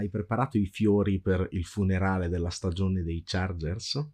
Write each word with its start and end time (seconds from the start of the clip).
hai 0.00 0.10
preparato 0.10 0.58
i 0.58 0.66
fiori 0.66 1.20
per 1.20 1.46
il 1.52 1.64
funerale 1.64 2.28
della 2.28 2.50
stagione 2.50 3.02
dei 3.02 3.22
Chargers? 3.24 4.04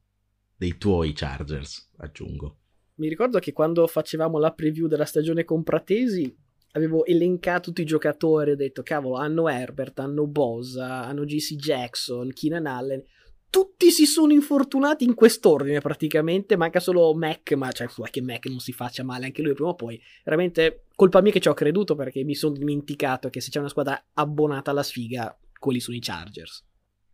Dei 0.56 0.76
tuoi 0.78 1.12
Chargers, 1.12 1.90
aggiungo. 1.98 2.58
Mi 2.96 3.08
ricordo 3.08 3.38
che 3.38 3.52
quando 3.52 3.86
facevamo 3.86 4.38
la 4.38 4.52
preview 4.52 4.86
della 4.86 5.04
stagione 5.04 5.44
con 5.44 5.62
Pratesi 5.62 6.34
avevo 6.72 7.04
elencato 7.04 7.68
tutti 7.68 7.82
i 7.82 7.86
giocatori, 7.86 8.52
ho 8.52 8.56
detto 8.56 8.82
cavolo, 8.82 9.16
hanno 9.16 9.48
Herbert, 9.48 9.98
hanno 9.98 10.26
Bosa, 10.26 11.04
hanno 11.04 11.24
GC 11.24 11.54
Jackson, 11.54 12.30
Keenan 12.32 12.66
Allen. 12.66 13.02
Tutti 13.48 13.90
si 13.90 14.04
sono 14.04 14.32
infortunati 14.32 15.04
in 15.04 15.14
quest'ordine 15.14 15.80
praticamente, 15.80 16.56
manca 16.56 16.80
solo 16.80 17.14
Mac, 17.14 17.52
ma 17.52 17.70
cioè 17.72 17.86
che 18.10 18.20
Mac 18.20 18.46
non 18.46 18.58
si 18.58 18.72
faccia 18.72 19.02
male 19.02 19.26
anche 19.26 19.40
lui 19.40 19.54
prima 19.54 19.70
o 19.70 19.74
poi. 19.74 20.00
Veramente 20.24 20.84
colpa 20.94 21.22
mia 21.22 21.32
che 21.32 21.40
ci 21.40 21.48
ho 21.48 21.54
creduto 21.54 21.94
perché 21.94 22.24
mi 22.24 22.34
sono 22.34 22.54
dimenticato 22.54 23.30
che 23.30 23.40
se 23.40 23.50
c'è 23.50 23.58
una 23.58 23.68
squadra 23.68 24.08
abbonata 24.14 24.70
alla 24.70 24.82
sfiga, 24.82 25.34
quelli 25.58 25.80
sono 25.80 25.96
i 25.96 26.00
Chargers. 26.00 26.64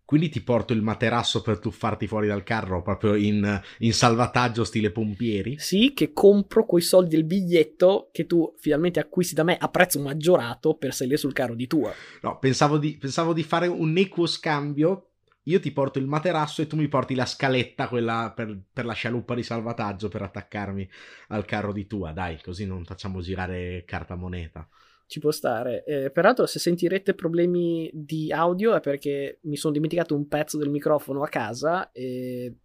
Quindi 0.04 0.28
ti 0.28 0.42
porto 0.42 0.74
il 0.74 0.82
materasso 0.82 1.40
per 1.40 1.58
tuffarti 1.58 2.06
fuori 2.06 2.26
dal 2.26 2.42
carro, 2.42 2.82
proprio 2.82 3.14
in, 3.14 3.62
in 3.78 3.94
salvataggio 3.94 4.62
stile 4.62 4.90
pompieri? 4.90 5.58
Sì, 5.58 5.94
che 5.94 6.12
compro 6.12 6.66
coi 6.66 6.82
soldi 6.82 7.14
del 7.14 7.24
biglietto 7.24 8.10
che 8.12 8.26
tu 8.26 8.52
finalmente 8.58 9.00
acquisti 9.00 9.34
da 9.34 9.42
me 9.42 9.56
a 9.56 9.68
prezzo 9.68 10.00
maggiorato 10.00 10.74
per 10.74 10.92
salire 10.92 11.16
sul 11.16 11.32
carro 11.32 11.54
di 11.54 11.66
tua. 11.66 11.94
No, 12.20 12.38
pensavo 12.38 12.76
di, 12.76 12.98
pensavo 12.98 13.32
di 13.32 13.42
fare 13.42 13.68
un 13.68 13.96
equo 13.96 14.26
scambio 14.26 15.06
io 15.44 15.58
ti 15.58 15.72
porto 15.72 15.98
il 15.98 16.06
materasso 16.06 16.62
e 16.62 16.66
tu 16.66 16.76
mi 16.76 16.86
porti 16.88 17.14
la 17.14 17.26
scaletta, 17.26 17.88
quella 17.88 18.32
per, 18.36 18.56
per, 18.72 18.84
la 18.84 18.92
scialuppa 18.92 19.34
di 19.34 19.42
salvataggio 19.42 20.08
per 20.08 20.22
attaccarmi 20.22 20.88
al 21.28 21.44
carro 21.44 21.72
di 21.72 21.86
tua. 21.86 22.12
Dai, 22.12 22.38
così 22.40 22.64
non 22.64 22.84
facciamo 22.84 23.20
girare 23.20 23.82
carta 23.84 24.14
moneta 24.14 24.68
ci 25.12 25.20
può 25.20 25.30
stare. 25.30 25.84
Eh, 25.84 26.10
peraltro, 26.10 26.46
se 26.46 26.58
sentirete 26.58 27.12
problemi 27.12 27.90
di 27.92 28.32
audio 28.32 28.74
è 28.74 28.80
perché 28.80 29.40
mi 29.42 29.56
sono 29.56 29.74
dimenticato 29.74 30.16
un 30.16 30.26
pezzo 30.26 30.56
del 30.56 30.70
microfono 30.70 31.22
a 31.22 31.28
casa. 31.28 31.92
E... 31.92 32.56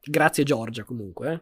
Grazie, 0.00 0.42
Giorgia, 0.42 0.82
comunque. 0.82 1.32
Eh. 1.32 1.40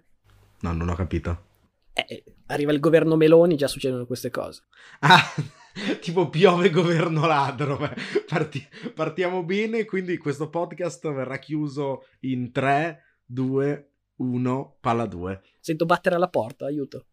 No, 0.60 0.74
non 0.74 0.90
ho 0.90 0.94
capito. 0.94 1.46
Eh, 1.94 2.22
arriva 2.48 2.72
il 2.72 2.78
governo 2.78 3.16
Meloni, 3.16 3.56
già 3.56 3.68
succedono 3.68 4.04
queste 4.04 4.28
cose. 4.28 4.64
Ah, 4.98 5.22
tipo 6.02 6.28
piove 6.28 6.68
governo 6.68 7.26
ladro. 7.26 7.78
Parti- 8.28 8.68
partiamo 8.94 9.42
bene, 9.42 9.86
quindi 9.86 10.18
questo 10.18 10.50
podcast 10.50 11.10
verrà 11.10 11.38
chiuso 11.38 12.04
in 12.20 12.52
3, 12.52 13.22
2, 13.24 13.92
1, 14.16 14.76
palla 14.78 15.06
2. 15.06 15.40
Sento 15.58 15.86
battere 15.86 16.16
alla 16.16 16.28
porta, 16.28 16.66
aiuto. 16.66 17.06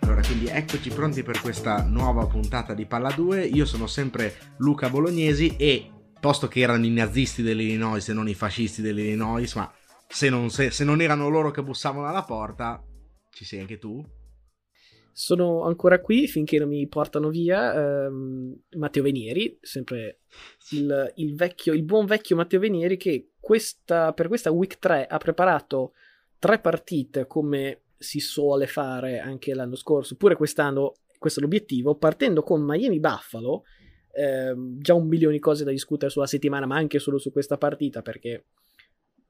Allora, 0.00 0.20
quindi 0.20 0.48
eccoci 0.48 0.90
pronti 0.90 1.22
per 1.22 1.40
questa 1.40 1.82
nuova 1.84 2.26
puntata 2.26 2.74
di 2.74 2.84
Palla 2.84 3.10
2. 3.10 3.44
Io 3.44 3.64
sono 3.64 3.86
sempre 3.86 4.54
Luca 4.58 4.90
Bolognesi 4.90 5.56
e, 5.56 5.90
posto 6.20 6.46
che 6.48 6.60
erano 6.60 6.84
i 6.84 6.90
nazisti 6.90 7.42
dell'Illinois 7.42 8.06
e 8.06 8.12
non 8.12 8.28
i 8.28 8.34
fascisti 8.34 8.82
dell'Illinois, 8.82 9.54
ma 9.54 9.72
se 10.06 10.28
non, 10.28 10.50
se, 10.50 10.70
se 10.70 10.84
non 10.84 11.00
erano 11.00 11.28
loro 11.28 11.50
che 11.50 11.62
bussavano 11.62 12.06
alla 12.06 12.24
porta, 12.24 12.82
ci 13.30 13.46
sei 13.46 13.60
anche 13.60 13.78
tu? 13.78 14.04
Sono 15.18 15.62
ancora 15.62 16.02
qui 16.02 16.28
finché 16.28 16.58
non 16.58 16.68
mi 16.68 16.86
portano 16.88 17.30
via 17.30 18.04
ehm, 18.04 18.54
Matteo 18.76 19.02
Venieri, 19.02 19.56
sempre 19.62 20.20
il, 20.72 21.12
il, 21.14 21.34
vecchio, 21.34 21.72
il, 21.72 21.84
buon 21.84 22.04
vecchio 22.04 22.36
Matteo 22.36 22.60
Venieri 22.60 22.98
che 22.98 23.30
questa, 23.40 24.12
per 24.12 24.28
questa 24.28 24.50
week 24.50 24.78
3 24.78 25.06
ha 25.06 25.16
preparato 25.16 25.92
tre 26.38 26.60
partite 26.60 27.26
come 27.26 27.84
si 27.96 28.20
suole 28.20 28.66
fare 28.66 29.18
anche 29.18 29.54
l'anno 29.54 29.74
scorso, 29.74 30.16
pure 30.16 30.36
quest'anno 30.36 30.92
questo 31.18 31.40
è 31.40 31.42
l'obiettivo, 31.42 31.94
partendo 31.94 32.42
con 32.42 32.62
Miami 32.62 33.00
Buffalo, 33.00 33.62
ehm, 34.12 34.78
già 34.78 34.92
un 34.92 35.06
milione 35.06 35.32
di 35.32 35.40
cose 35.40 35.64
da 35.64 35.70
discutere 35.70 36.10
sulla 36.10 36.26
settimana, 36.26 36.66
ma 36.66 36.76
anche 36.76 36.98
solo 36.98 37.16
su 37.16 37.32
questa 37.32 37.56
partita 37.56 38.02
perché 38.02 38.44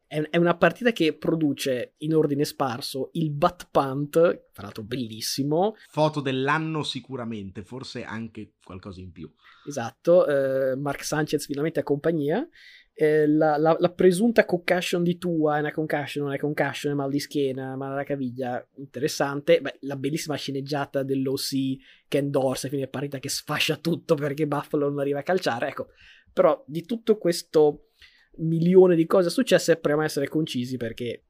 è, 0.07 0.37
una 0.37 0.57
partita 0.57 0.93
che 0.93 1.17
produce 1.17 1.95
in 1.99 2.15
ordine 2.15 2.45
sparso 2.45 3.11
il 3.15 3.31
butt 3.31 3.69
punt, 3.71 4.13
tra 4.53 4.63
l'altro 4.63 4.83
bellissimo. 4.83 5.75
Foto 5.89 6.21
dell'anno 6.21 6.83
sicuramente, 6.83 7.63
forse 7.63 8.05
anche 8.05 8.55
qualcosa 8.63 9.01
in 9.01 9.11
più. 9.11 9.31
Esatto, 9.67 10.27
eh, 10.27 10.77
Mark 10.77 11.05
Sanchez 11.05 11.47
finalmente 11.47 11.81
a 11.81 11.83
compagnia. 11.83 12.47
Eh, 12.99 13.27
la, 13.27 13.59
la, 13.59 13.77
la, 13.79 13.93
presunta 13.93 14.47
concussion 14.47 15.03
di 15.03 15.19
Tua 15.19 15.57
è 15.57 15.61
una 15.61 15.73
concussion, 15.73 16.25
non 16.25 16.33
è 16.33 16.39
concussion, 16.39 16.93
è 16.93 16.97
mal 16.97 17.11
di 17.11 17.21
schiena, 17.21 17.77
mal 17.77 17.93
alla 17.93 18.05
caviglia, 18.05 18.67
interessante. 18.77 19.61
Beh, 19.61 19.79
la 19.81 19.97
bellissima 19.97 20.37
sceneggiata 20.37 21.03
dell'OC 21.03 21.77
Ken 22.09 22.31
Dorsey, 22.31 22.71
fine 22.71 22.87
partita 22.87 23.19
che 23.19 23.29
sfascia 23.29 23.77
tutto 23.77 24.15
perché 24.15 24.47
Buffalo 24.47 24.89
non 24.89 25.01
arriva 25.01 25.19
a 25.19 25.23
calciare. 25.23 25.69
Ecco, 25.69 25.89
però 26.33 26.63
di 26.67 26.87
tutto 26.87 27.19
questo 27.19 27.86
milione 28.39 28.97
di 28.97 29.07
cose 29.07 29.31
successe, 29.31 29.77
proviamo 29.77 30.03
a 30.03 30.07
essere 30.07 30.29
concisi 30.29 30.77
perché 30.77 31.25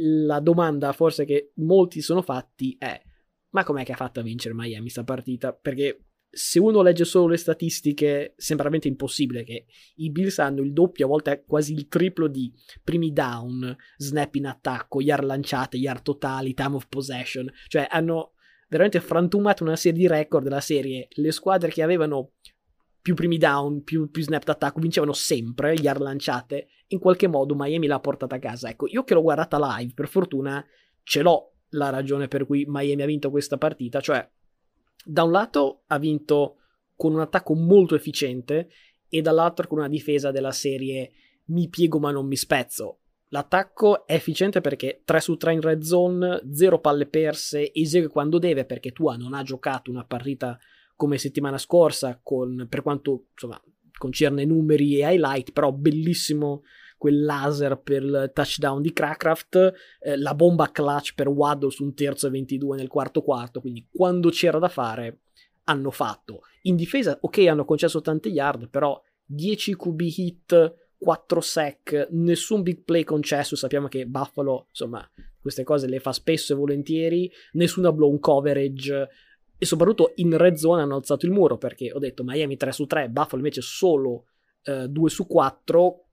la 0.00 0.40
domanda 0.40 0.92
forse 0.92 1.24
che 1.24 1.52
molti 1.56 2.00
sono 2.00 2.22
fatti 2.22 2.76
è 2.78 3.02
ma 3.50 3.64
com'è 3.64 3.84
che 3.84 3.92
ha 3.92 3.96
fatto 3.96 4.20
a 4.20 4.22
vincere 4.22 4.54
Miami 4.54 4.88
sta 4.90 5.04
partita? 5.04 5.52
Perché 5.52 6.04
se 6.30 6.58
uno 6.58 6.82
legge 6.82 7.04
solo 7.04 7.28
le 7.28 7.38
statistiche 7.38 8.34
sembra 8.36 8.68
veramente 8.68 8.88
impossibile 8.88 9.44
che 9.44 9.64
i 9.96 10.10
Bills 10.10 10.38
hanno 10.38 10.60
il 10.60 10.72
doppio, 10.72 11.06
a 11.06 11.08
volte 11.08 11.44
quasi 11.46 11.72
il 11.72 11.88
triplo 11.88 12.28
di 12.28 12.52
primi 12.84 13.12
down, 13.12 13.74
snap 13.96 14.34
in 14.34 14.46
attacco, 14.46 15.00
yard 15.00 15.24
lanciate, 15.24 15.78
yard 15.78 16.02
totali, 16.02 16.52
time 16.52 16.76
of 16.76 16.88
possession, 16.88 17.50
cioè 17.68 17.86
hanno 17.88 18.32
veramente 18.68 19.00
frantumato 19.00 19.64
una 19.64 19.76
serie 19.76 19.98
di 19.98 20.06
record 20.06 20.44
della 20.44 20.60
serie. 20.60 21.08
Le 21.12 21.32
squadre 21.32 21.70
che 21.70 21.82
avevano 21.82 22.32
più 23.08 23.16
primi 23.16 23.38
down, 23.38 23.84
più, 23.84 24.10
più 24.10 24.22
snap 24.22 24.44
d'attacco, 24.44 24.80
vincevano 24.80 25.14
sempre, 25.14 25.72
yard 25.72 26.02
lanciate, 26.02 26.68
in 26.88 26.98
qualche 26.98 27.26
modo 27.26 27.54
Miami 27.56 27.86
l'ha 27.86 28.00
portata 28.00 28.34
a 28.34 28.38
casa. 28.38 28.68
Ecco, 28.68 28.86
io 28.86 29.02
che 29.02 29.14
l'ho 29.14 29.22
guardata 29.22 29.58
live, 29.78 29.94
per 29.94 30.08
fortuna 30.08 30.62
ce 31.04 31.22
l'ho 31.22 31.54
la 31.70 31.88
ragione 31.88 32.28
per 32.28 32.44
cui 32.44 32.66
Miami 32.68 33.00
ha 33.00 33.06
vinto 33.06 33.30
questa 33.30 33.56
partita, 33.56 34.02
cioè 34.02 34.28
da 35.06 35.22
un 35.22 35.30
lato 35.30 35.84
ha 35.86 35.98
vinto 35.98 36.56
con 36.96 37.14
un 37.14 37.20
attacco 37.20 37.54
molto 37.54 37.94
efficiente 37.94 38.68
e 39.08 39.22
dall'altro 39.22 39.66
con 39.68 39.78
una 39.78 39.88
difesa 39.88 40.30
della 40.30 40.52
serie 40.52 41.10
mi 41.46 41.70
piego 41.70 41.98
ma 41.98 42.10
non 42.10 42.26
mi 42.26 42.36
spezzo. 42.36 42.98
L'attacco 43.28 44.06
è 44.06 44.12
efficiente 44.12 44.60
perché 44.60 45.00
3 45.02 45.20
su 45.20 45.38
3 45.38 45.54
in 45.54 45.60
red 45.62 45.80
zone, 45.80 46.42
0 46.52 46.78
palle 46.78 47.06
perse, 47.06 47.72
esegue 47.72 48.08
quando 48.08 48.38
deve 48.38 48.66
perché 48.66 48.92
Tua 48.92 49.16
non 49.16 49.32
ha 49.32 49.42
giocato 49.42 49.90
una 49.90 50.04
partita 50.04 50.58
come 50.98 51.16
settimana 51.16 51.58
scorsa, 51.58 52.18
con, 52.20 52.66
per 52.68 52.82
quanto 52.82 53.26
insomma 53.30 53.62
concerne 53.96 54.44
numeri 54.44 54.96
e 54.96 55.12
highlight, 55.12 55.52
però 55.52 55.70
bellissimo 55.70 56.62
quel 56.96 57.24
laser 57.24 57.80
per 57.80 58.02
il 58.02 58.30
touchdown 58.34 58.82
di 58.82 58.92
Crackraft, 58.92 59.72
eh, 60.00 60.16
la 60.16 60.34
bomba 60.34 60.72
clutch 60.72 61.14
per 61.14 61.28
Waddle 61.28 61.70
su 61.70 61.84
un 61.84 61.94
terzo 61.94 62.26
e 62.26 62.30
22 62.30 62.76
nel 62.76 62.88
quarto 62.88 63.22
quarto, 63.22 63.60
quindi 63.60 63.86
quando 63.88 64.30
c'era 64.30 64.58
da 64.58 64.68
fare 64.68 65.20
hanno 65.64 65.92
fatto. 65.92 66.40
In 66.62 66.74
difesa, 66.74 67.16
ok, 67.20 67.46
hanno 67.46 67.64
concesso 67.64 68.00
tante 68.00 68.28
yard, 68.28 68.68
però 68.68 69.00
10 69.24 69.76
QB 69.76 70.00
hit, 70.00 70.74
4 70.98 71.40
sack, 71.40 72.08
nessun 72.10 72.62
big 72.62 72.82
play 72.82 73.04
concesso, 73.04 73.54
sappiamo 73.54 73.86
che 73.86 74.04
Buffalo, 74.04 74.66
insomma, 74.70 75.08
queste 75.40 75.62
cose 75.62 75.86
le 75.86 76.00
fa 76.00 76.10
spesso 76.10 76.54
e 76.54 76.56
volentieri, 76.56 77.30
nessuna 77.52 77.92
blown 77.92 78.18
coverage, 78.18 79.08
e 79.58 79.66
soprattutto 79.66 80.12
in 80.16 80.36
red 80.36 80.54
zone 80.54 80.82
hanno 80.82 80.94
alzato 80.94 81.26
il 81.26 81.32
muro 81.32 81.58
perché 81.58 81.92
ho 81.92 81.98
detto 81.98 82.22
Miami 82.24 82.56
3 82.56 82.70
su 82.70 82.86
3, 82.86 83.10
Buffalo 83.10 83.38
invece 83.38 83.60
solo 83.60 84.26
eh, 84.62 84.86
2 84.88 85.10
su 85.10 85.26
4. 85.26 86.04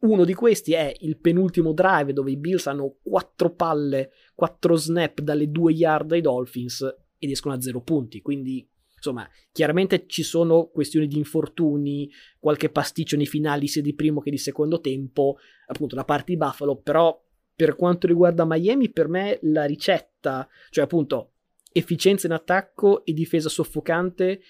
Uno 0.00 0.24
di 0.24 0.34
questi 0.34 0.74
è 0.74 0.94
il 1.00 1.18
penultimo 1.18 1.72
drive 1.72 2.12
dove 2.12 2.30
i 2.30 2.36
Bills 2.36 2.68
hanno 2.68 2.98
4 3.02 3.54
palle, 3.54 4.12
4 4.34 4.76
snap 4.76 5.20
dalle 5.20 5.50
2 5.50 5.72
yard 5.72 6.12
ai 6.12 6.20
Dolphins 6.20 6.82
ed 7.18 7.30
escono 7.30 7.54
a 7.54 7.60
0 7.60 7.82
punti. 7.82 8.20
Quindi, 8.22 8.64
insomma, 8.94 9.28
chiaramente 9.50 10.06
ci 10.06 10.22
sono 10.22 10.68
questioni 10.68 11.08
di 11.08 11.16
infortuni, 11.16 12.08
qualche 12.38 12.70
pasticcio 12.70 13.16
nei 13.16 13.26
finali 13.26 13.66
sia 13.66 13.82
di 13.82 13.96
primo 13.96 14.20
che 14.20 14.30
di 14.30 14.38
secondo 14.38 14.80
tempo, 14.80 15.38
appunto 15.66 15.96
da 15.96 16.04
parte 16.04 16.30
di 16.30 16.38
Buffalo, 16.38 16.76
però 16.76 17.20
per 17.56 17.74
quanto 17.74 18.06
riguarda 18.06 18.44
Miami, 18.46 18.92
per 18.92 19.08
me 19.08 19.40
la 19.42 19.64
ricetta, 19.64 20.46
cioè 20.70 20.84
appunto 20.84 21.32
efficienza 21.78 22.26
in 22.26 22.32
attacco 22.32 23.04
e 23.04 23.12
difesa 23.12 23.48
soffocante 23.48 24.40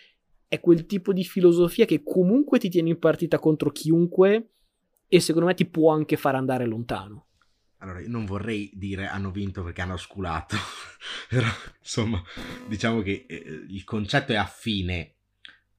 è 0.48 0.60
quel 0.60 0.86
tipo 0.86 1.12
di 1.12 1.24
filosofia 1.24 1.84
che 1.84 2.02
comunque 2.02 2.58
ti 2.58 2.68
tiene 2.70 2.88
in 2.88 2.98
partita 2.98 3.38
contro 3.38 3.70
chiunque 3.70 4.50
e 5.06 5.20
secondo 5.20 5.46
me 5.46 5.54
ti 5.54 5.66
può 5.66 5.92
anche 5.92 6.16
far 6.16 6.34
andare 6.34 6.64
lontano. 6.66 7.26
allora, 7.78 8.00
non 8.06 8.24
vorrei 8.24 8.70
dire 8.74 9.06
hanno 9.06 9.30
vinto 9.30 9.62
perché 9.62 9.82
hanno 9.82 9.96
sculato, 9.96 10.56
però 11.28 11.46
insomma, 11.78 12.22
diciamo 12.66 13.02
che 13.02 13.26
eh, 13.28 13.64
il 13.68 13.84
concetto 13.84 14.32
è 14.32 14.36
affine, 14.36 15.14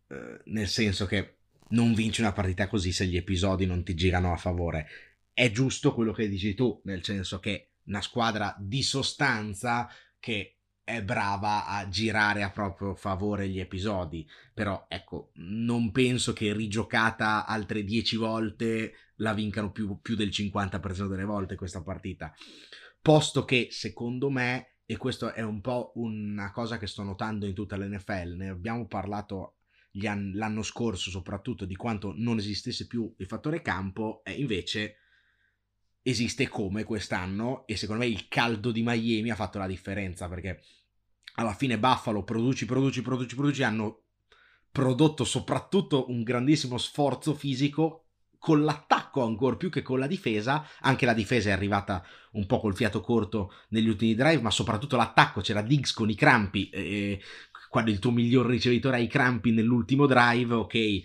eh, 0.07 0.41
nel 0.45 0.67
senso 0.67 1.05
che 1.05 1.37
non 1.69 1.93
vinci 1.93 2.21
una 2.21 2.31
partita 2.31 2.67
così 2.67 2.91
se 2.91 3.05
gli 3.05 3.17
episodi 3.17 3.65
non 3.65 3.83
ti 3.83 3.95
girano 3.95 4.31
a 4.31 4.37
favore. 4.37 4.87
È 5.33 5.51
giusto 5.51 5.93
quello 5.93 6.13
che 6.13 6.27
dici 6.27 6.53
tu, 6.53 6.79
nel 6.85 7.03
senso 7.03 7.39
che 7.39 7.71
una 7.85 8.01
squadra 8.01 8.55
di 8.59 8.83
sostanza 8.83 9.89
che 10.19 10.58
è 10.89 11.03
brava 11.03 11.67
a 11.67 11.87
girare 11.87 12.41
a 12.41 12.49
proprio 12.49 12.95
favore 12.95 13.47
gli 13.47 13.59
episodi, 13.59 14.27
però 14.51 14.87
ecco, 14.89 15.29
non 15.35 15.91
penso 15.91 16.33
che 16.33 16.51
rigiocata 16.51 17.45
altre 17.45 17.83
10 17.83 18.15
volte 18.15 18.93
la 19.17 19.33
vincano 19.33 19.71
più, 19.71 19.99
più 20.01 20.15
del 20.15 20.29
50% 20.29 21.07
delle 21.07 21.25
volte 21.25 21.55
questa 21.55 21.83
partita. 21.83 22.33
Posto 22.99 23.45
che 23.45 23.67
secondo 23.69 24.31
me, 24.31 24.77
e 24.87 24.97
questo 24.97 25.31
è 25.31 25.43
un 25.43 25.61
po' 25.61 25.91
una 25.95 26.51
cosa 26.51 26.79
che 26.79 26.87
sto 26.87 27.03
notando 27.03 27.45
in 27.45 27.53
tutta 27.53 27.77
l'NFL, 27.77 28.35
ne 28.35 28.49
abbiamo 28.49 28.87
parlato 28.87 29.57
an- 30.05 30.31
l'anno 30.33 30.63
scorso 30.63 31.11
soprattutto 31.11 31.65
di 31.65 31.75
quanto 31.75 32.13
non 32.15 32.39
esistesse 32.39 32.87
più 32.87 33.13
il 33.15 33.27
fattore 33.27 33.61
campo, 33.61 34.23
e 34.23 34.31
invece 34.31 34.95
esiste 36.01 36.47
come 36.47 36.83
quest'anno 36.83 37.67
e 37.67 37.75
secondo 37.75 38.03
me 38.03 38.09
il 38.09 38.27
caldo 38.27 38.71
di 38.71 38.81
Miami 38.81 39.29
ha 39.29 39.35
fatto 39.35 39.59
la 39.59 39.67
differenza 39.67 40.27
perché 40.27 40.61
alla 41.39 41.53
fine 41.53 41.79
Buffalo 41.79 42.23
produci, 42.23 42.65
produci, 42.65 43.01
produci, 43.01 43.35
produci, 43.35 43.63
hanno 43.63 44.03
prodotto 44.71 45.23
soprattutto 45.23 46.09
un 46.09 46.21
grandissimo 46.23 46.77
sforzo 46.77 47.33
fisico 47.33 48.03
con 48.37 48.63
l'attacco 48.63 49.23
ancora 49.23 49.55
più 49.55 49.69
che 49.69 49.81
con 49.81 49.99
la 49.99 50.07
difesa, 50.07 50.65
anche 50.81 51.05
la 51.05 51.13
difesa 51.13 51.49
è 51.49 51.53
arrivata 51.53 52.05
un 52.31 52.45
po' 52.45 52.59
col 52.59 52.75
fiato 52.75 53.01
corto 53.01 53.51
negli 53.69 53.87
ultimi 53.87 54.15
drive, 54.15 54.41
ma 54.41 54.51
soprattutto 54.51 54.95
l'attacco, 54.95 55.41
c'era 55.41 55.61
Diggs 55.61 55.93
con 55.93 56.09
i 56.09 56.15
crampi, 56.15 56.69
e 56.69 57.21
quando 57.69 57.91
il 57.91 57.99
tuo 57.99 58.11
miglior 58.11 58.45
ricevitore 58.45 58.97
ha 58.97 58.99
i 58.99 59.07
crampi 59.07 59.51
nell'ultimo 59.51 60.05
drive, 60.05 60.53
ok, 60.53 60.73
eh, 60.73 61.03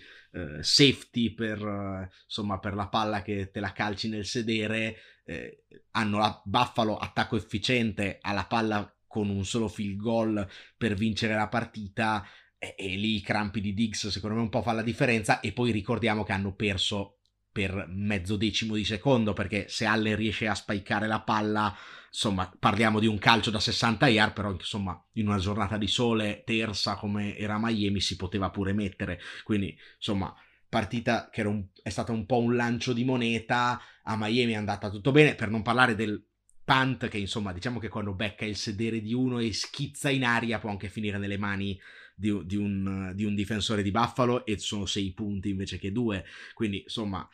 safety 0.61 1.33
per, 1.33 1.61
eh, 1.61 2.09
insomma, 2.23 2.59
per 2.59 2.73
la 2.73 2.87
palla 2.87 3.21
che 3.21 3.51
te 3.51 3.59
la 3.59 3.73
calci 3.73 4.07
nel 4.07 4.25
sedere, 4.25 4.95
eh, 5.25 5.65
hanno 5.91 6.19
la 6.19 6.41
Buffalo 6.45 6.97
attacco 6.97 7.35
efficiente 7.35 8.19
alla 8.21 8.45
palla 8.45 8.94
con 9.15 9.29
un 9.29 9.45
solo 9.45 9.69
field 9.69 9.95
goal 9.95 10.45
per 10.75 10.93
vincere 10.93 11.35
la 11.35 11.47
partita 11.47 12.27
e, 12.57 12.75
e 12.77 12.97
lì 12.97 13.15
i 13.15 13.21
crampi 13.21 13.61
di 13.61 13.73
Diggs 13.73 14.09
secondo 14.09 14.35
me 14.35 14.41
un 14.41 14.49
po' 14.49 14.61
fa 14.61 14.73
la 14.73 14.81
differenza 14.81 15.39
e 15.39 15.53
poi 15.53 15.71
ricordiamo 15.71 16.23
che 16.23 16.33
hanno 16.33 16.53
perso 16.53 17.19
per 17.49 17.85
mezzo 17.87 18.35
decimo 18.35 18.75
di 18.75 18.83
secondo 18.83 19.31
perché 19.31 19.67
se 19.69 19.85
Allen 19.85 20.17
riesce 20.17 20.49
a 20.49 20.53
spikare 20.53 21.07
la 21.07 21.21
palla 21.21 21.73
insomma 22.09 22.53
parliamo 22.59 22.99
di 22.99 23.07
un 23.07 23.17
calcio 23.17 23.51
da 23.51 23.61
60 23.61 24.05
yard 24.09 24.33
però 24.33 24.51
insomma 24.51 25.01
in 25.13 25.29
una 25.29 25.37
giornata 25.37 25.77
di 25.77 25.87
sole 25.87 26.43
terza 26.45 26.95
come 26.95 27.37
era 27.37 27.57
Miami 27.57 28.01
si 28.01 28.17
poteva 28.17 28.49
pure 28.49 28.73
mettere. 28.73 29.21
Quindi 29.45 29.77
insomma 29.95 30.35
partita 30.67 31.29
che 31.31 31.43
un, 31.43 31.65
è 31.81 31.87
stata 31.87 32.11
un 32.11 32.25
po' 32.25 32.39
un 32.39 32.57
lancio 32.57 32.91
di 32.91 33.05
moneta 33.05 33.79
a 34.03 34.17
Miami 34.17 34.51
è 34.51 34.57
andata 34.57 34.89
tutto 34.89 35.13
bene 35.13 35.35
per 35.35 35.49
non 35.49 35.61
parlare 35.61 35.95
del 35.95 36.21
punt 36.65 37.07
che 37.07 37.17
insomma 37.17 37.53
diciamo 37.53 37.79
che 37.79 37.87
quando 37.87 38.13
becca 38.13 38.43
il 38.43 38.57
sedere 38.57 38.99
di 38.99 39.13
uno 39.13 39.39
e 39.39 39.53
schizza 39.53 40.09
in 40.09 40.25
aria 40.25 40.59
può 40.59 40.69
anche 40.69 40.89
finire 40.89 41.17
nelle 41.17 41.37
mani 41.37 41.79
di, 42.15 42.45
di, 42.45 42.55
un, 42.55 43.11
di 43.13 43.23
un 43.23 43.35
difensore 43.35 43.83
di 43.83 43.91
Buffalo 43.91 44.45
e 44.45 44.57
sono 44.57 44.85
sei 44.85 45.13
punti 45.13 45.49
invece 45.49 45.77
che 45.77 45.91
due 45.91 46.25
quindi 46.53 46.81
insomma 46.81 47.27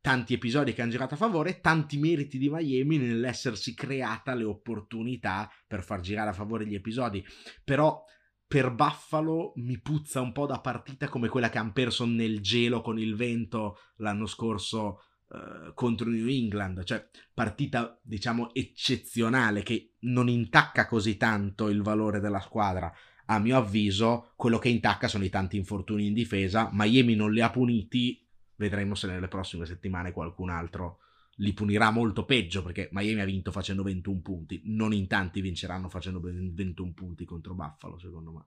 tanti 0.00 0.32
episodi 0.32 0.72
che 0.72 0.80
hanno 0.80 0.92
girato 0.92 1.14
a 1.14 1.18
favore, 1.18 1.60
tanti 1.60 1.98
meriti 1.98 2.38
di 2.38 2.48
Miami 2.48 2.98
nell'essersi 2.98 3.74
creata 3.74 4.34
le 4.34 4.44
opportunità 4.44 5.50
per 5.66 5.82
far 5.82 6.00
girare 6.00 6.30
a 6.30 6.34
favore 6.34 6.66
gli 6.66 6.74
episodi. 6.74 7.22
Però 7.64 8.02
per 8.46 8.72
Buffalo 8.72 9.52
mi 9.56 9.78
puzza 9.78 10.22
un 10.22 10.32
po' 10.32 10.46
da 10.46 10.60
partita 10.60 11.08
come 11.08 11.28
quella 11.28 11.50
che 11.50 11.58
hanno 11.58 11.72
perso 11.72 12.06
nel 12.06 12.40
gelo 12.40 12.80
con 12.80 12.98
il 12.98 13.14
vento 13.14 13.76
l'anno 13.96 14.24
scorso 14.24 15.02
Uh, 15.28 15.74
contro 15.74 16.08
New 16.08 16.26
England, 16.26 16.84
cioè 16.84 17.06
partita 17.34 18.00
diciamo 18.02 18.54
eccezionale 18.54 19.62
che 19.62 19.96
non 20.00 20.26
intacca 20.26 20.86
così 20.86 21.18
tanto 21.18 21.68
il 21.68 21.82
valore 21.82 22.18
della 22.18 22.40
squadra. 22.40 22.90
A 23.26 23.38
mio 23.38 23.58
avviso, 23.58 24.32
quello 24.36 24.58
che 24.58 24.70
intacca 24.70 25.06
sono 25.06 25.24
i 25.24 25.28
tanti 25.28 25.58
infortuni 25.58 26.06
in 26.06 26.14
difesa. 26.14 26.70
Miami 26.72 27.14
non 27.14 27.30
li 27.30 27.42
ha 27.42 27.50
puniti, 27.50 28.26
vedremo 28.54 28.94
se 28.94 29.06
nelle 29.06 29.28
prossime 29.28 29.66
settimane 29.66 30.12
qualcun 30.12 30.48
altro 30.48 31.00
li 31.38 31.52
punirà 31.52 31.90
molto 31.90 32.24
peggio 32.24 32.62
perché 32.62 32.88
Miami 32.92 33.20
ha 33.20 33.24
vinto 33.24 33.50
facendo 33.52 33.82
21 33.82 34.20
punti. 34.20 34.62
Non 34.64 34.92
in 34.92 35.06
tanti 35.06 35.40
vinceranno 35.40 35.88
facendo 35.88 36.20
21 36.20 36.92
punti 36.94 37.24
contro 37.24 37.54
Buffalo, 37.54 37.98
secondo 37.98 38.32
me. 38.32 38.46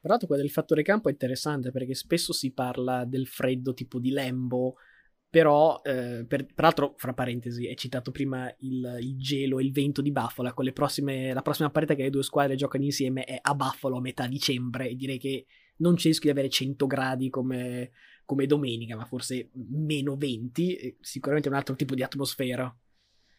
Tra 0.00 0.10
l'altro, 0.10 0.26
quello 0.26 0.42
del 0.42 0.50
fattore 0.50 0.82
campo 0.82 1.08
è 1.08 1.12
interessante 1.12 1.70
perché 1.70 1.94
spesso 1.94 2.32
si 2.32 2.52
parla 2.52 3.04
del 3.04 3.26
freddo 3.26 3.72
tipo 3.74 3.98
di 3.98 4.10
Lembo 4.10 4.76
però, 5.32 5.80
eh, 5.82 6.26
per, 6.28 6.44
peraltro, 6.44 6.92
fra 6.98 7.14
parentesi, 7.14 7.66
è 7.66 7.74
citato 7.74 8.10
prima 8.10 8.54
il, 8.58 8.98
il, 9.00 9.16
gelo 9.16 9.60
e 9.60 9.62
il 9.62 9.72
vento 9.72 10.02
di 10.02 10.12
Buffalo. 10.12 10.52
Le 10.58 10.72
prossime, 10.74 11.32
la 11.32 11.40
prossima 11.40 11.70
partita 11.70 11.94
che 11.94 12.02
le 12.02 12.10
due 12.10 12.22
squadre 12.22 12.54
giocano 12.54 12.84
insieme 12.84 13.24
è 13.24 13.38
a 13.40 13.54
Buffalo 13.54 13.96
a 13.96 14.00
metà 14.02 14.26
dicembre. 14.26 14.90
E 14.90 14.94
direi 14.94 15.16
che 15.16 15.46
non 15.76 15.94
c'è 15.94 16.08
rischio 16.08 16.30
di 16.30 16.38
avere 16.38 16.52
100 16.52 16.86
gradi 16.86 17.30
come, 17.30 17.92
come 18.26 18.44
domenica, 18.44 18.94
ma 18.94 19.06
forse 19.06 19.48
meno 19.54 20.16
20. 20.16 20.98
Sicuramente 21.00 21.48
un 21.48 21.54
altro 21.54 21.76
tipo 21.76 21.94
di 21.94 22.02
atmosfera. 22.02 22.70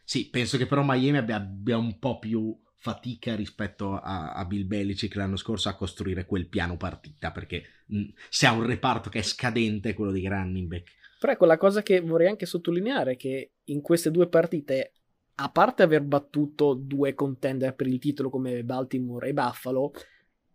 Sì, 0.04 0.32
penso 0.32 0.58
che 0.58 0.66
però 0.66 0.82
Miami 0.84 1.20
abbia, 1.20 1.36
abbia 1.36 1.78
un 1.78 2.00
po' 2.00 2.18
più 2.18 2.60
fatica 2.76 3.36
rispetto 3.36 4.00
a, 4.00 4.34
a, 4.34 4.46
Bill 4.46 4.66
Belichick 4.66 5.14
l'anno 5.14 5.36
scorso 5.36 5.70
a 5.70 5.76
costruire 5.76 6.26
quel 6.26 6.50
piano 6.50 6.76
partita 6.76 7.32
perché 7.32 7.64
mh, 7.86 8.06
se 8.30 8.48
ha 8.48 8.52
un 8.52 8.66
reparto 8.66 9.10
che 9.10 9.20
è 9.20 9.22
scadente 9.22 9.94
quello 9.94 10.12
di 10.12 10.28
running 10.28 10.68
back 10.68 10.92
però 11.24 11.36
ecco, 11.36 11.46
la 11.46 11.56
cosa 11.56 11.82
che 11.82 12.02
vorrei 12.02 12.28
anche 12.28 12.46
sottolineare 12.46 13.14
è 13.14 13.16
che 13.16 13.52
in 13.64 13.80
queste 13.80 14.12
due 14.12 14.28
partite, 14.28 14.92
a 15.36 15.50
parte 15.50 15.82
aver 15.82 16.02
battuto 16.02 16.74
due 16.74 17.14
contender 17.14 17.76
per 17.76 17.88
il 17.88 17.98
titolo 17.98 18.30
come 18.30 18.62
Baltimore 18.66 19.30
e 19.30 19.34
Buffalo, 19.34 19.94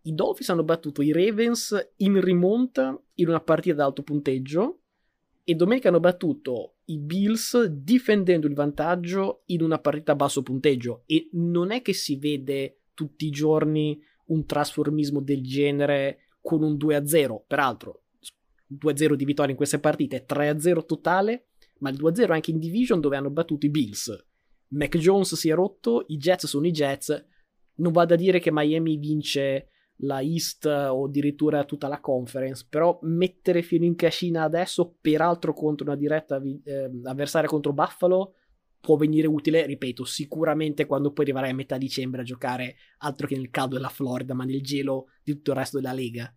i 0.03 0.13
Dolphins 0.13 0.49
hanno 0.49 0.63
battuto 0.63 1.01
i 1.01 1.11
Ravens 1.11 1.93
in 1.95 2.21
rimonta 2.21 2.95
in 3.15 3.29
una 3.29 3.39
partita 3.39 3.73
ad 3.73 3.79
alto 3.79 4.03
punteggio 4.03 4.81
e 5.43 5.55
domenica 5.55 5.87
hanno 5.87 5.99
battuto 5.99 6.75
i 6.85 6.99
Bills 6.99 7.63
difendendo 7.65 8.45
il 8.45 8.53
vantaggio 8.53 9.41
in 9.45 9.63
una 9.63 9.79
partita 9.79 10.11
a 10.11 10.15
basso 10.15 10.43
punteggio 10.43 11.01
e 11.07 11.29
non 11.31 11.71
è 11.71 11.81
che 11.81 11.93
si 11.93 12.15
vede 12.17 12.81
tutti 12.93 13.25
i 13.25 13.31
giorni 13.31 13.99
un 14.25 14.45
trasformismo 14.45 15.19
del 15.19 15.41
genere 15.41 16.27
con 16.39 16.61
un 16.61 16.75
2-0. 16.75 17.41
Peraltro, 17.47 18.03
2-0 18.71 19.13
di 19.13 19.25
vittoria 19.25 19.51
in 19.51 19.57
queste 19.57 19.79
partite, 19.79 20.25
3-0 20.27 20.85
totale, 20.85 21.47
ma 21.79 21.89
il 21.89 21.97
2-0 21.97 22.31
anche 22.31 22.51
in 22.51 22.59
division 22.59 22.99
dove 22.99 23.17
hanno 23.17 23.29
battuto 23.29 23.65
i 23.65 23.69
Bills. 23.69 24.27
Mac 24.69 24.97
Jones 24.97 25.35
si 25.35 25.49
è 25.49 25.53
rotto, 25.53 26.05
i 26.07 26.17
Jets 26.17 26.45
sono 26.45 26.67
i 26.67 26.71
Jets. 26.71 27.27
Non 27.75 27.91
vado 27.91 28.13
a 28.13 28.17
dire 28.17 28.39
che 28.39 28.51
Miami 28.51 28.97
vince 28.97 29.69
la 30.03 30.21
East 30.21 30.65
o 30.65 31.05
addirittura 31.05 31.65
tutta 31.65 31.87
la 31.87 31.99
conference, 31.99 32.65
però 32.69 32.99
mettere 33.03 33.61
fino 33.61 33.85
in 33.85 33.95
cascina 33.95 34.43
adesso, 34.43 34.95
peraltro 35.01 35.53
contro 35.53 35.85
una 35.85 35.95
diretta 35.95 36.41
eh, 36.63 36.89
avversaria 37.03 37.49
contro 37.49 37.73
Buffalo, 37.73 38.35
può 38.79 38.95
venire 38.95 39.27
utile, 39.27 39.65
ripeto, 39.65 40.05
sicuramente 40.05 40.85
quando 40.85 41.11
poi 41.11 41.25
arriverai 41.25 41.51
a 41.51 41.55
metà 41.55 41.77
dicembre 41.77 42.21
a 42.21 42.23
giocare 42.23 42.75
altro 42.99 43.27
che 43.27 43.35
nel 43.35 43.49
caldo 43.49 43.75
della 43.75 43.89
Florida, 43.89 44.33
ma 44.33 44.45
nel 44.45 44.61
gelo 44.61 45.07
di 45.23 45.33
tutto 45.33 45.51
il 45.51 45.57
resto 45.57 45.79
della 45.79 45.93
Lega. 45.93 46.33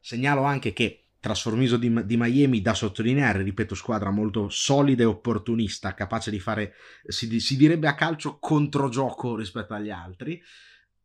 Segnalo 0.00 0.42
anche 0.42 0.72
che 0.72 1.03
trasformiso 1.24 1.78
di, 1.78 2.04
di, 2.04 2.18
Miami 2.18 2.60
da 2.60 2.74
sottolineare, 2.74 3.42
ripeto, 3.42 3.74
squadra 3.74 4.10
molto 4.10 4.50
solida 4.50 5.04
e 5.04 5.06
opportunista, 5.06 5.94
capace 5.94 6.30
di 6.30 6.38
fare, 6.38 6.74
si, 7.06 7.40
si 7.40 7.56
direbbe 7.56 7.88
a 7.88 7.94
calcio, 7.94 8.36
controgioco 8.38 9.34
rispetto 9.34 9.72
agli 9.72 9.88
altri. 9.88 10.38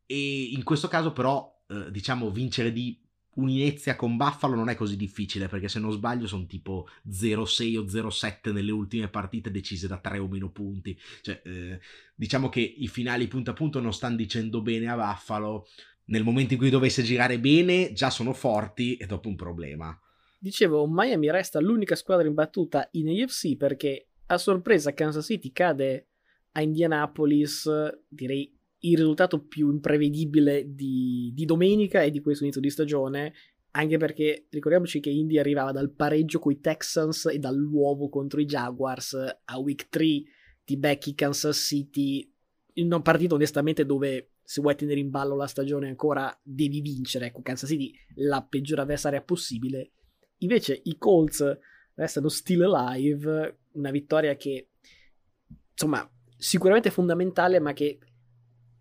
E 0.06 0.50
in 0.52 0.64
questo 0.66 0.90
caso 0.90 1.14
però, 1.14 1.64
eh, 1.70 1.90
diciamo, 1.90 2.32
vincere 2.32 2.74
di 2.74 3.02
un'inezia 3.36 3.96
con 3.96 4.18
Buffalo 4.18 4.56
non 4.56 4.68
è 4.68 4.76
così 4.76 4.98
difficile, 4.98 5.48
perché 5.48 5.70
se 5.70 5.80
non 5.80 5.94
sbaglio 5.94 6.28
sono 6.28 6.46
tipo 6.46 6.90
0-6 7.10 7.78
o 7.78 7.84
0-7 7.84 8.52
nelle 8.52 8.72
ultime 8.72 9.08
partite 9.08 9.52
decise 9.52 9.88
da 9.88 10.00
3 10.00 10.18
o 10.18 10.28
meno 10.28 10.50
punti. 10.52 11.00
Cioè, 11.22 11.42
eh, 11.46 11.80
diciamo 12.14 12.50
che 12.50 12.60
i 12.60 12.90
finali 12.90 13.30
punto 13.30 13.52
a 13.52 13.54
punto 13.54 13.80
non 13.80 13.94
stanno 13.94 14.18
dicendo 14.18 14.62
bene 14.62 14.90
a 14.90 14.96
Buffalo. 14.98 15.66
Nel 16.08 16.26
momento 16.26 16.54
in 16.54 16.60
cui 16.60 16.70
dovesse 16.70 17.04
girare 17.04 17.40
bene, 17.40 17.94
già 17.94 18.10
sono 18.10 18.34
forti 18.34 18.98
e 18.98 19.06
dopo 19.06 19.30
un 19.30 19.36
problema. 19.38 19.98
Dicevo, 20.42 20.88
Miami 20.88 21.30
resta 21.30 21.60
l'unica 21.60 21.96
squadra 21.96 22.26
imbattuta 22.26 22.88
in 22.94 23.10
AFC 23.10 23.58
perché 23.58 24.08
a 24.28 24.38
sorpresa 24.38 24.94
Kansas 24.94 25.26
City 25.26 25.52
cade 25.52 26.08
a 26.54 26.62
Indianapolis, 26.62 27.70
direi 28.08 28.58
il 28.80 28.98
risultato 28.98 29.44
più 29.44 29.70
imprevedibile 29.70 30.74
di, 30.74 31.32
di 31.34 31.44
domenica 31.44 32.02
e 32.02 32.10
di 32.10 32.22
questo 32.22 32.44
inizio 32.44 32.62
di 32.62 32.70
stagione, 32.70 33.34
anche 33.72 33.98
perché 33.98 34.48
ricordiamoci 34.50 35.02
che 35.02 35.10
Indy 35.10 35.38
arrivava 35.38 35.74
dal 35.74 35.92
pareggio 35.92 36.40
con 36.40 36.54
i 36.54 36.62
Texans 36.62 37.26
e 37.26 37.38
dall'uovo 37.38 38.08
contro 38.08 38.40
i 38.40 38.46
Jaguars 38.46 39.14
a 39.44 39.60
week 39.60 39.90
3 39.90 40.24
ti 40.64 40.78
becchi 40.78 41.16
Kansas 41.16 41.58
City 41.58 42.32
in 42.74 42.86
una 42.86 43.02
partita 43.02 43.36
onestamente 43.36 43.86
dove 43.86 44.36
se 44.42 44.62
vuoi 44.62 44.76
tenere 44.76 45.00
in 45.00 45.10
ballo 45.10 45.36
la 45.36 45.48
stagione 45.48 45.90
ancora 45.90 46.36
devi 46.42 46.82
vincere, 46.82 47.28
ecco 47.28 47.42
Kansas 47.42 47.70
City 47.70 47.94
la 48.16 48.42
peggiore 48.42 48.82
avversaria 48.82 49.22
possibile, 49.22 49.92
invece 50.40 50.80
i 50.84 50.98
Colts 50.98 51.58
restano 51.96 52.30
still 52.30 52.64
alive, 52.64 53.60
una 53.74 53.92
vittoria 53.92 54.36
che 54.36 54.70
insomma 55.72 56.10
sicuramente 56.38 56.90
fondamentale 56.90 57.60
ma 57.60 57.74
che 57.74 58.00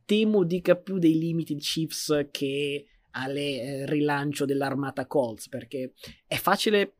temo 0.04 0.44
dica 0.44 0.76
più 0.76 0.98
dei 0.98 1.18
limiti 1.18 1.56
Chiefs 1.56 2.28
che 2.30 2.86
alle 3.10 3.60
eh, 3.60 3.86
rilancio 3.86 4.44
dell'armata 4.44 5.06
Colts 5.06 5.48
perché 5.48 5.92
è 6.26 6.36
facile 6.36 6.94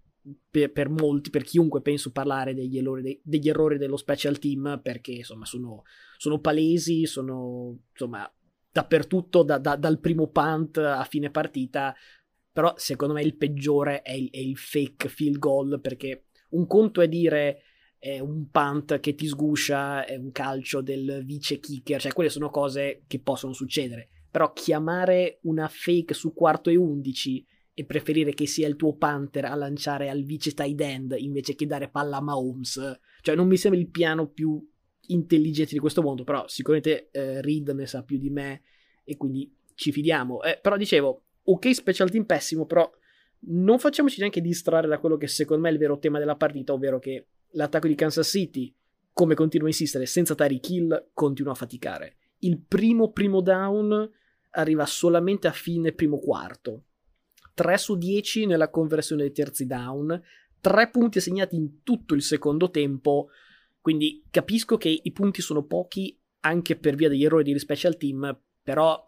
per, 0.51 0.73
per, 0.73 0.89
molti, 0.89 1.31
per 1.31 1.43
chiunque 1.43 1.81
penso 1.81 2.11
parlare 2.11 2.55
degli 2.55 2.79
errori, 2.79 3.03
de, 3.03 3.21
degli 3.23 3.49
errori 3.49 3.79
dello 3.79 3.97
special 3.97 4.39
team 4.39 4.81
perché 4.83 5.13
insomma 5.13 5.45
sono, 5.45 5.85
sono 6.17 6.41
palesi, 6.41 7.07
sono 7.07 7.79
insomma 7.91 8.31
dappertutto 8.71 9.43
da, 9.43 9.59
da, 9.59 9.77
dal 9.77 9.99
primo 9.99 10.29
punt 10.29 10.77
a 10.79 11.03
fine 11.05 11.31
partita 11.31 11.95
però 12.53 12.75
secondo 12.77 13.15
me 13.15 13.23
il 13.23 13.37
peggiore 13.37 14.03
è 14.03 14.13
il, 14.13 14.31
è 14.31 14.39
il 14.39 14.57
fake 14.57 15.09
field 15.09 15.39
goal 15.39 15.81
perché 15.81 16.27
un 16.51 16.67
conto 16.67 17.01
è 17.01 17.09
dire 17.09 17.63
è 17.99 18.21
un 18.21 18.49
punt 18.51 19.01
che 19.01 19.15
ti 19.15 19.27
sguscia, 19.27 20.05
è 20.05 20.17
un 20.17 20.31
calcio 20.31 20.81
del 20.81 21.23
vice 21.25 21.59
kicker, 21.59 22.01
cioè 22.01 22.13
quelle 22.13 22.31
sono 22.31 22.49
cose 22.49 23.03
che 23.07 23.21
possono 23.21 23.53
succedere. 23.53 24.09
Però 24.31 24.53
chiamare 24.53 25.41
una 25.43 25.69
fake 25.69 26.15
su 26.15 26.33
quarto 26.33 26.71
e 26.71 26.77
undici 26.77 27.45
e 27.75 27.85
preferire 27.85 28.35
che 28.35 28.47
sia 28.47 28.69
il 28.69 28.77
tuo 28.77 28.97
Panther 28.97 29.47
a 29.47 29.55
lanciare 29.55 30.09
al 30.11 30.23
vice 30.23 30.53
tight 30.53 30.81
end 30.81 31.15
invece 31.19 31.55
che 31.55 31.67
dare 31.67 31.89
palla 31.89 32.19
a 32.19 32.21
Mahomes, 32.21 32.99
cioè 33.21 33.35
non 33.35 33.47
mi 33.47 33.57
sembra 33.57 33.81
il 33.81 33.89
piano 33.89 34.29
più 34.29 34.65
intelligente 35.09 35.73
di 35.73 35.79
questo 35.79 36.03
mondo, 36.03 36.25
però 36.25 36.47
sicuramente 36.47 37.09
eh, 37.11 37.41
Reed 37.41 37.69
ne 37.71 37.87
sa 37.87 38.03
più 38.03 38.19
di 38.19 38.31
me 38.31 38.63
e 39.05 39.17
quindi 39.17 39.53
ci 39.75 39.93
fidiamo. 39.93 40.43
Eh, 40.43 40.59
però 40.61 40.77
dicevo, 40.77 41.28
ok 41.51 41.71
special 41.71 42.11
team 42.11 42.25
pessimo, 42.25 42.67
però 42.67 42.91
non 43.41 43.79
facciamoci 43.79 44.19
neanche 44.21 44.41
distrarre 44.41 44.89
da 44.89 44.99
quello 44.99 45.17
che 45.17 45.29
secondo 45.29 45.63
me 45.63 45.69
è 45.69 45.73
il 45.73 45.79
vero 45.79 45.99
tema 45.99 46.19
della 46.19 46.37
partita, 46.37 46.73
ovvero 46.73 46.99
che 46.99 47.27
l'attacco 47.51 47.87
di 47.87 47.95
Kansas 47.95 48.29
City, 48.29 48.75
come 49.13 49.35
continua 49.35 49.67
a 49.67 49.71
insistere, 49.71 50.07
senza 50.07 50.35
Tyreek 50.35 50.69
Hill, 50.69 51.09
continua 51.13 51.53
a 51.53 51.57
faticare. 51.57 52.17
Il 52.41 52.61
primo 52.61 53.13
primo 53.13 53.41
down 53.41 54.11
arriva 54.51 54.87
solamente 54.87 55.49
a 55.49 55.53
fine 55.53 55.93
primo 55.93 56.19
quarto. 56.19 56.85
3 57.55 57.77
su 57.79 57.97
10 57.97 58.47
nella 58.47 58.71
conversione 58.71 59.23
dei 59.23 59.33
terzi 59.33 59.67
down, 59.67 60.21
3 60.61 60.91
punti 60.91 61.19
assegnati 61.19 61.57
in 61.57 61.83
tutto 61.83 62.15
il 62.15 62.23
secondo 62.23 62.71
tempo, 62.71 63.31
quindi 63.81 64.23
capisco 64.31 64.77
che 64.77 65.01
i 65.03 65.13
punti 65.13 65.41
sono 65.41 65.65
pochi 65.65 66.17
anche 66.41 66.77
per 66.77 66.95
via 66.95 67.09
degli 67.09 67.25
errori 67.25 67.43
degli 67.43 67.59
special 67.59 67.97
team, 67.97 68.39
però 68.63 69.05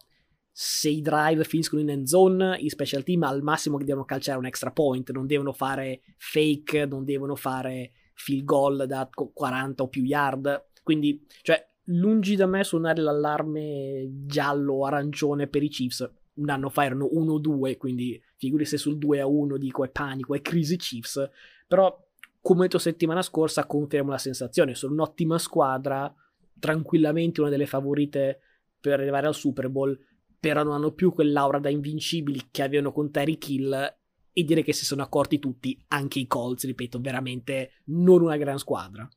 se 0.53 0.89
i 0.89 1.01
drive 1.01 1.45
finiscono 1.45 1.81
in 1.81 1.91
end 1.91 2.07
zone, 2.07 2.57
i 2.59 2.69
special 2.69 3.03
team 3.03 3.23
al 3.23 3.43
massimo 3.43 3.79
devono 3.79 4.05
calciare 4.05 4.39
un 4.39 4.47
extra 4.47 4.73
point, 4.73 5.11
non 5.11 5.27
devono 5.27 5.53
fare 5.53 6.03
fake, 6.17 6.87
non 6.87 7.05
devono 7.05 7.37
fare 7.37 7.93
field 8.15 8.45
goal 8.45 8.85
da 8.87 9.09
40 9.09 9.83
o 9.83 9.89
più 9.89 10.03
yard. 10.03 10.69
Quindi, 10.83 11.25
cioè, 11.43 11.67
lungi 11.85 12.37
da 12.37 12.47
me 12.47 12.65
suonare 12.65 13.01
l'allarme 13.01 14.09
giallo-arancione 14.27 15.47
per 15.47 15.63
i 15.63 15.69
Chiefs. 15.69 16.11
Un 16.35 16.51
anno 16.51 16.69
fa 16.69 16.85
erano 16.85 17.09
1-2, 17.13 17.77
quindi 17.77 18.21
figuri 18.37 18.65
se 18.65 18.77
sul 18.77 18.97
2-1 18.97 19.57
dico 19.57 19.85
è 19.85 19.91
panico, 19.91 20.35
è 20.35 20.41
crisi 20.41 20.77
Chiefs. 20.77 21.29
Però, 21.67 22.07
come 22.41 22.63
detto 22.63 22.79
settimana 22.79 23.23
scorsa, 23.23 23.67
confermo 23.67 24.11
la 24.11 24.19
sensazione. 24.19 24.75
Sono 24.75 24.95
un'ottima 24.95 25.39
squadra, 25.39 26.13
tranquillamente 26.59 27.41
una 27.41 27.51
delle 27.51 27.67
favorite 27.67 28.41
per 28.81 28.99
arrivare 28.99 29.27
al 29.27 29.35
Super 29.35 29.69
Bowl, 29.69 29.99
però 30.41 30.63
non 30.63 30.73
hanno 30.73 30.93
più 30.93 31.13
quell'aura 31.13 31.59
da 31.59 31.69
invincibili 31.69 32.49
che 32.51 32.63
avevano 32.63 32.93
con 32.93 33.11
Terry 33.11 33.37
Kill 33.37 33.99
e 34.33 34.45
dire 34.45 34.63
che 34.63 34.73
si 34.73 34.87
sono 34.87 35.03
accorti 35.03 35.39
tutti, 35.39 35.79
anche 35.89 36.19
i 36.19 36.27
Colts, 36.27 36.65
ripeto, 36.65 36.99
veramente 37.01 37.73
non 37.87 38.23
una 38.23 38.39
gran 38.39 38.59
squadra. 38.59 39.09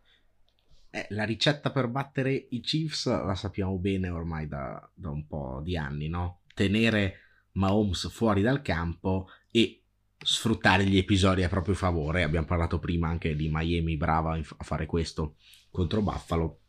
Eh, 0.90 1.08
la 1.10 1.24
ricetta 1.24 1.72
per 1.72 1.88
battere 1.88 2.48
i 2.50 2.60
Chiefs 2.60 3.06
la 3.06 3.36
sappiamo 3.36 3.78
bene 3.80 4.10
ormai 4.10 4.48
da, 4.48 4.88
da 4.94 5.10
un 5.10 5.26
po' 5.26 5.62
di 5.64 5.78
anni, 5.78 6.08
no? 6.08 6.42
Tenere 6.54 7.20
Mahomes 7.54 8.10
fuori 8.12 8.42
dal 8.42 8.62
campo 8.62 9.28
e 9.50 9.84
sfruttare 10.18 10.86
gli 10.86 10.98
episodi 10.98 11.44
a 11.44 11.50
proprio 11.50 11.74
favore. 11.74 12.24
Abbiamo 12.24 12.46
parlato 12.46 12.80
prima 12.80 13.08
anche 13.08 13.36
di 13.36 13.50
Miami 13.52 13.98
brava 13.98 14.34
a 14.36 14.64
fare 14.64 14.86
questo 14.86 15.38
contro 15.72 16.02
Buffalo. 16.02 16.60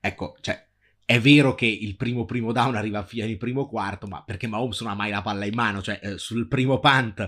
Ecco, 0.00 0.36
cioè, 0.40 0.69
è 1.10 1.18
vero 1.18 1.56
che 1.56 1.66
il 1.66 1.96
primo 1.96 2.24
primo 2.24 2.52
down 2.52 2.76
arriva 2.76 3.02
fino 3.02 3.24
al 3.24 3.36
primo 3.36 3.66
quarto, 3.66 4.06
ma 4.06 4.22
perché 4.22 4.46
Mahomes 4.46 4.80
non 4.82 4.92
ha 4.92 4.94
mai 4.94 5.10
la 5.10 5.22
palla 5.22 5.44
in 5.44 5.54
mano, 5.54 5.82
cioè 5.82 5.98
eh, 6.00 6.18
sul 6.18 6.46
primo 6.46 6.78
punt 6.78 7.18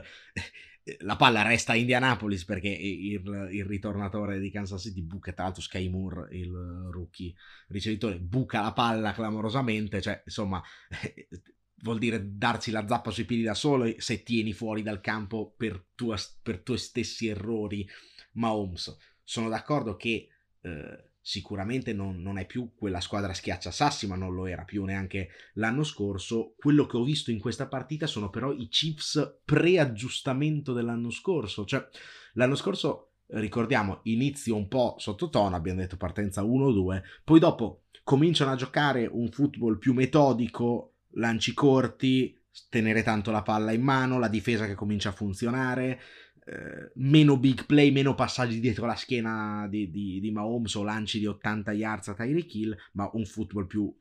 eh, 0.85 0.97
la 1.01 1.17
palla 1.17 1.43
resta 1.43 1.73
a 1.73 1.75
Indianapolis 1.75 2.45
perché 2.45 2.69
il, 2.69 3.21
il, 3.51 3.65
ritornatore 3.65 4.39
di 4.39 4.53
Kansas 4.53 4.83
City 4.83 5.03
buca, 5.03 5.33
tra 5.33 5.43
l'altro 5.43 5.63
Sky 5.63 5.89
Moore, 5.89 6.29
il 6.31 6.53
rookie 6.93 7.35
ricevitore, 7.71 8.21
buca 8.21 8.61
la 8.61 8.73
palla 8.73 9.13
clamorosamente, 9.13 10.01
cioè 10.01 10.23
insomma 10.25 10.63
vuol 11.83 11.99
dire 11.99 12.37
darsi 12.37 12.71
la 12.71 12.87
zappa 12.87 13.11
sui 13.11 13.25
piedi 13.25 13.43
da 13.43 13.55
solo 13.55 13.93
se 13.99 14.23
tieni 14.23 14.53
fuori 14.53 14.83
dal 14.83 15.01
campo 15.01 15.55
per, 15.57 15.87
tua, 15.97 16.17
per 16.41 16.61
tuoi 16.61 16.79
stessi 16.79 17.27
errori 17.27 17.85
Mahomes. 18.35 18.97
Sono 19.25 19.49
d'accordo 19.49 19.97
che... 19.97 20.29
Eh, 20.61 21.11
sicuramente 21.25 21.93
non, 21.93 22.21
non, 22.21 22.37
è 22.37 22.47
più 22.47 22.73
quella 22.75 23.01
squadra 23.01 23.33
schiaccia 23.33 23.71
sassi, 23.71 24.09
ma 24.09 24.17
non 24.17 24.35
lo 24.35 24.47
era 24.47 24.65
più 24.65 24.85
neanche 24.85 25.29
l'anno 25.55 25.85
scorso. 25.85 26.55
Quello 26.57 26.85
che 26.87 26.97
ho 26.97 27.05
visto 27.05 27.31
in 27.31 27.39
questa 27.39 27.69
partita 27.69 28.09
sono 28.09 28.29
però 28.29 28.53
i 28.53 28.69
Chiefs 28.69 29.39
pre-aggiustamento 29.45 30.73
dell'anno 30.73 31.11
scorso. 31.11 31.65
Cioè, 31.65 31.87
l'anno 32.35 32.57
scorso, 32.57 33.13
ricordiamo, 33.29 34.01
inizio 34.03 34.57
un 34.57 34.67
po' 34.67 34.97
sottotono, 34.99 35.55
abbiamo 35.55 35.81
detto 35.81 35.97
partenza 35.97 36.43
1-2, 36.43 37.03
poi 37.25 37.39
dopo 37.39 37.85
cominciano 38.03 38.51
a 38.51 38.57
giocare 38.57 39.09
un 39.11 39.31
football 39.31 39.79
più 39.79 39.93
metodico, 39.93 40.95
lanci 41.13 41.55
corti, 41.55 42.37
tenere 42.69 43.03
tanto 43.03 43.31
la 43.31 43.43
palla 43.43 43.73
in 43.73 43.83
mano, 43.83 44.19
la 44.19 44.29
difesa 44.29 44.67
che 44.67 44.75
comincia 44.75 45.11
a 45.11 45.13
funzionare, 45.13 46.01
eh, 46.45 46.91
meno 46.95 47.37
big 47.37 47.67
play, 47.67 47.91
meno 47.91 48.15
passaggi 48.15 48.59
dietro 48.59 48.87
la 48.87 48.97
schiena 48.97 49.67
di, 49.69 49.91
di, 49.91 50.21
di, 50.21 50.31
Mahomes 50.31 50.75
o 50.75 50.83
lanci 50.83 51.19
di 51.19 51.27
80 51.27 51.73
yards 51.73 52.09
a 52.09 52.15
Tyreek 52.15 52.55
Hill, 52.55 52.77
ma 52.93 53.09
un 53.13 53.25
football 53.25 53.67
più 53.67 53.95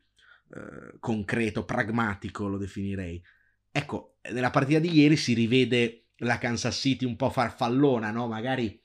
eh, 0.54 0.98
concreto, 0.98 1.64
pragmatico 1.64 2.48
lo 2.48 2.58
definirei. 2.58 3.22
Ecco, 3.70 4.16
nella 4.32 4.50
partita 4.50 4.80
di 4.80 4.92
ieri 4.92 5.16
si 5.16 5.34
rivede 5.34 6.06
la 6.16 6.38
Kansas 6.38 6.76
City 6.76 7.04
un 7.04 7.16
po' 7.16 7.30
farfallona, 7.30 8.10
no? 8.10 8.26
Magari 8.26 8.80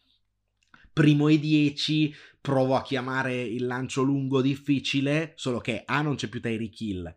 primo 0.94 1.28
e 1.28 1.40
10 1.40 2.14
provo 2.40 2.76
a 2.76 2.82
chiamare 2.82 3.42
il 3.42 3.66
lancio 3.66 4.04
lungo 4.04 4.42
difficile, 4.42 5.34
solo 5.36 5.60
che 5.60 5.84
A 5.86 6.02
non 6.02 6.16
c'è 6.16 6.28
più 6.28 6.42
Tyreek 6.42 6.80
Hill 6.80 7.16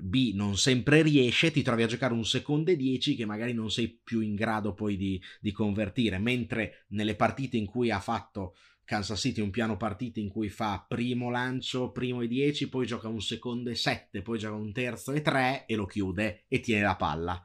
B 0.00 0.32
non 0.34 0.56
sempre 0.56 1.02
riesce, 1.02 1.50
ti 1.50 1.62
trovi 1.62 1.82
a 1.82 1.86
giocare 1.86 2.14
un 2.14 2.24
secondo 2.24 2.70
e 2.70 2.76
10 2.76 3.16
che 3.16 3.24
magari 3.24 3.52
non 3.52 3.70
sei 3.70 3.88
più 3.88 4.20
in 4.20 4.34
grado 4.34 4.74
poi 4.74 4.96
di, 4.96 5.20
di, 5.40 5.52
convertire, 5.52 6.18
mentre 6.18 6.84
nelle 6.88 7.16
partite 7.16 7.56
in 7.56 7.66
cui 7.66 7.90
ha 7.90 8.00
fatto 8.00 8.54
Kansas 8.84 9.18
City 9.18 9.40
un 9.40 9.50
piano 9.50 9.76
partita 9.76 10.20
in 10.20 10.28
cui 10.28 10.48
fa 10.48 10.84
primo 10.86 11.30
lancio, 11.30 11.90
primo 11.90 12.20
e 12.20 12.28
10, 12.28 12.68
poi 12.68 12.86
gioca 12.86 13.08
un 13.08 13.20
secondo 13.20 13.70
e 13.70 13.74
7, 13.74 14.22
poi 14.22 14.38
gioca 14.38 14.54
un 14.54 14.72
terzo 14.72 15.12
e 15.12 15.22
3 15.22 15.66
e 15.66 15.74
lo 15.74 15.86
chiude 15.86 16.44
e 16.48 16.60
tiene 16.60 16.82
la 16.82 16.96
palla. 16.96 17.42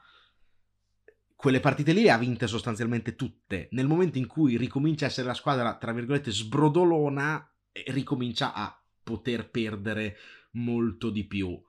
Quelle 1.36 1.60
partite 1.60 1.94
lì 1.94 2.04
le 2.04 2.12
ha 2.12 2.20
vinte 2.20 2.46
sostanzialmente 2.46 3.16
tutte. 3.16 3.68
Nel 3.72 3.88
momento 3.88 4.20
in 4.20 4.28
cui 4.28 4.58
ricomincia 4.58 5.06
a 5.06 5.08
essere 5.08 5.26
la 5.26 5.34
squadra, 5.34 5.76
tra 5.76 5.92
virgolette, 5.92 6.30
sbrodolona, 6.30 7.52
eh, 7.72 7.86
ricomincia 7.88 8.54
a 8.54 8.80
poter 9.04 9.50
perdere 9.50 10.18
molto 10.52 11.10
di 11.10 11.26
più 11.26 11.60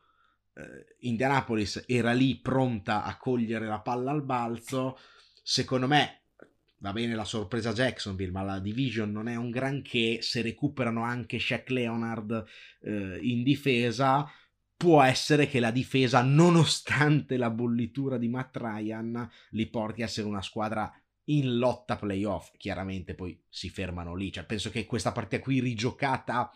eh, 0.54 0.96
Indianapolis 1.00 1.84
era 1.86 2.12
lì 2.12 2.36
pronta 2.36 3.04
a 3.04 3.16
cogliere 3.16 3.66
la 3.66 3.80
palla 3.80 4.10
al 4.10 4.22
balzo. 4.22 4.98
Secondo 5.42 5.86
me 5.86 6.22
va 6.78 6.92
bene 6.92 7.14
la 7.14 7.24
sorpresa 7.24 7.72
Jacksonville, 7.72 8.32
ma 8.32 8.42
la 8.42 8.58
division 8.58 9.10
non 9.10 9.28
è 9.28 9.36
un 9.36 9.50
granché. 9.50 10.20
Se 10.20 10.42
recuperano 10.42 11.02
anche 11.02 11.38
Shaq 11.38 11.70
Leonard 11.70 12.44
eh, 12.82 13.18
in 13.22 13.42
difesa, 13.42 14.28
può 14.76 15.02
essere 15.02 15.46
che 15.46 15.60
la 15.60 15.70
difesa, 15.70 16.22
nonostante 16.22 17.36
la 17.36 17.50
bollitura 17.50 18.18
di 18.18 18.28
Matt 18.28 18.56
Ryan, 18.56 19.30
li 19.50 19.66
porti 19.68 20.02
a 20.02 20.06
essere 20.06 20.26
una 20.26 20.42
squadra 20.42 20.92
in 21.26 21.56
lotta 21.56 21.96
playoff. 21.96 22.50
Chiaramente 22.56 23.14
poi 23.14 23.40
si 23.48 23.70
fermano 23.70 24.14
lì. 24.14 24.32
Cioè, 24.32 24.44
penso 24.44 24.70
che 24.70 24.84
questa 24.84 25.12
partita 25.12 25.42
qui 25.42 25.60
rigiocata 25.60 26.50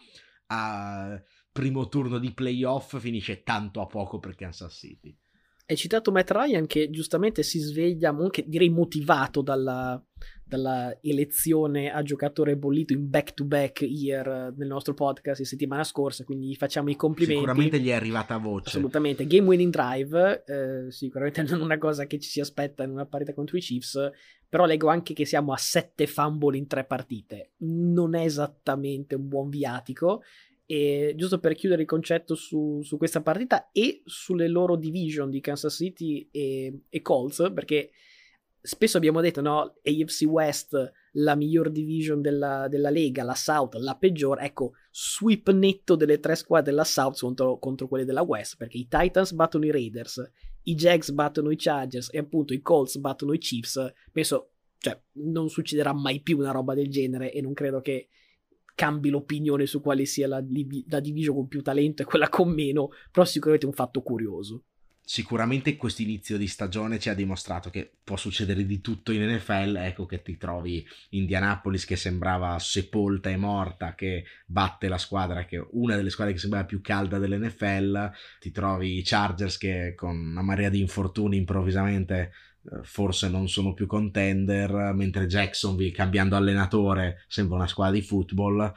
a 0.49 1.21
primo 1.57 1.89
turno 1.89 2.19
di 2.19 2.33
playoff 2.33 2.99
finisce 2.99 3.43
tanto 3.43 3.81
a 3.81 3.87
poco 3.87 4.19
per 4.19 4.35
Kansas 4.35 4.75
City. 4.75 5.17
Hai 5.69 5.77
citato 5.77 6.13
Matt 6.13 6.31
Ryan 6.31 6.67
che 6.67 6.91
giustamente 6.91 7.43
si 7.43 7.59
sveglia, 7.59 8.11
anche 8.11 8.45
direi 8.47 8.69
motivato 8.69 9.41
dalla, 9.41 10.01
dalla 10.45 10.97
elezione 11.01 11.91
a 11.91 12.03
giocatore 12.03 12.57
bollito 12.57 12.93
in 12.93 13.09
back-to-back 13.09 13.81
year 13.81 14.55
nel 14.55 14.69
nostro 14.69 14.95
podcast 14.95 15.41
di 15.41 15.47
settimana 15.47 15.83
scorsa, 15.83 16.25
quindi 16.25 16.47
gli 16.47 16.55
facciamo 16.55 16.91
i 16.91 16.95
complimenti. 16.95 17.41
Sicuramente 17.41 17.81
gli 17.81 17.89
è 17.89 17.95
arrivata 17.95 18.37
voce. 18.37 18.69
Assolutamente. 18.69 19.27
Game 19.27 19.49
winning 19.49 19.73
drive, 19.73 20.45
eh, 20.47 20.93
sicuramente 20.93 21.43
non 21.51 21.63
una 21.63 21.79
cosa 21.79 22.07
che 22.07 22.21
ci 22.21 22.29
si 22.29 22.39
aspetta 22.39 22.85
in 22.85 22.91
una 22.91 23.07
partita 23.07 23.35
contro 23.35 23.57
i 23.57 23.61
Chiefs, 23.61 24.11
però 24.49 24.67
leggo 24.67 24.89
anche 24.89 25.15
che 25.15 25.25
siamo 25.25 25.53
a 25.53 25.57
7 25.57 26.07
fumble 26.07 26.57
in 26.57 26.69
tre 26.69 26.85
partite. 26.85 27.55
Non 27.59 28.15
è 28.15 28.23
esattamente 28.23 29.17
un 29.17 29.27
buon 29.27 29.49
viatico. 29.49 30.23
E 30.67 31.15
giusto 31.17 31.39
per 31.39 31.55
chiudere 31.55 31.83
il 31.83 31.89
concetto 31.89 32.35
su, 32.35 32.81
su 32.83 32.97
questa 32.97 33.23
partita 33.23 33.71
e 33.71 34.03
sulle 34.05 34.49
loro 34.49 34.77
division 34.77 35.31
di 35.31 35.41
Kansas 35.41 35.75
City 35.75 36.29
e, 36.31 36.81
e 36.89 37.03
Colts, 37.03 37.51
perché 37.55 37.91
spesso 38.67 38.97
abbiamo 38.97 39.21
detto, 39.21 39.41
no, 39.41 39.75
AFC 39.83 40.25
West, 40.25 40.93
la 41.13 41.37
miglior 41.37 41.71
division 41.71 42.21
della, 42.21 42.67
della, 42.69 42.91
Lega, 42.91 43.23
la 43.23 43.35
South, 43.35 43.75
la 43.77 43.97
peggiore. 43.97 44.45
Ecco, 44.45 44.73
sweep 44.91 45.51
netto 45.53 45.95
delle 45.95 46.19
tre 46.19 46.35
squadre 46.35 46.73
della 46.73 46.85
South 46.85 47.19
contro, 47.21 47.59
contro 47.59 47.87
quelle 47.87 48.05
della 48.05 48.23
West, 48.23 48.57
perché 48.57 48.79
i 48.79 48.89
Titans 48.89 49.33
battono 49.33 49.65
i 49.67 49.71
Raiders, 49.71 50.31
i 50.65 50.75
Jags 50.75 51.13
battono 51.13 51.51
i 51.51 51.57
Chargers 51.57 52.13
e 52.13 52.19
appunto 52.19 52.53
i 52.53 52.61
Colts 52.61 52.99
battono 52.99 53.33
i 53.33 53.39
Chiefs. 53.39 53.93
Penso, 54.13 54.51
cioè, 54.79 55.01
non 55.13 55.49
succederà 55.49 55.93
mai 55.93 56.21
più 56.21 56.39
una 56.39 56.51
roba 56.51 56.75
del 56.75 56.91
genere 56.91 57.33
e 57.33 57.41
non 57.41 57.55
credo 57.55 57.81
che 57.81 58.09
cambi 58.77 59.09
l'opinione 59.09 59.67
su 59.67 59.81
quale 59.81 60.05
sia 60.05 60.29
la, 60.29 60.45
la 60.89 61.01
division 61.01 61.35
con 61.35 61.49
più 61.49 61.63
talento 61.63 62.03
e 62.03 62.05
quella 62.05 62.29
con 62.29 62.51
meno, 62.51 62.91
però 63.11 63.25
sicuramente 63.25 63.67
è 63.67 63.69
un 63.69 63.75
fatto 63.75 64.03
curioso. 64.03 64.63
Sicuramente 65.09 65.77
questo 65.77 66.03
inizio 66.03 66.37
di 66.37 66.49
stagione 66.49 66.99
ci 66.99 67.09
ha 67.09 67.15
dimostrato 67.15 67.71
che 67.71 67.89
può 68.03 68.17
succedere 68.17 68.67
di 68.67 68.81
tutto 68.81 69.13
in 69.13 69.23
NFL, 69.23 69.77
ecco 69.77 70.05
che 70.05 70.21
ti 70.21 70.37
trovi 70.37 70.85
Indianapolis 71.11 71.85
che 71.85 71.95
sembrava 71.95 72.59
sepolta 72.59 73.31
e 73.31 73.37
morta, 73.37 73.95
che 73.95 74.25
batte 74.47 74.89
la 74.89 74.99
squadra, 74.99 75.45
che 75.45 75.59
è 75.59 75.67
una 75.71 75.95
delle 75.95 76.11
squadre 76.11 76.35
che 76.35 76.41
sembrava 76.41 76.67
più 76.67 76.81
calda 76.81 77.19
dell'NFL, 77.19 78.11
ti 78.41 78.51
trovi 78.51 78.99
i 78.99 79.03
Chargers 79.05 79.59
che 79.59 79.95
con 79.95 80.17
una 80.17 80.43
marea 80.43 80.71
di 80.71 80.81
infortuni 80.81 81.37
improvvisamente 81.37 82.33
forse 82.83 83.29
non 83.29 83.49
sono 83.49 83.75
più 83.75 83.87
contender, 83.87 84.93
mentre 84.95 85.27
Jacksonville 85.27 85.93
cambiando 85.93 86.37
allenatore 86.37 87.25
sembra 87.29 87.57
una 87.57 87.67
squadra 87.67 87.95
di 87.95 88.03
football 88.03 88.73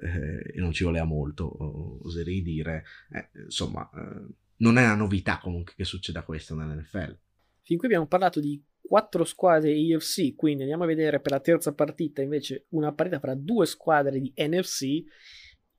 eh, 0.00 0.52
e 0.54 0.60
non 0.60 0.72
ci 0.72 0.84
voleva 0.84 1.04
molto, 1.04 2.04
oserei 2.04 2.42
dire. 2.42 2.84
Eh, 3.10 3.30
insomma, 3.44 3.88
eh, 3.94 4.34
non 4.56 4.78
è 4.78 4.84
una 4.84 4.94
novità 4.94 5.38
comunque 5.38 5.74
che 5.76 5.84
succeda 5.84 6.22
questo 6.22 6.54
nell'NFL. 6.54 7.18
Fin 7.62 7.78
qui 7.78 7.86
abbiamo 7.86 8.06
parlato 8.06 8.40
di 8.40 8.62
quattro 8.80 9.24
squadre 9.24 9.72
EFC, 9.72 10.34
quindi 10.34 10.62
andiamo 10.62 10.84
a 10.84 10.88
vedere 10.88 11.20
per 11.20 11.32
la 11.32 11.40
terza 11.40 11.72
partita 11.72 12.22
invece 12.22 12.66
una 12.70 12.92
partita 12.92 13.20
fra 13.20 13.34
due 13.34 13.66
squadre 13.66 14.20
di 14.20 14.32
NFC. 14.36 15.02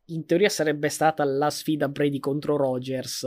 In 0.07 0.25
teoria 0.25 0.49
sarebbe 0.49 0.89
stata 0.89 1.23
la 1.23 1.49
sfida 1.49 1.87
Brady 1.87 2.19
contro 2.19 2.57
Rogers. 2.57 3.25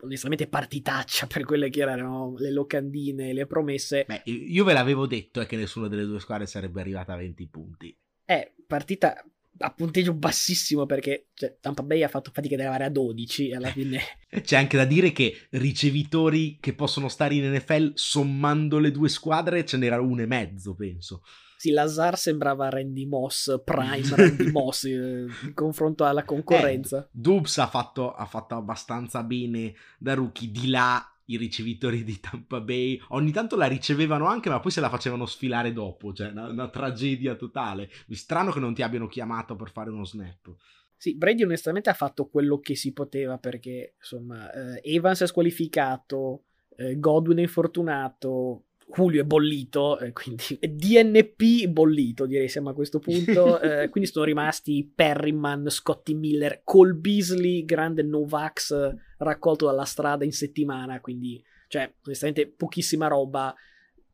Onestamente 0.00 0.46
partitaccia 0.46 1.26
per 1.26 1.44
quelle 1.44 1.70
che 1.70 1.80
erano 1.80 2.34
le 2.38 2.52
locandine, 2.52 3.32
le 3.32 3.46
promesse. 3.46 4.04
Beh, 4.06 4.22
io 4.24 4.64
ve 4.64 4.72
l'avevo 4.72 5.06
detto 5.06 5.40
è 5.40 5.46
che 5.46 5.56
nessuna 5.56 5.88
delle 5.88 6.04
due 6.04 6.20
squadre 6.20 6.46
sarebbe 6.46 6.80
arrivata 6.80 7.14
a 7.14 7.16
20 7.16 7.46
punti. 7.48 7.96
Eh, 8.24 8.54
partita 8.66 9.24
a 9.60 9.72
punteggio 9.72 10.14
bassissimo 10.14 10.86
perché 10.86 11.28
cioè, 11.34 11.56
Tampa 11.60 11.82
Bay 11.82 12.02
ha 12.02 12.08
fatto 12.08 12.30
fatica 12.32 12.54
ad 12.54 12.60
arrivare 12.60 12.84
a 12.84 12.90
12 12.90 13.52
alla 13.52 13.70
fine. 13.70 14.00
C'è 14.42 14.56
anche 14.56 14.76
da 14.76 14.84
dire 14.84 15.12
che 15.12 15.48
ricevitori 15.50 16.58
che 16.60 16.74
possono 16.74 17.08
stare 17.08 17.34
in 17.34 17.52
NFL 17.52 17.92
sommando 17.94 18.78
le 18.78 18.90
due 18.90 19.08
squadre 19.08 19.64
ce 19.64 19.76
n'era 19.76 20.00
uno 20.00 20.22
e 20.22 20.26
mezzo, 20.26 20.74
penso. 20.74 21.22
Sì, 21.58 21.72
Lazar 21.72 22.16
sembrava 22.16 22.68
Randy 22.68 23.04
Moss, 23.04 23.60
Prime 23.64 24.06
Randy 24.14 24.52
Moss 24.52 24.84
eh, 24.84 25.26
in 25.42 25.54
confronto 25.54 26.04
alla 26.04 26.24
concorrenza. 26.24 27.02
Eh, 27.02 27.08
Dubs 27.10 27.58
ha 27.58 27.66
fatto, 27.66 28.14
ha 28.14 28.26
fatto 28.26 28.54
abbastanza 28.54 29.24
bene 29.24 29.74
da 29.98 30.14
rookie, 30.14 30.52
di 30.52 30.68
là 30.68 31.04
i 31.24 31.36
ricevitori 31.36 32.04
di 32.04 32.20
Tampa 32.20 32.60
Bay 32.60 33.00
ogni 33.08 33.32
tanto 33.32 33.56
la 33.56 33.66
ricevevano 33.66 34.26
anche, 34.26 34.48
ma 34.48 34.60
poi 34.60 34.70
se 34.70 34.80
la 34.80 34.88
facevano 34.88 35.26
sfilare 35.26 35.72
dopo, 35.72 36.12
cioè 36.12 36.30
una, 36.30 36.46
una 36.46 36.68
tragedia 36.68 37.34
totale. 37.34 37.90
Strano 38.10 38.52
che 38.52 38.60
non 38.60 38.72
ti 38.72 38.82
abbiano 38.82 39.08
chiamato 39.08 39.56
per 39.56 39.72
fare 39.72 39.90
uno 39.90 40.04
snap. 40.04 40.54
Sì, 40.96 41.16
Brady 41.16 41.42
onestamente 41.42 41.90
ha 41.90 41.94
fatto 41.94 42.28
quello 42.28 42.60
che 42.60 42.76
si 42.76 42.92
poteva 42.92 43.36
perché 43.36 43.94
insomma 43.98 44.48
eh, 44.52 44.80
Evans 44.94 45.22
è 45.22 45.26
squalificato, 45.26 46.44
eh, 46.76 46.96
Godwin 47.00 47.38
è 47.38 47.42
infortunato, 47.42 48.66
Julio 48.90 49.20
è 49.20 49.24
bollito, 49.24 49.98
eh, 49.98 50.12
quindi 50.12 50.58
DNP 50.60 51.66
bollito 51.68 52.24
direi 52.24 52.48
siamo 52.48 52.70
a 52.70 52.74
questo 52.74 52.98
punto, 52.98 53.60
eh, 53.60 53.88
quindi 53.90 54.10
sono 54.10 54.24
rimasti 54.24 54.90
Perryman, 54.92 55.68
Scotty 55.68 56.14
Miller, 56.14 56.62
Cole 56.64 56.94
Beasley, 56.94 57.64
grande 57.64 58.02
Novax 58.02 58.94
raccolto 59.18 59.66
dalla 59.66 59.84
strada 59.84 60.24
in 60.24 60.32
settimana, 60.32 61.00
quindi 61.00 61.42
cioè 61.68 61.92
onestamente 62.04 62.48
pochissima 62.48 63.06
roba. 63.08 63.54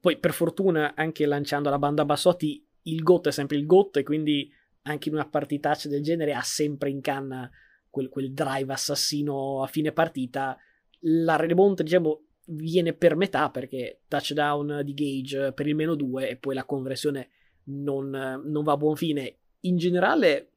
Poi 0.00 0.18
per 0.18 0.32
fortuna 0.32 0.94
anche 0.94 1.24
lanciando 1.24 1.70
la 1.70 1.78
banda 1.78 2.04
Bassotti 2.04 2.62
il 2.82 3.02
GOT 3.02 3.28
è 3.28 3.32
sempre 3.32 3.56
il 3.56 3.64
GOT 3.64 3.98
e 3.98 4.02
quindi 4.02 4.52
anche 4.82 5.08
in 5.08 5.14
una 5.14 5.26
partitaccia 5.26 5.88
del 5.88 6.02
genere 6.02 6.34
ha 6.34 6.42
sempre 6.42 6.90
in 6.90 7.00
canna 7.00 7.50
quel, 7.88 8.08
quel 8.08 8.32
drive 8.32 8.72
assassino 8.72 9.62
a 9.62 9.66
fine 9.66 9.92
partita. 9.92 10.58
La 11.06 11.36
remonta 11.36 11.82
diciamo 11.82 12.22
viene 12.46 12.92
per 12.92 13.16
metà 13.16 13.50
perché 13.50 14.02
touchdown 14.08 14.82
di 14.84 14.94
Gage 14.94 15.52
per 15.52 15.66
il 15.66 15.74
meno 15.74 15.94
2 15.94 16.28
e 16.28 16.36
poi 16.36 16.54
la 16.54 16.64
conversione 16.64 17.30
non, 17.64 18.10
non, 18.44 18.64
va 18.64 18.72
a 18.72 18.76
buon 18.76 18.96
fine. 18.96 19.36
In 19.60 19.76
generale 19.76 20.50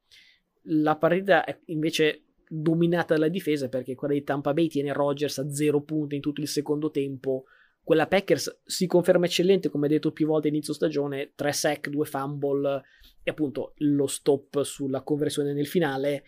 la 0.64 0.98
partita 0.98 1.46
è 1.46 1.58
invece 1.66 2.24
dominata 2.50 3.14
dalla 3.14 3.30
difesa 3.30 3.70
perché 3.70 3.96
quella 3.96 4.14
di 4.14 4.24
Tampa 4.24 4.54
Bay 4.54 4.68
tiene 4.68 4.94
Rogers 4.94 5.38
a 5.38 5.50
0 5.50 5.82
punti 5.82 6.16
in 6.16 6.22
tutto 6.22 6.42
il 6.42 6.48
secondo 6.48 6.92
tempo. 6.92 7.46
Quella 7.84 8.08
Packers 8.08 8.64
si 8.66 8.86
conferma 8.86 9.26
eccellente, 9.26 9.70
come 9.70 9.88
detto 9.88 10.12
più 10.12 10.28
volte 10.28 10.50
inizio 10.50 10.74
stagione, 10.74 11.32
3 11.36 11.52
sack, 11.54 11.90
2 11.90 12.06
fumble 12.06 12.84
e 13.24 13.32
appunto 13.32 13.74
lo 13.78 14.08
stop 14.08 14.62
sulla 14.64 15.04
conversione 15.04 15.54
nel 15.54 15.68
finale. 15.68 16.24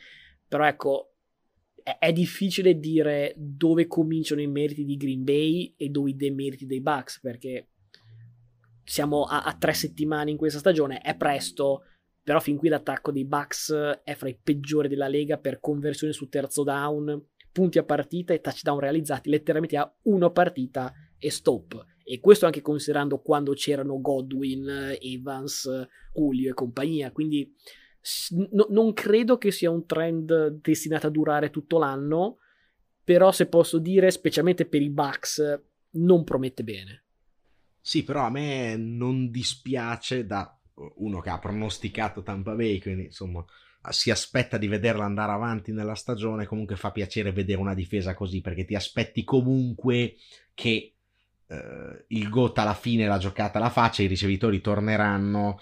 Però 0.48 0.65
ecco, 0.65 1.09
è 1.97 2.12
difficile 2.12 2.78
dire 2.78 3.34
dove 3.38 3.88
cominciano 3.88 4.41
i 4.41 4.47
meriti 4.47 4.86
di 4.86 4.97
Green 4.97 5.23
Bay 5.23 5.73
e 5.78 5.89
dove 5.89 6.12
i 6.12 6.15
demeriti 6.15 6.65
dei 6.65 6.82
Bucks 6.82 7.19
perché 7.19 7.69
siamo 8.84 9.23
a, 9.23 9.43
a, 9.43 9.56
tre 9.56 9.73
settimane 9.73 10.32
in 10.32 10.38
questa 10.38 10.60
stagione, 10.60 10.99
è 10.99 11.15
presto, 11.15 11.84
però 12.23 12.39
fin 12.39 12.58
qui 12.58 12.69
l'attacco 12.69 13.12
dei 13.12 13.25
Bucks 13.25 13.71
è 14.04 14.15
fra 14.15 14.30
i 14.30 14.38
peggiori 14.41 14.88
della 14.88 15.08
Lega 15.08 15.38
per 15.38 15.60
conversione 15.60 16.12
su 16.12 16.28
terzo 16.28 16.63
down, 16.63 17.28
punti 17.52 17.78
a 17.78 17.84
partita 17.84 18.34
e 18.34 18.41
touchdown 18.41 18.80
realizzati 18.80 19.30
letteralmente 19.30 19.78
a 19.78 19.91
una 20.04 20.32
partita 20.32 20.91
e 21.19 21.30
stop. 21.30 21.86
E 22.04 22.19
questo 22.19 22.47
anche 22.47 22.62
considerando 22.62 23.19
quando 23.19 23.54
c'erano 23.54 24.02
Godwin, 24.02 24.97
Evans, 24.99 25.69
Julio 26.12 26.49
e 26.49 26.54
compagnia, 26.56 27.12
quindi 27.12 27.54
no, 28.51 28.67
non 28.69 28.93
credo 28.93 29.38
che 29.38 29.51
sia 29.51 29.69
un 29.69 29.85
trend 29.85 30.59
destinato 30.62 31.07
a 31.07 31.12
durare 31.12 31.49
tutto 31.49 31.77
l'anno, 31.77 32.38
però 33.03 33.31
se 33.31 33.47
posso 33.47 33.79
dire, 33.79 34.12
specialmente 34.12 34.65
per 34.65 34.81
i 34.81 34.89
Bucks, 34.89 35.62
non 35.91 36.23
promette 36.23 36.63
bene. 36.63 37.03
Sì, 37.81 38.03
però 38.03 38.25
a 38.25 38.29
me 38.29 38.75
non 38.77 39.31
dispiace 39.31 40.25
da 40.25 40.55
uno 40.95 41.19
che 41.19 41.29
ha 41.29 41.39
pronosticato 41.39 42.21
Tampa 42.21 42.53
Bay, 42.53 42.79
quindi 42.79 43.05
insomma 43.05 43.43
si 43.89 44.12
aspetta 44.12 44.57
di 44.57 44.67
vederla 44.67 45.05
andare 45.05 45.31
avanti 45.31 45.71
nella 45.71 45.95
stagione, 45.95 46.45
comunque 46.45 46.75
fa 46.75 46.91
piacere 46.91 47.31
vedere 47.31 47.59
una 47.59 47.73
difesa 47.73 48.13
così 48.13 48.41
perché 48.41 48.65
ti 48.65 48.75
aspetti 48.75 49.23
comunque 49.23 50.15
che 50.53 50.95
eh, 51.47 52.05
il 52.07 52.29
GOT 52.29 52.57
alla 52.59 52.73
fine 52.73 53.07
la 53.07 53.17
giocata 53.17 53.57
la 53.57 53.69
faccia, 53.69 54.03
i 54.03 54.07
ricevitori 54.07 54.59
torneranno, 54.62 55.59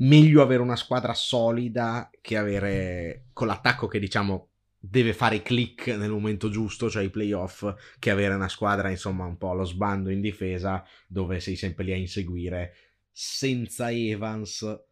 meglio 0.00 0.42
avere 0.42 0.62
una 0.62 0.76
squadra 0.76 1.14
solida 1.14 2.10
che 2.20 2.36
avere 2.36 3.26
con 3.32 3.46
l'attacco 3.46 3.86
che 3.86 3.98
diciamo 3.98 4.48
deve 4.82 5.12
fare 5.12 5.42
click 5.42 5.88
nel 5.88 6.10
momento 6.10 6.48
giusto, 6.48 6.88
cioè 6.88 7.02
i 7.02 7.10
playoff, 7.10 7.74
che 7.98 8.10
avere 8.10 8.34
una 8.34 8.48
squadra 8.48 8.88
insomma 8.88 9.26
un 9.26 9.36
po' 9.36 9.50
allo 9.50 9.64
sbando 9.64 10.08
in 10.10 10.20
difesa 10.20 10.84
dove 11.06 11.38
sei 11.40 11.56
sempre 11.56 11.84
lì 11.84 11.92
a 11.92 11.96
inseguire 11.96 12.74
senza 13.12 13.90
Evans 13.90 14.84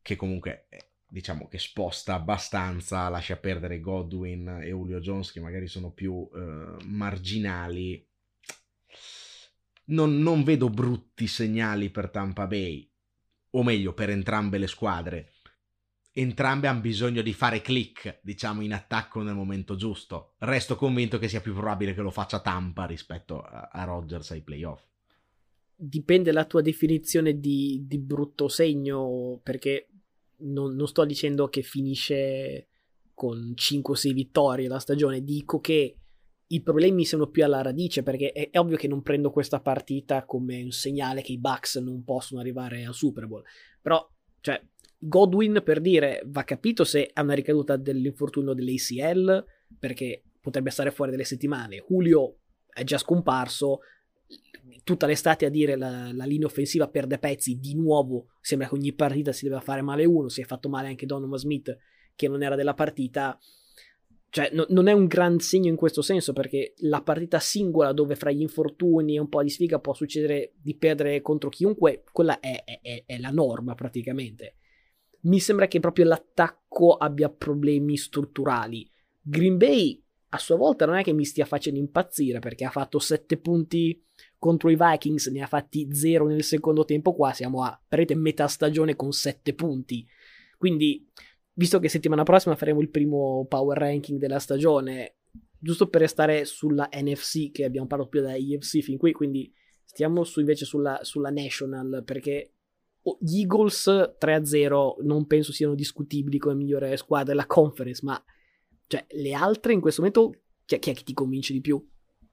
che 0.00 0.16
comunque 0.16 0.66
eh, 0.70 0.90
diciamo 1.06 1.48
che 1.48 1.58
sposta 1.58 2.14
abbastanza, 2.14 3.08
lascia 3.08 3.36
perdere 3.36 3.80
Godwin 3.80 4.60
e 4.62 4.68
Julio 4.68 5.00
Jones 5.00 5.32
che 5.32 5.40
magari 5.40 5.66
sono 5.66 5.90
più 5.90 6.28
eh, 6.34 6.84
marginali. 6.84 8.06
Non, 9.88 10.20
non 10.20 10.42
vedo 10.44 10.70
brutti 10.70 11.26
segnali 11.26 11.90
per 11.90 12.08
Tampa 12.10 12.46
Bay 12.46 12.90
o 13.56 13.62
meglio 13.62 13.92
per 13.92 14.10
entrambe 14.10 14.58
le 14.58 14.66
squadre. 14.66 15.32
Entrambe 16.12 16.66
hanno 16.66 16.80
bisogno 16.80 17.20
di 17.20 17.32
fare 17.32 17.60
click, 17.60 18.20
diciamo, 18.22 18.62
in 18.62 18.72
attacco 18.72 19.22
nel 19.22 19.34
momento 19.34 19.76
giusto. 19.76 20.34
Resto 20.38 20.76
convinto 20.76 21.18
che 21.18 21.28
sia 21.28 21.40
più 21.40 21.52
probabile 21.52 21.94
che 21.94 22.00
lo 22.00 22.10
faccia 22.10 22.40
Tampa 22.40 22.86
rispetto 22.86 23.42
a, 23.42 23.68
a 23.70 23.84
Rodgers 23.84 24.30
ai 24.30 24.42
playoff. 24.42 24.82
dipende 25.78 26.32
la 26.32 26.46
tua 26.46 26.62
definizione 26.62 27.38
di, 27.38 27.84
di 27.86 27.98
brutto 27.98 28.48
segno, 28.48 29.40
perché 29.42 29.88
non, 30.38 30.74
non, 30.74 30.86
sto 30.86 31.04
dicendo 31.04 31.48
che 31.48 31.62
finisce 31.62 32.68
con 33.12 33.54
5-6 33.54 34.12
vittorie 34.12 34.68
la 34.68 34.78
stagione, 34.78 35.22
dico 35.22 35.60
che 35.60 35.96
i 36.48 36.62
problemi 36.62 37.04
sono 37.04 37.28
più 37.28 37.44
alla 37.44 37.62
radice, 37.62 38.02
perché 38.02 38.32
è, 38.32 38.50
è, 38.50 38.58
ovvio 38.58 38.76
che 38.76 38.88
non 38.88 39.02
prendo 39.02 39.30
questa 39.30 39.60
partita 39.60 40.24
come 40.24 40.62
un 40.62 40.70
segnale 40.70 41.22
che 41.22 41.32
i 41.32 41.38
Bucks 41.38 41.76
non 41.76 42.04
possono 42.04 42.40
arrivare 42.40 42.84
al 42.84 42.94
Super 42.94 43.26
Bowl, 43.26 43.42
però, 43.80 44.08
cioè, 44.40 44.62
Godwin, 44.98 45.60
per 45.64 45.80
dire, 45.80 46.22
va 46.26 46.44
capito 46.44 46.84
se 46.84 47.10
ha 47.12 47.22
una 47.22 47.34
ricaduta 47.34 47.76
dell'infortunio 47.76 48.54
dell'ACL, 48.54 49.44
perché 49.78 50.22
potrebbe 50.40 50.70
stare 50.70 50.90
fuori 50.90 51.10
delle 51.10 51.24
settimane. 51.24 51.84
Julio 51.86 52.38
è 52.72 52.84
già 52.84 52.98
scomparso, 52.98 53.80
tutta 54.84 55.06
l'estate 55.06 55.46
a 55.46 55.48
dire 55.48 55.76
la, 55.76 56.12
la, 56.12 56.24
linea 56.24 56.46
offensiva 56.46 56.88
perde 56.88 57.18
pezzi 57.18 57.58
di 57.58 57.74
nuovo. 57.74 58.28
Sembra 58.40 58.68
che 58.68 58.74
ogni 58.74 58.92
partita 58.92 59.32
si 59.32 59.44
debba 59.44 59.60
fare 59.60 59.82
male 59.82 60.04
uno. 60.04 60.28
Si 60.28 60.40
è 60.40 60.44
fatto 60.44 60.68
male 60.68 60.88
anche 60.88 61.06
Donovan 61.06 61.38
Smith, 61.38 61.76
che 62.14 62.28
non 62.28 62.42
era 62.42 62.56
della 62.56 62.74
partita. 62.74 63.38
Cioè, 64.28 64.50
no, 64.52 64.66
non 64.68 64.88
è 64.88 64.92
un 64.92 65.06
gran 65.06 65.38
segno 65.38 65.68
in 65.68 65.76
questo 65.76 66.02
senso, 66.02 66.32
perché 66.32 66.74
la 66.78 67.02
partita 67.02 67.38
singola, 67.38 67.92
dove 67.92 68.16
fra 68.16 68.30
gli 68.30 68.40
infortuni 68.40 69.16
e 69.16 69.20
un 69.20 69.28
po' 69.28 69.42
di 69.42 69.50
sfiga 69.50 69.78
può 69.78 69.94
succedere 69.94 70.52
di 70.60 70.76
perdere 70.76 71.22
contro 71.22 71.48
chiunque, 71.48 72.04
quella 72.12 72.40
è, 72.40 72.62
è, 72.64 73.04
è 73.06 73.18
la 73.18 73.30
norma 73.30 73.74
praticamente. 73.74 74.56
Mi 75.22 75.40
sembra 75.40 75.66
che 75.66 75.80
proprio 75.80 76.04
l'attacco 76.04 76.94
abbia 76.94 77.30
problemi 77.30 77.96
strutturali. 77.96 78.88
Green 79.20 79.56
Bay 79.56 80.00
a 80.30 80.38
sua 80.38 80.56
volta 80.56 80.86
non 80.86 80.96
è 80.96 81.02
che 81.02 81.12
mi 81.12 81.24
stia 81.24 81.46
facendo 81.46 81.78
impazzire 81.78 82.38
perché 82.38 82.64
ha 82.64 82.70
fatto 82.70 82.98
7 82.98 83.38
punti 83.38 84.04
contro 84.38 84.70
i 84.70 84.76
Vikings, 84.78 85.28
ne 85.28 85.42
ha 85.42 85.46
fatti 85.46 85.88
0 85.92 86.26
nel 86.26 86.42
secondo 86.42 86.84
tempo, 86.84 87.14
qua 87.14 87.32
siamo 87.32 87.62
a 87.62 87.80
metà 88.14 88.46
stagione 88.46 88.94
con 88.96 89.12
7 89.12 89.54
punti. 89.54 90.06
Quindi, 90.58 91.08
visto 91.56 91.78
che 91.78 91.88
settimana 91.88 92.22
prossima 92.22 92.56
faremo 92.56 92.80
il 92.80 92.90
primo 92.90 93.46
power 93.48 93.78
ranking 93.78 94.18
della 94.18 94.38
stagione, 94.38 95.16
giusto 95.58 95.88
per 95.88 96.02
restare 96.02 96.44
sulla 96.44 96.88
NFC 96.92 97.50
che 97.50 97.64
abbiamo 97.64 97.86
parlato 97.86 98.10
più 98.10 98.20
da 98.20 98.34
IFC 98.34 98.80
fin 98.80 98.98
qui, 98.98 99.12
quindi 99.12 99.52
stiamo 99.84 100.24
su 100.24 100.40
invece 100.40 100.64
sulla, 100.64 100.98
sulla 101.02 101.30
National 101.30 102.02
perché 102.04 102.52
gli 103.20 103.40
Eagles 103.40 103.86
3-0 104.18 105.04
non 105.04 105.26
penso 105.26 105.52
siano 105.52 105.74
discutibili 105.74 106.38
come 106.38 106.56
migliore 106.56 106.96
squadra 106.96 107.32
della 107.32 107.46
conference, 107.46 108.04
ma 108.04 108.22
cioè, 108.86 109.06
le 109.10 109.32
altre 109.32 109.72
in 109.72 109.80
questo 109.80 110.02
momento, 110.02 110.42
chi 110.64 110.74
è, 110.74 110.78
chi 110.78 110.90
è 110.90 110.94
che 110.94 111.04
ti 111.04 111.14
convince 111.14 111.52
di 111.52 111.60
più? 111.60 111.84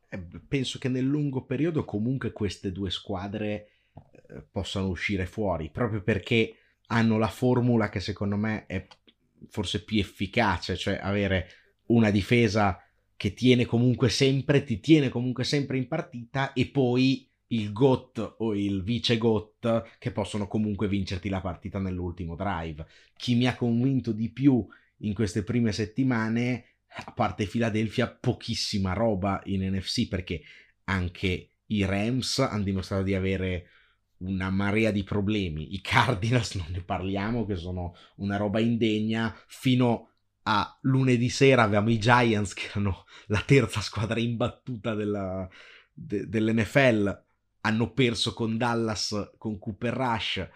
Eh, 0.10 0.20
penso 0.48 0.80
che 0.80 0.90
nel 0.90 1.06
lungo 1.06 1.46
periodo 1.46 1.86
comunque 1.86 2.32
queste 2.32 2.72
due 2.72 2.90
squadre 2.90 3.68
eh, 4.28 4.46
possano 4.52 4.88
uscire 4.88 5.26
fuori, 5.26 5.70
proprio 5.70 6.02
perché 6.02 6.56
hanno 6.88 7.18
la 7.18 7.30
formula 7.30 7.90
che 7.90 8.00
secondo 8.00 8.36
me 8.36 8.66
è 8.66 8.86
forse 9.50 9.84
più 9.84 10.00
efficace, 10.00 10.76
cioè 10.78 11.00
avere 11.02 11.48
una 11.88 12.10
difesa 12.10 12.80
che 13.16 13.34
tiene 13.34 13.66
comunque 13.66 14.10
sempre, 14.10 14.64
ti 14.64 14.80
tiene 14.80 15.10
comunque 15.10 15.44
sempre 15.44 15.78
in 15.78 15.88
partita 15.88 16.54
e 16.54 16.68
poi 16.68 17.30
il 17.48 17.72
GOT 17.72 18.36
o 18.40 18.56
il 18.56 18.84
vice 18.84 19.18
GOT 19.18 19.98
che 20.00 20.12
possono 20.12 20.48
comunque 20.48 20.88
vincerti 20.88 21.30
la 21.30 21.42
partita 21.42 21.80
nell'ultimo 21.80 22.36
drive. 22.36 22.86
Chi 23.16 23.36
mi 23.36 23.48
ha 23.48 23.56
convinto 23.56 24.12
di 24.12 24.30
più 24.30 24.66
in 24.98 25.14
queste 25.14 25.44
prime 25.44 25.72
settimane, 25.72 26.66
a 27.06 27.12
parte 27.12 27.46
Philadelphia, 27.46 28.08
pochissima 28.08 28.94
roba 28.94 29.42
in 29.46 29.64
NFC 29.74 30.08
perché 30.08 30.42
anche 30.86 31.50
i 31.68 31.86
Rams 31.86 32.40
hanno 32.40 32.64
dimostrato 32.64 33.04
di 33.04 33.16
avere 33.16 33.68
una 34.24 34.50
marea 34.50 34.92
di 34.92 35.04
problemi. 35.04 35.74
I 35.74 35.82
Cardinals 35.82 36.56
non 36.56 36.68
ne 36.70 36.82
parliamo, 36.82 37.46
che 37.46 37.56
sono 37.56 37.96
una 38.18 38.38
roba 38.38 38.60
indegna. 38.60 39.36
Fino 39.48 40.10
a 40.44 40.78
lunedì 40.82 41.30
sera 41.30 41.64
avevamo 41.64 41.90
i 41.90 42.00
Giants, 42.00 42.54
che 42.54 42.68
erano 42.68 43.06
la 43.28 43.42
terza 43.46 43.82
squadra 43.82 44.20
imbattuta 44.20 44.94
della, 44.94 45.48
de, 45.92 46.28
dell'NFL. 46.28 47.24
Hanno 47.62 47.92
perso 47.94 48.34
con 48.34 48.58
Dallas, 48.58 49.32
con 49.38 49.58
Cooper 49.58 49.94
Rush 49.94 50.50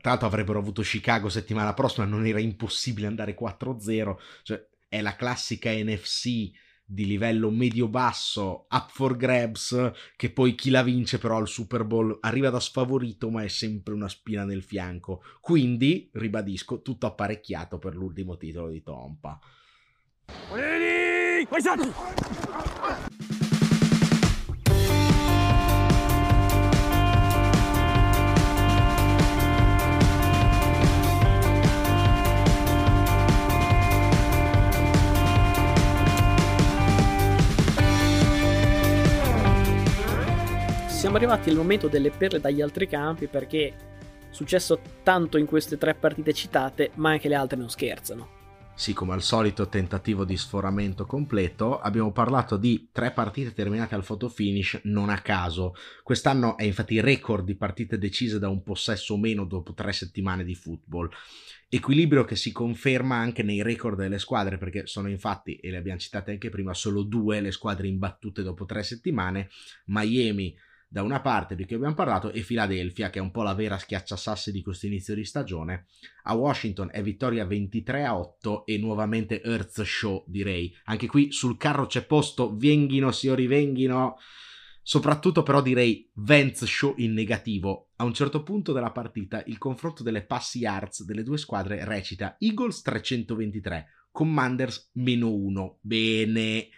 tra 0.00 0.10
l'altro 0.10 0.28
avrebbero 0.28 0.60
avuto 0.60 0.82
Chicago 0.82 1.28
settimana 1.28 1.74
prossima, 1.74 2.06
non 2.06 2.24
era 2.24 2.38
impossibile 2.38 3.08
andare 3.08 3.36
4-0, 3.36 4.16
cioè 4.44 4.64
è 4.88 5.02
la 5.02 5.16
classica 5.16 5.70
NFC 5.72 6.50
di 6.90 7.04
livello 7.04 7.50
medio-basso, 7.50 8.66
up 8.70 8.88
for 8.90 9.14
grabs, 9.14 9.92
che 10.16 10.30
poi 10.30 10.54
chi 10.54 10.70
la 10.70 10.82
vince 10.82 11.18
però 11.18 11.36
al 11.36 11.46
Super 11.46 11.84
Bowl 11.84 12.16
arriva 12.22 12.48
da 12.48 12.60
sfavorito, 12.60 13.28
ma 13.28 13.42
è 13.42 13.48
sempre 13.48 13.92
una 13.92 14.08
spina 14.08 14.44
nel 14.44 14.62
fianco. 14.62 15.22
Quindi, 15.38 16.08
ribadisco, 16.14 16.80
tutto 16.80 17.04
apparecchiato 17.04 17.78
per 17.78 17.94
l'ultimo 17.94 18.38
titolo 18.38 18.70
di 18.70 18.82
Tompa. 18.82 19.38
Siamo 40.98 41.14
arrivati 41.14 41.48
al 41.48 41.54
momento 41.54 41.86
delle 41.86 42.10
perle 42.10 42.40
dagli 42.40 42.60
altri 42.60 42.88
campi 42.88 43.28
perché 43.28 43.68
è 43.68 43.74
successo 44.30 44.80
tanto 45.04 45.38
in 45.38 45.46
queste 45.46 45.78
tre 45.78 45.94
partite 45.94 46.32
citate, 46.32 46.90
ma 46.96 47.10
anche 47.10 47.28
le 47.28 47.36
altre 47.36 47.56
non 47.56 47.70
scherzano. 47.70 48.28
Sì, 48.74 48.94
come 48.94 49.12
al 49.12 49.22
solito 49.22 49.68
tentativo 49.68 50.24
di 50.24 50.36
sforamento 50.36 51.06
completo, 51.06 51.78
abbiamo 51.78 52.10
parlato 52.10 52.56
di 52.56 52.88
tre 52.90 53.12
partite 53.12 53.52
terminate 53.52 53.94
al 53.94 54.04
photo 54.04 54.28
finish 54.28 54.80
non 54.84 55.08
a 55.08 55.20
caso. 55.20 55.74
Quest'anno 56.02 56.56
è 56.56 56.64
infatti 56.64 56.98
record 57.00 57.44
di 57.44 57.54
partite 57.54 57.96
decise 57.96 58.40
da 58.40 58.48
un 58.48 58.64
possesso 58.64 59.14
o 59.14 59.18
meno 59.18 59.44
dopo 59.44 59.74
tre 59.74 59.92
settimane 59.92 60.42
di 60.42 60.56
football. 60.56 61.10
Equilibrio 61.68 62.24
che 62.24 62.34
si 62.34 62.50
conferma 62.50 63.14
anche 63.14 63.44
nei 63.44 63.62
record 63.62 63.98
delle 63.98 64.18
squadre, 64.18 64.58
perché 64.58 64.88
sono 64.88 65.08
infatti, 65.08 65.58
e 65.58 65.70
le 65.70 65.76
abbiamo 65.76 66.00
citate 66.00 66.32
anche 66.32 66.48
prima, 66.48 66.74
solo 66.74 67.04
due 67.04 67.40
le 67.40 67.52
squadre 67.52 67.86
imbattute 67.86 68.42
dopo 68.42 68.64
tre 68.64 68.82
settimane. 68.82 69.48
Miami 69.84 70.56
da 70.90 71.02
una 71.02 71.20
parte 71.20 71.54
di 71.54 71.66
cui 71.66 71.76
abbiamo 71.76 71.94
parlato 71.94 72.32
e 72.32 72.40
Philadelphia 72.40 73.10
che 73.10 73.18
è 73.18 73.22
un 73.22 73.30
po' 73.30 73.42
la 73.42 73.52
vera 73.52 73.76
schiacciasassi 73.76 74.50
di 74.50 74.62
questo 74.62 74.86
inizio 74.86 75.14
di 75.14 75.24
stagione 75.24 75.86
a 76.24 76.34
Washington 76.34 76.88
è 76.90 77.02
vittoria 77.02 77.44
23 77.44 78.04
a 78.04 78.18
8 78.18 78.64
e 78.64 78.78
nuovamente 78.78 79.42
Earth 79.42 79.82
Show 79.82 80.24
direi. 80.26 80.74
Anche 80.84 81.06
qui 81.06 81.30
sul 81.30 81.58
carro 81.58 81.86
c'è 81.86 82.06
posto 82.06 82.56
venghino 82.56 83.12
signori 83.12 83.46
venghino 83.46 84.16
soprattutto 84.82 85.42
però 85.42 85.60
direi 85.60 86.10
Vance 86.14 86.64
Show 86.64 86.94
in 86.96 87.12
negativo. 87.12 87.90
A 87.96 88.04
un 88.04 88.14
certo 88.14 88.42
punto 88.42 88.72
della 88.72 88.90
partita 88.90 89.42
il 89.46 89.58
confronto 89.58 90.02
delle 90.02 90.24
passi 90.24 90.60
yards 90.60 91.04
delle 91.04 91.22
due 91.22 91.36
squadre 91.36 91.84
recita 91.84 92.36
Eagles 92.38 92.80
323 92.80 93.86
Commanders 94.10 94.90
meno 94.94 95.30
1 95.34 95.78
bene 95.82 96.68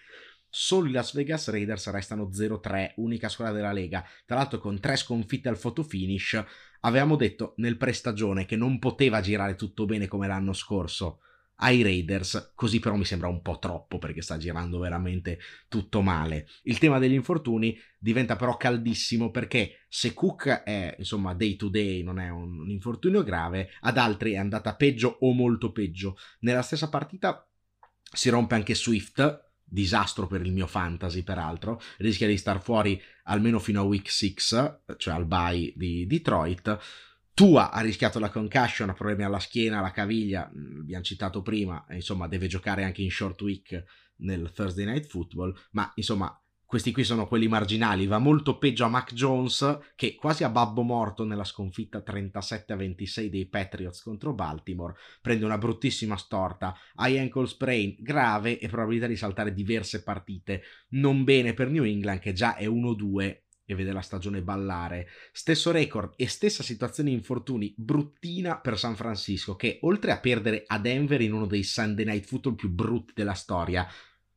Solo 0.51 0.89
i 0.89 0.93
Las 0.93 1.15
Vegas 1.15 1.49
Raiders 1.49 1.89
restano 1.91 2.29
0-3, 2.29 2.95
unica 2.97 3.29
squadra 3.29 3.55
della 3.55 3.73
Lega, 3.73 4.05
tra 4.27 4.37
l'altro 4.37 4.59
con 4.59 4.81
tre 4.81 4.97
sconfitte 4.97 5.49
al 5.49 5.59
photo 5.59 5.85
finish. 5.85 6.43
Avevamo 6.81 7.15
detto 7.15 7.55
nel 7.59 7.77
pre-stagione 7.77 8.47
che 8.47 8.57
non 8.57 8.81
poteva 8.81 9.21
girare 9.21 9.55
tutto 9.55 9.87
bene 9.87 10.09
come 10.09 10.27
l'anno 10.27 10.53
scorso 10.53 11.21
ai 11.63 11.83
Raiders, 11.83 12.53
così 12.55 12.79
però 12.81 12.97
mi 12.97 13.05
sembra 13.05 13.29
un 13.29 13.43
po' 13.43 13.59
troppo 13.59 13.99
perché 13.99 14.23
sta 14.23 14.39
girando 14.39 14.79
veramente 14.79 15.39
tutto 15.69 16.01
male. 16.01 16.49
Il 16.63 16.79
tema 16.79 16.99
degli 16.99 17.13
infortuni 17.13 17.79
diventa 17.99 18.37
però 18.37 18.57
caldissimo 18.57 19.31
perché 19.31 19.85
se 19.89 20.15
Cook 20.15 20.63
è 20.63 20.95
insomma 20.99 21.35
day 21.35 21.57
to 21.57 21.69
day, 21.69 22.03
non 22.03 22.19
è 22.19 22.29
un, 22.29 22.61
un 22.61 22.71
infortunio 22.71 23.23
grave, 23.23 23.71
ad 23.81 23.99
altri 23.99 24.33
è 24.33 24.37
andata 24.39 24.75
peggio 24.75 25.19
o 25.21 25.33
molto 25.33 25.71
peggio. 25.71 26.17
Nella 26.41 26.63
stessa 26.63 26.89
partita 26.89 27.47
si 28.13 28.31
rompe 28.31 28.55
anche 28.55 28.75
Swift, 28.75 29.50
disastro 29.71 30.27
per 30.27 30.43
il 30.45 30.53
mio 30.53 30.67
fantasy 30.67 31.23
peraltro, 31.23 31.81
rischia 31.99 32.27
di 32.27 32.37
star 32.37 32.61
fuori 32.61 33.01
almeno 33.25 33.59
fino 33.59 33.81
a 33.81 33.85
week 33.85 34.11
6, 34.11 34.35
cioè 34.97 35.15
al 35.15 35.27
bye 35.27 35.73
di 35.77 36.07
Detroit. 36.07 36.79
Tua 37.33 37.71
ha 37.71 37.81
rischiato 37.81 38.19
la 38.19 38.29
concussion, 38.29 38.91
ha 38.91 38.93
problemi 38.93 39.23
alla 39.23 39.39
schiena, 39.39 39.79
alla 39.79 39.93
caviglia, 39.93 40.51
mm, 40.55 40.81
abbiamo 40.81 41.05
citato 41.05 41.41
prima, 41.41 41.85
insomma 41.91 42.29
deve 42.29 42.49
giocare 42.49 42.85
anche 42.85 43.03
in 43.03 43.11
short 43.11 43.41
week 43.41 43.85
nel 44.17 44.51
Thursday 44.53 44.85
Night 44.85 45.07
Football, 45.07 45.57
ma 45.71 45.91
insomma 45.95 46.39
questi 46.71 46.93
qui 46.93 47.03
sono 47.03 47.27
quelli 47.27 47.49
marginali. 47.49 48.07
Va 48.07 48.19
molto 48.19 48.57
peggio 48.57 48.85
a 48.85 48.89
Mac 48.89 49.13
Jones, 49.13 49.81
che 49.97 50.15
quasi 50.15 50.45
a 50.45 50.51
babbo 50.51 50.83
morto 50.83 51.25
nella 51.25 51.43
sconfitta 51.43 52.01
37 52.01 52.73
a 52.73 52.77
26 52.77 53.29
dei 53.29 53.47
Patriots 53.47 54.05
contro 54.05 54.35
Baltimore. 54.35 54.95
Prende 55.21 55.45
una 55.45 55.59
bruttissima 55.59 56.17
storta, 56.17 56.73
high 56.99 57.19
ankle 57.19 57.49
sprain 57.49 57.97
grave 57.99 58.61
e 58.61 58.69
probabilità 58.69 59.09
di 59.09 59.17
saltare 59.17 59.53
diverse 59.53 60.05
partite. 60.05 60.63
Non 60.91 61.25
bene 61.25 61.55
per 61.55 61.71
New 61.71 61.83
England, 61.83 62.21
che 62.21 62.33
già 62.33 62.55
è 62.55 62.69
1-2 62.69 63.41
e 63.65 63.75
vede 63.75 63.91
la 63.91 64.01
stagione 64.01 64.41
ballare. 64.41 65.09
Stesso 65.33 65.73
record 65.73 66.13
e 66.15 66.29
stessa 66.29 66.63
situazione 66.63 67.11
infortuni 67.11 67.75
bruttina 67.77 68.61
per 68.61 68.79
San 68.79 68.95
Francisco, 68.95 69.57
che 69.57 69.81
oltre 69.83 70.13
a 70.13 70.21
perdere 70.21 70.63
a 70.69 70.79
Denver 70.79 71.21
in 71.21 71.33
uno 71.33 71.47
dei 71.47 71.65
Sunday 71.65 72.05
Night 72.05 72.27
Football 72.27 72.55
più 72.55 72.71
brutti 72.71 73.13
della 73.13 73.35
storia, 73.35 73.85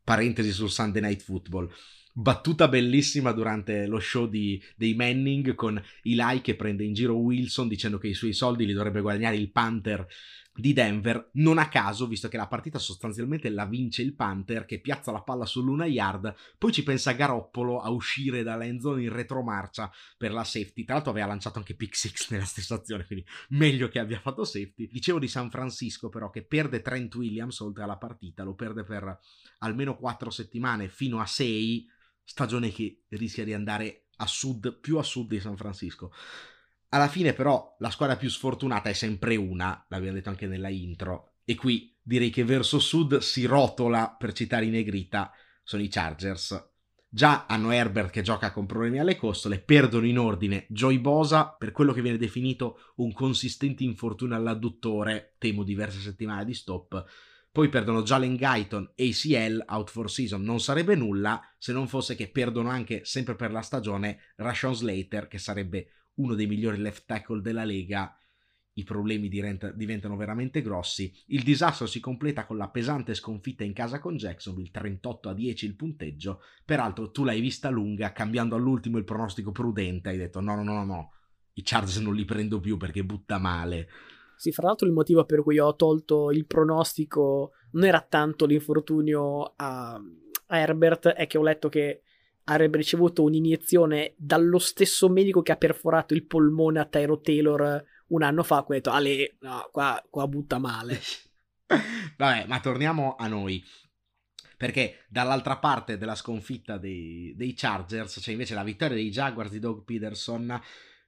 parentesi 0.04 0.52
sul 0.52 0.72
Sunday 0.72 1.04
Night 1.04 1.22
Football, 1.22 1.72
battuta 2.14 2.68
bellissima 2.68 3.32
durante 3.32 3.88
lo 3.88 4.00
show 4.00 4.28
di, 4.28 4.62
dei 4.76 4.94
Manning 4.94 5.56
con 5.56 5.82
Eli 6.04 6.42
che 6.42 6.56
prende 6.56 6.84
in 6.84 6.94
giro 6.94 7.16
Wilson 7.16 7.68
dicendo 7.68 7.98
che 7.98 8.08
i 8.08 8.14
suoi 8.14 8.34
soldi 8.34 8.66
li 8.66 8.74
dovrebbe 8.74 9.02
guadagnare 9.02 9.36
il 9.36 9.52
Panther 9.52 10.08
di 10.56 10.72
Denver, 10.72 11.32
non 11.34 11.58
a 11.58 11.68
caso, 11.68 12.06
visto 12.06 12.28
che 12.28 12.38
la 12.38 12.48
partita 12.48 12.78
sostanzialmente 12.78 13.50
la 13.50 13.66
vince 13.66 14.04
il 14.04 14.14
Panther 14.14 14.66
che 14.66 14.80
piazza 14.80 15.12
la 15.12 15.24
palla 15.24 15.48
sull'una 15.48 15.86
yard, 15.86 16.34
poi 16.60 16.72
ci 16.72 16.84
pensa 16.84 17.14
Garoppolo 17.14 17.80
a 17.80 17.90
uscire 17.90 18.44
dall'end 18.44 18.80
zone 18.80 19.02
in 19.02 19.12
retromarcia 19.12 19.92
per 20.16 20.32
la 20.32 20.44
safety. 20.44 20.84
Tra 20.84 20.94
l'altro 20.94 21.12
aveva 21.12 21.26
lanciato 21.26 21.58
anche 21.58 21.76
pick 21.76 21.96
six 21.96 22.30
nella 22.32 22.46
stessa 22.46 22.76
azione, 22.76 23.06
quindi 23.06 23.26
meglio 23.50 23.88
che 23.90 23.98
abbia 23.98 24.20
fatto 24.20 24.44
safety. 24.44 24.88
Dicevo 24.92 25.18
di 25.18 25.28
San 25.28 25.50
Francisco 25.50 26.10
però 26.10 26.30
che 26.30 26.44
perde 26.44 26.84
Trent 26.84 27.16
Williams 27.16 27.60
oltre 27.62 27.84
alla 27.84 27.98
partita, 27.98 28.44
lo 28.44 28.54
perde 28.54 28.84
per 28.84 29.18
almeno 29.60 29.98
4 29.98 30.30
settimane 30.30 30.88
fino 30.88 31.20
a 31.20 31.26
6 31.26 31.90
stagione 32.24 32.72
che 32.72 33.04
rischia 33.10 33.44
di 33.44 33.54
andare 33.54 34.08
a 34.18 34.28
sud, 34.28 34.80
più 34.80 34.98
a 34.98 35.04
sud 35.04 35.30
di 35.30 35.40
San 35.40 35.58
Francisco. 35.58 36.12
Alla 36.90 37.08
fine 37.08 37.34
però 37.34 37.76
la 37.80 37.90
squadra 37.90 38.16
più 38.16 38.30
sfortunata 38.30 38.90
è 38.90 38.94
sempre 38.94 39.36
una, 39.36 39.86
l'abbiamo 39.90 40.16
detto 40.16 40.30
anche 40.30 40.48
nella 40.48 40.70
intro, 40.70 41.34
e 41.44 41.56
qui 41.56 41.98
direi 42.02 42.30
che 42.30 42.44
verso 42.44 42.80
sud 42.80 43.18
si 43.18 43.46
rotola, 43.46 44.16
per 44.18 44.34
citare 44.34 44.66
i 44.66 44.70
Negrita, 44.70 45.32
sono 45.64 45.82
i 45.82 45.88
Chargers. 45.88 46.72
Già 47.10 47.46
hanno 47.48 47.72
Herbert 47.72 48.10
che 48.10 48.24
gioca 48.24 48.52
con 48.52 48.66
problemi 48.66 49.00
alle 49.00 49.16
costole, 49.16 49.60
perdono 49.60 50.08
in 50.08 50.18
ordine 50.18 50.66
Joy 50.70 50.98
Bosa 51.00 51.48
per 51.48 51.72
quello 51.72 51.94
che 51.94 52.02
viene 52.02 52.18
definito 52.18 52.94
un 52.96 53.14
consistente 53.14 53.84
infortunio 53.84 54.36
all'adduttore, 54.36 55.36
temo 55.38 55.64
diverse 55.64 56.00
settimane 56.00 56.46
di 56.46 56.54
stop, 56.54 57.06
poi 57.54 57.70
perdono 57.70 58.02
Jalen 58.02 58.36
Guyton, 58.36 58.94
ACL, 58.98 59.64
out 59.68 59.92
for 59.92 60.10
season. 60.10 60.42
Non 60.42 60.60
sarebbe 60.60 60.96
nulla 60.96 61.40
se 61.60 61.72
non 61.72 61.88
fosse 61.88 62.16
che 62.16 62.32
perdono 62.32 62.70
anche, 62.70 63.06
sempre 63.06 63.36
per 63.36 63.52
la 63.52 63.62
stagione, 63.62 64.34
Rashon 64.38 64.74
Slater, 64.74 65.28
che 65.28 65.38
sarebbe 65.38 66.08
uno 66.16 66.34
dei 66.34 66.48
migliori 66.48 66.78
left 66.78 67.06
tackle 67.06 67.42
della 67.42 67.64
Lega. 67.64 68.18
I 68.74 68.84
problemi 68.84 69.30
diventano 69.30 70.16
veramente 70.16 70.64
grossi. 70.64 71.14
Il 71.28 71.44
disastro 71.44 71.86
si 71.86 72.00
completa 72.00 72.48
con 72.48 72.58
la 72.58 72.70
pesante 72.70 73.14
sconfitta 73.14 73.64
in 73.64 73.74
casa 73.74 74.00
con 74.00 74.16
Jacksonville, 74.16 74.72
38 74.72 75.30
a 75.30 75.34
10 75.36 75.66
il 75.68 75.76
punteggio. 75.76 76.42
Peraltro 76.66 77.12
tu 77.12 77.24
l'hai 77.24 77.40
vista 77.40 77.70
lunga, 77.70 78.14
cambiando 78.14 78.56
all'ultimo 78.56 78.98
il 78.98 79.04
pronostico 79.04 79.52
prudente, 79.52 80.10
hai 80.10 80.18
detto 80.18 80.42
no, 80.42 80.56
no, 80.56 80.64
no, 80.64 80.84
no, 80.84 81.12
i 81.54 81.62
Chargers 81.62 81.98
non 81.98 82.16
li 82.16 82.26
prendo 82.26 82.60
più 82.60 82.78
perché 82.78 83.04
butta 83.04 83.38
male. 83.38 83.90
Sì, 84.44 84.52
fra 84.52 84.68
l'altro 84.68 84.86
il 84.86 84.92
motivo 84.92 85.24
per 85.24 85.42
cui 85.42 85.58
ho 85.58 85.74
tolto 85.74 86.30
il 86.30 86.46
pronostico 86.46 87.54
non 87.72 87.86
era 87.86 88.02
tanto 88.02 88.46
l'infortunio 88.46 89.54
a, 89.56 89.94
a 89.94 90.58
Herbert, 90.58 91.08
è 91.08 91.28
che 91.28 91.38
ho 91.38 91.42
letto 91.42 91.70
che 91.70 92.02
avrebbe 92.44 92.76
ricevuto 92.76 93.24
un'iniezione 93.24 94.16
dallo 94.18 94.60
stesso 94.60 95.08
medico 95.08 95.42
che 95.42 95.54
ha 95.54 95.56
perforato 95.56 96.14
il 96.14 96.26
polmone 96.26 96.82
a 96.82 96.86
Tyro 96.86 97.22
Taylor 97.22 97.86
un 98.08 98.22
anno 98.22 98.44
fa. 98.44 98.58
Ho 98.58 98.66
detto, 98.68 98.90
Ale, 98.90 99.38
no, 99.40 99.70
qua, 99.72 100.06
qua 100.10 100.28
butta 100.28 100.58
male. 100.58 101.00
Vabbè, 102.18 102.46
ma 102.46 102.60
torniamo 102.60 103.16
a 103.18 103.28
noi. 103.28 103.64
Perché 104.58 105.06
dall'altra 105.08 105.58
parte 105.58 105.98
della 105.98 106.16
sconfitta 106.16 106.78
dei, 106.78 107.34
dei 107.38 107.54
Chargers 107.54 108.20
c'è 108.20 108.32
invece 108.34 108.56
la 108.56 108.64
vittoria 108.64 108.98
dei 108.98 109.10
Jaguars 109.10 109.52
di 109.52 109.60
Doug 109.60 109.86
Peterson 109.86 110.62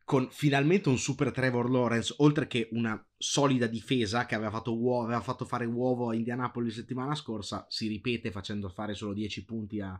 con 0.05 0.29
finalmente 0.29 0.87
un 0.87 0.99
super 0.99 1.31
Trevor 1.31 1.69
Lawrence, 1.69 2.13
oltre 2.17 2.45
che 2.45 2.69
una 2.71 3.03
solida 3.17 3.65
difesa 3.65 4.27
che 4.27 4.35
aveva 4.35 4.51
fatto, 4.51 4.77
uovo, 4.77 5.03
aveva 5.03 5.19
fatto 5.19 5.45
fare 5.45 5.65
uovo 5.65 6.09
a 6.09 6.15
Indianapolis 6.15 6.75
settimana 6.75 7.15
scorsa, 7.15 7.65
si 7.69 7.87
ripete 7.87 8.29
facendo 8.29 8.69
fare 8.69 8.93
solo 8.93 9.13
10 9.13 9.43
punti 9.45 9.81
a, 9.81 9.99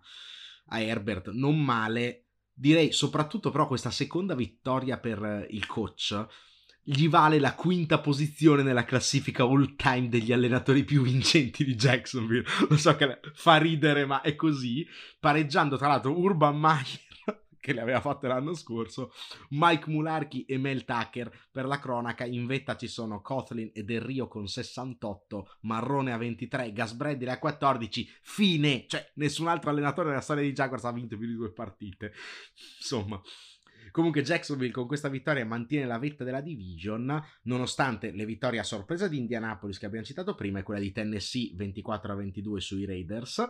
a 0.68 0.80
Herbert, 0.80 1.32
non 1.32 1.60
male. 1.60 2.28
Direi 2.54 2.92
soprattutto 2.92 3.50
però 3.50 3.68
questa 3.68 3.90
seconda 3.90 4.36
vittoria 4.36 5.00
per 5.00 5.48
il 5.50 5.66
coach 5.66 6.26
gli 6.88 7.10
vale 7.10 7.40
la 7.40 7.56
quinta 7.56 8.00
posizione 8.00 8.62
nella 8.62 8.86
classifica 8.86 9.42
all 9.42 9.76
time 9.76 10.08
degli 10.08 10.32
allenatori 10.32 10.84
più 10.84 11.02
vincenti 11.02 11.66
di 11.66 11.74
Jacksonville. 11.74 12.46
Lo 12.70 12.78
so 12.78 12.96
che 12.96 13.20
fa 13.34 13.58
ridere, 13.58 14.06
ma 14.06 14.22
è 14.22 14.36
così. 14.36 14.88
Pareggiando 15.20 15.78
tra 15.78 15.88
l'altro 15.88 16.16
Urban 16.16 16.60
Meyer 16.60 17.05
che 17.66 17.74
le 17.74 17.82
aveva 17.82 18.00
fatte 18.00 18.28
l'anno 18.28 18.54
scorso, 18.54 19.12
Mike 19.50 19.90
Mularchi 19.90 20.46
e 20.46 20.60
Mel 20.60 20.86
Tucker. 20.86 21.48
Per 21.52 21.66
la 21.66 21.80
cronaca, 21.80 22.24
in 22.24 22.46
vetta 22.46 22.76
ci 22.76 22.88
sono 22.88 23.22
Coughlin 23.22 23.72
e 23.74 23.84
Del 23.84 24.02
Rio 24.02 24.28
con 24.28 24.48
68, 24.48 25.58
Marrone 25.62 26.14
a 26.14 26.18
23, 26.18 26.72
Gas 26.72 26.94
Bradley 26.94 27.34
a 27.34 27.40
14, 27.40 28.08
fine, 28.22 28.86
cioè 28.88 29.10
nessun 29.16 29.48
altro 29.48 29.72
allenatore 29.72 30.10
della 30.10 30.22
storia 30.22 30.44
di 30.44 30.54
Jaguars 30.54 30.84
ha 30.84 30.92
vinto 30.92 31.18
più 31.18 31.26
di 31.26 31.34
due 31.34 31.52
partite, 31.52 32.14
insomma... 32.78 33.20
Comunque 33.92 34.24
Jacksonville 34.24 34.74
con 34.74 34.88
questa 34.88 35.08
vittoria 35.08 35.46
mantiene 35.46 35.86
la 35.86 36.00
vetta 36.00 36.26
della 36.26 36.42
division, 36.42 37.24
nonostante 37.44 38.12
le 38.12 38.26
vittorie 38.26 38.60
a 38.60 38.64
sorpresa 38.64 39.08
di 39.08 39.18
Indianapolis 39.18 39.78
che 39.78 39.86
abbiamo 39.86 40.06
citato 40.06 40.36
prima 40.36 40.60
e 40.60 40.64
quella 40.64 40.82
di 40.82 40.92
Tennessee 40.92 41.52
24 41.56 42.12
a 42.12 42.16
22 42.16 42.60
sui 42.60 42.84
Raiders. 42.84 43.42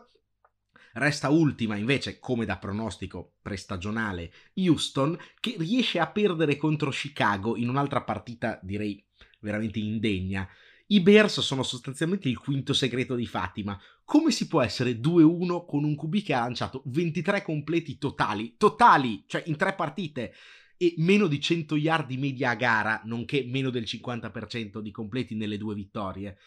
Resta 0.94 1.30
ultima 1.30 1.76
invece, 1.76 2.20
come 2.20 2.46
da 2.46 2.58
pronostico 2.58 3.36
prestagionale, 3.42 4.32
Houston, 4.56 5.18
che 5.40 5.56
riesce 5.58 6.00
a 6.00 6.08
perdere 6.08 6.58
contro 6.58 6.90
Chicago 6.90 7.56
in 7.56 7.70
un'altra 7.70 8.02
partita, 8.04 8.60
direi, 8.62 9.04
veramente 9.40 9.80
indegna. 9.80 10.48
I 10.88 11.02
Bears 11.02 11.40
sono 11.40 11.64
sostanzialmente 11.64 12.30
il 12.30 12.38
quinto 12.38 12.74
segreto 12.74 13.16
di 13.16 13.26
Fatima. 13.26 13.80
Come 14.04 14.30
si 14.30 14.48
può 14.48 14.62
essere 14.62 15.00
2-1 15.00 15.66
con 15.66 15.84
un 15.84 15.96
QB 15.96 16.22
che 16.22 16.34
ha 16.34 16.42
lanciato 16.42 16.84
23 16.86 17.42
completi 17.42 17.98
totali, 17.98 18.56
totali, 18.56 19.24
cioè 19.26 19.44
in 19.48 19.56
tre 19.56 19.74
partite, 19.74 20.34
e 20.78 20.94
meno 20.98 21.26
di 21.28 21.40
100 21.40 21.76
yard 21.76 22.08
di 22.08 22.18
media 22.18 22.52
a 22.52 22.56
gara, 22.56 23.02
nonché 23.06 23.44
meno 23.48 23.70
del 23.70 23.84
50% 23.84 24.80
di 24.80 24.92
completi 24.92 25.34
nelle 25.34 25.58
due 25.58 25.74
vittorie? 25.74 26.38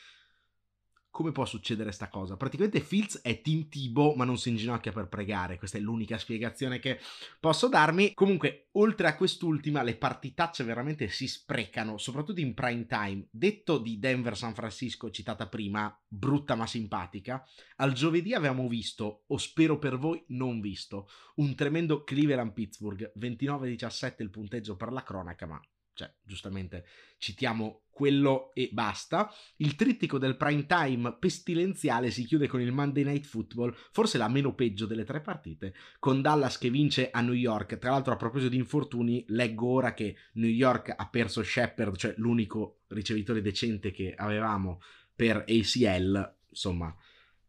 Come 1.19 1.33
può 1.33 1.45
succedere 1.45 1.91
sta 1.91 2.09
cosa? 2.09 2.37
Praticamente 2.37 2.79
Fields 2.79 3.23
è 3.23 3.41
Team 3.41 3.69
Tibo, 3.69 4.15
ma 4.15 4.25
non 4.25 4.39
si 4.39 4.51
inginocchia 4.51 4.93
per 4.93 5.09
pregare. 5.09 5.59
Questa 5.59 5.77
è 5.77 5.81
l'unica 5.81 6.17
spiegazione 6.17 6.79
che 6.79 7.01
posso 7.41 7.67
darmi. 7.67 8.15
Comunque, 8.15 8.69
oltre 8.75 9.09
a 9.09 9.17
quest'ultima, 9.17 9.83
le 9.83 9.97
partitacce 9.97 10.63
veramente 10.63 11.09
si 11.09 11.27
sprecano, 11.27 11.99
soprattutto 11.99 12.39
in 12.39 12.55
prime 12.55 12.87
time. 12.87 13.27
Detto 13.33 13.79
di 13.79 13.99
Denver 13.99 14.37
San 14.37 14.55
Francisco, 14.55 15.11
citata 15.11 15.49
prima, 15.49 15.93
brutta 16.07 16.55
ma 16.55 16.69
simpatica. 16.69 17.45
Al 17.79 17.95
giovedì 17.95 18.33
avevamo 18.33 18.69
visto, 18.69 19.25
o 19.27 19.39
spero 19.39 19.77
per 19.77 19.99
voi 19.99 20.23
non 20.29 20.61
visto, 20.61 21.09
un 21.39 21.53
tremendo 21.57 22.05
Cleveland 22.05 22.53
Pittsburgh, 22.53 23.11
29-17 23.19 24.15
il 24.19 24.31
punteggio 24.31 24.77
per 24.77 24.93
la 24.93 25.03
cronaca, 25.03 25.47
ma 25.47 25.61
cioè 25.99 26.15
giustamente 26.23 26.85
citiamo 27.19 27.87
quello 27.99 28.53
e 28.55 28.69
basta. 28.71 29.29
Il 29.57 29.75
trittico 29.75 30.19
del 30.19 30.37
prime 30.37 30.67
time 30.67 31.17
pestilenziale 31.19 32.13
si 32.13 32.25
chiude 32.25 32.47
con 32.47 32.61
il 32.61 32.71
Monday 32.71 33.03
Night 33.03 33.27
Football, 33.27 33.75
forse 33.91 34.19
la 34.19 34.29
meno 34.29 34.55
peggio 34.55 34.87
delle 34.87 35.03
tre 35.03 35.21
partite, 35.21 35.75
con 35.99 36.23
Dallas 36.23 36.59
che 36.59 36.71
vince 36.71 37.11
a 37.11 37.21
New 37.21 37.33
York. 37.33 37.77
Tra 37.79 37.91
l'altro, 37.91 38.13
a 38.13 38.17
proposito 38.17 38.51
di 38.51 38.57
infortuni, 38.57 39.25
leggo 39.31 39.67
ora 39.67 39.95
che 39.95 40.15
New 40.35 40.49
York 40.49 40.95
ha 40.97 41.09
perso 41.09 41.43
Shepard, 41.43 41.97
cioè 41.97 42.15
l'unico 42.19 42.83
ricevitore 42.87 43.43
decente 43.43 43.91
che 43.91 44.15
avevamo 44.17 44.81
per 45.17 45.39
ACL. 45.49 46.37
Insomma, 46.51 46.95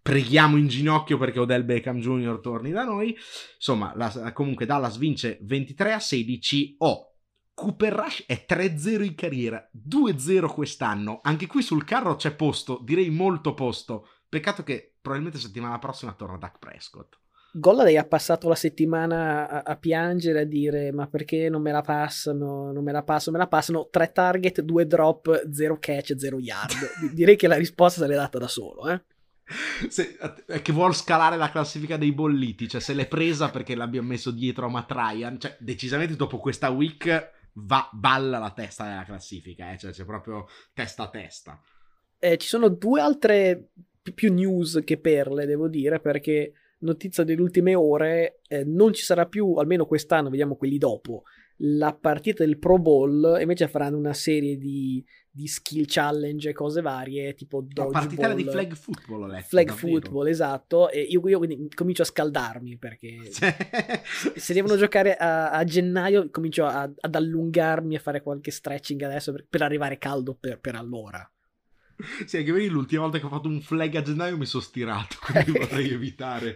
preghiamo 0.02 0.58
in 0.58 0.68
ginocchio 0.68 1.20
perché 1.20 1.38
Odell 1.38 1.64
Beckham 1.64 2.00
Jr. 2.00 2.40
torni 2.42 2.72
da 2.72 2.86
noi. 2.86 3.16
Insomma, 3.56 3.94
la, 3.96 4.32
comunque 4.34 4.66
Dallas 4.66 4.98
vince 4.98 5.38
23 5.44 5.94
a 5.94 6.00
16. 6.00 6.78
Oh, 6.80 7.09
Cooper 7.60 7.92
Rush 7.92 8.24
è 8.26 8.46
3-0 8.48 9.04
in 9.04 9.16
carriera, 9.16 9.70
2-0 9.74 10.48
quest'anno. 10.48 11.20
Anche 11.22 11.46
qui 11.46 11.62
sul 11.62 11.84
carro 11.84 12.16
c'è 12.16 12.34
posto, 12.34 12.80
direi 12.82 13.10
molto 13.10 13.54
posto. 13.54 14.08
Peccato 14.30 14.64
che 14.64 14.96
probabilmente 15.02 15.42
settimana 15.42 15.78
prossima 15.78 16.14
torna 16.14 16.38
Dak 16.38 16.58
Prescott. 16.58 17.18
Golladay 17.52 17.98
ha 17.98 18.06
passato 18.06 18.48
la 18.48 18.56
settimana 18.56 19.50
a, 19.50 19.62
a, 19.66 19.76
piangere, 19.76 20.42
a 20.42 20.46
dire 20.46 20.94
ma 20.94 21.08
perché 21.08 21.50
non 21.50 21.62
me 21.62 21.74
la 21.74 21.82
passano, 21.82 22.72
non 22.72 22.82
me 22.82 22.94
la 22.94 23.04
passano, 23.04 23.36
me 23.36 23.44
la 23.44 23.50
passano, 23.50 23.90
tre 23.92 24.14
target, 24.14 24.62
due 24.62 24.88
drop, 24.88 25.50
zero 25.52 25.78
catch, 25.80 26.16
zero 26.16 26.40
yard. 26.40 26.78
direi 27.12 27.36
che 27.36 27.48
la 27.48 27.58
risposta 27.58 28.00
se 28.00 28.08
l'è 28.08 28.16
data 28.16 28.38
da 28.38 28.48
solo, 28.48 28.88
eh. 28.88 29.04
Se, 29.90 30.16
è 30.46 30.62
che 30.62 30.72
vuol 30.72 30.96
scalare 30.96 31.36
la 31.36 31.50
classifica 31.50 31.98
dei 31.98 32.14
bolliti, 32.14 32.70
cioè 32.70 32.80
se 32.80 32.94
l'è 32.94 33.08
presa 33.08 33.50
perché 33.50 33.76
l'abbiamo 33.76 34.08
messo 34.08 34.32
dietro 34.32 34.68
a 34.68 34.70
Matt 34.70 34.92
Ryan, 34.92 35.40
cioè 35.40 35.58
decisamente 35.60 36.16
dopo 36.16 36.38
questa 36.38 36.70
week 36.70 37.38
va, 37.54 37.90
balla 37.92 38.38
la 38.38 38.52
testa 38.52 38.86
della 38.86 39.04
classifica, 39.04 39.72
eh? 39.72 39.78
cioè 39.78 39.92
c'è 39.92 40.06
proprio 40.06 40.48
testa 40.74 41.04
a 41.04 41.10
testa. 41.10 41.62
Eh, 42.20 42.38
ci 42.38 42.48
sono 42.48 42.70
due 42.70 43.02
altre 43.02 43.70
più 44.14 44.34
news 44.34 44.82
che 44.84 45.00
perle, 45.00 45.46
devo 45.46 45.68
dire, 45.68 46.00
perché 46.00 46.54
notizia 46.80 47.24
delle 47.24 47.42
ultime 47.42 47.76
ore, 47.76 48.42
eh, 48.48 48.64
non 48.64 48.94
ci 48.94 49.04
sarà 49.04 49.26
più, 49.26 49.56
almeno 49.56 49.86
quest'anno, 49.86 50.30
vediamo 50.30 50.56
quelli 50.56 50.78
dopo, 50.78 51.24
la 51.62 51.94
partita 51.94 52.46
del 52.46 52.58
Pro 52.58 52.78
Bowl, 52.80 53.38
invece 53.42 53.68
faranno 53.68 53.98
una 53.98 54.14
serie 54.14 54.58
di, 54.58 55.04
di 55.30 55.48
skill 55.48 55.86
challenge 55.88 56.50
e 56.50 56.54
cose 56.54 56.82
varie, 56.82 57.34
tipo 57.34 57.62
dodgeball. 57.62 57.92
La 57.92 58.00
partita 58.00 58.34
di 58.34 58.44
flag 58.44 58.76
football, 58.76 59.24
ho 59.24 59.28
letto, 59.28 59.48
Flag 59.48 59.68
davvero. 59.68 59.88
football, 59.88 60.28
esatto, 60.28 60.90
e 60.90 61.02
io, 61.02 61.28
io, 61.28 61.38
quindi 61.38 61.70
comincio 61.74 62.04
a 62.04 62.06
scaldarmi, 62.06 62.78
perché 62.78 63.18
se 64.36 64.54
devono 64.54 64.78
giocare 64.78 65.16
a, 65.16 65.52
a 65.52 65.64
gennaio 65.64 66.30
comincio 66.30 66.66
a, 66.66 66.90
ad 66.98 67.16
allungarmi 67.16 67.96
a 67.96 68.00
fare 68.00 68.22
qualche 68.22 68.52
stretching 68.52 69.02
adesso 69.02 69.32
per, 69.32 69.46
per 69.50 69.62
arrivare 69.62 69.98
caldo 69.98 70.36
per, 70.40 70.60
per 70.60 70.76
allora. 70.76 71.30
Sì, 72.26 72.38
anche 72.38 72.54
perché 72.54 72.68
l'ultima 72.70 73.02
volta 73.02 73.20
che 73.20 73.26
ho 73.26 73.30
fatto 73.30 73.50
un 73.50 73.60
flag 73.60 73.94
a 73.98 74.02
gennaio 74.02 74.38
mi 74.38 74.46
sono 74.46 74.64
stirato, 74.64 75.18
quindi 75.20 75.52
vorrei 75.52 75.92
evitare. 75.92 76.56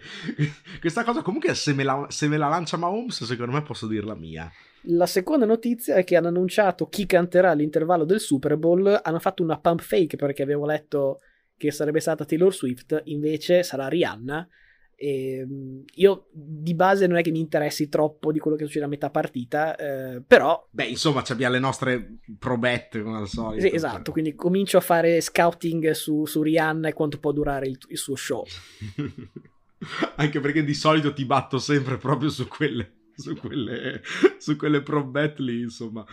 Questa 0.79 1.03
cosa 1.03 1.21
comunque 1.21 1.53
se 1.55 1.73
me, 1.73 1.83
la, 1.83 2.05
se 2.07 2.29
me 2.29 2.37
la 2.37 2.47
lancia 2.47 2.77
Mahomes, 2.77 3.25
secondo 3.25 3.51
me 3.51 3.61
posso 3.61 3.85
dirla 3.85 4.15
mia. 4.15 4.49
La 4.87 5.05
seconda 5.05 5.45
notizia 5.45 5.95
è 5.95 6.03
che 6.03 6.17
hanno 6.17 6.27
annunciato 6.27 6.87
chi 6.87 7.05
canterà 7.05 7.51
all'intervallo 7.51 8.03
del 8.03 8.19
Super 8.19 8.57
Bowl. 8.57 8.99
Hanno 9.01 9.19
fatto 9.19 9.41
una 9.41 9.59
pump 9.59 9.81
fake 9.81 10.17
perché 10.17 10.43
avevo 10.43 10.65
letto 10.65 11.19
che 11.55 11.71
sarebbe 11.71 12.01
stata 12.01 12.25
Taylor 12.25 12.53
Swift, 12.53 13.01
invece 13.05 13.63
sarà 13.63 13.87
Rihanna. 13.87 14.47
E 14.95 15.37
ehm, 15.37 15.83
io 15.95 16.27
di 16.31 16.73
base 16.75 17.07
non 17.07 17.17
è 17.17 17.21
che 17.21 17.31
mi 17.31 17.39
interessi 17.39 17.87
troppo 17.87 18.31
di 18.33 18.39
quello 18.39 18.57
che 18.57 18.65
succede 18.65 18.85
a 18.85 18.89
metà 18.89 19.09
partita, 19.09 19.75
eh, 19.75 20.21
però. 20.21 20.67
Beh, 20.69 20.85
insomma, 20.85 21.23
abbiamo 21.25 21.53
le 21.53 21.59
nostre 21.59 22.17
probette 22.37 23.01
come 23.01 23.17
al 23.17 23.27
solito. 23.27 23.65
Sì, 23.65 23.73
esatto, 23.73 24.11
quindi 24.11 24.35
comincio 24.35 24.77
a 24.77 24.81
fare 24.81 25.21
scouting 25.21 25.91
su, 25.91 26.25
su 26.25 26.41
Rihanna 26.41 26.89
e 26.89 26.93
quanto 26.93 27.19
può 27.19 27.31
durare 27.31 27.67
il, 27.67 27.77
il 27.87 27.97
suo 27.97 28.15
show. 28.15 28.43
Anche 30.15 30.39
perché 30.41 30.63
di 30.63 30.73
solito 30.73 31.13
ti 31.13 31.25
batto 31.25 31.57
sempre 31.57 31.97
proprio 31.97 32.29
su 32.29 32.47
quelle 32.47 33.02
su 33.17 33.35
quelle, 33.35 34.01
su 34.37 34.55
quelle 34.55 34.81
pro 34.81 35.03
bet 35.03 35.39
lì, 35.39 35.61
insomma, 35.61 36.05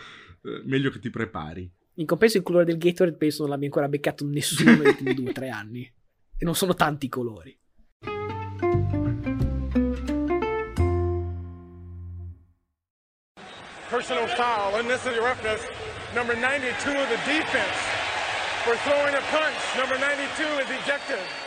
eh, 0.43 0.61
meglio 0.65 0.89
che 0.89 0.99
ti 0.99 1.09
prepari. 1.09 1.69
In 1.95 2.05
compenso 2.05 2.37
il 2.37 2.43
colore 2.43 2.65
del 2.65 2.77
Gatorade 2.77 3.17
penso 3.17 3.41
non 3.41 3.51
l'abbia 3.51 3.67
ancora 3.67 3.89
beccato 3.89 4.25
nessuno 4.25 4.71
negli 4.71 4.87
ultimi 4.87 5.13
due 5.13 5.29
o 5.29 5.33
tre 5.33 5.49
anni. 5.49 5.81
E 6.37 6.45
non 6.45 6.55
sono 6.55 6.73
tanti 6.73 7.09
colori. 7.09 7.57
Personal 13.89 14.29
foul, 14.29 14.79
unnecessary 14.79 15.19
roughness, 15.19 15.67
number 16.15 16.35
92 16.37 16.95
of 16.95 17.09
the 17.09 17.19
defense. 17.27 17.77
For 18.63 18.75
throwing 18.85 19.13
a 19.13 19.21
punch, 19.29 19.59
number 19.75 19.99
92 19.99 20.61
is 20.61 20.69
ejected. 20.81 21.40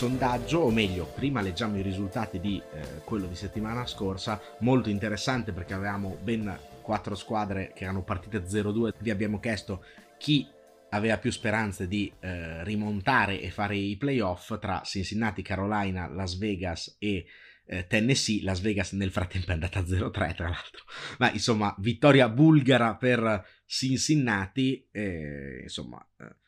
Sondaggio, 0.00 0.60
o 0.60 0.70
meglio, 0.70 1.04
prima 1.14 1.42
leggiamo 1.42 1.76
i 1.76 1.82
risultati 1.82 2.40
di 2.40 2.56
eh, 2.72 3.02
quello 3.04 3.26
di 3.26 3.34
settimana 3.34 3.84
scorsa, 3.84 4.40
molto 4.60 4.88
interessante 4.88 5.52
perché 5.52 5.74
avevamo 5.74 6.16
ben 6.22 6.58
quattro 6.80 7.14
squadre 7.14 7.72
che 7.74 7.84
erano 7.84 8.02
partite 8.02 8.38
0-2, 8.38 8.94
vi 9.00 9.10
abbiamo 9.10 9.38
chiesto 9.40 9.84
chi 10.16 10.48
aveva 10.88 11.18
più 11.18 11.30
speranze 11.30 11.86
di 11.86 12.10
eh, 12.18 12.64
rimontare 12.64 13.42
e 13.42 13.50
fare 13.50 13.76
i 13.76 13.98
playoff 13.98 14.58
tra 14.58 14.80
Cincinnati, 14.86 15.42
Carolina, 15.42 16.08
Las 16.08 16.38
Vegas 16.38 16.96
e 16.98 17.26
eh, 17.66 17.86
Tennessee. 17.86 18.42
Las 18.42 18.60
Vegas 18.60 18.92
nel 18.92 19.10
frattempo 19.10 19.50
è 19.50 19.52
andata 19.52 19.80
0-3 19.80 20.10
tra 20.34 20.48
l'altro, 20.48 20.84
ma 21.18 21.30
insomma 21.30 21.74
vittoria 21.76 22.30
bulgara 22.30 22.96
per 22.96 23.46
Cincinnati, 23.66 24.88
eh, 24.90 25.60
insomma 25.64 26.02
eh, 26.18 26.39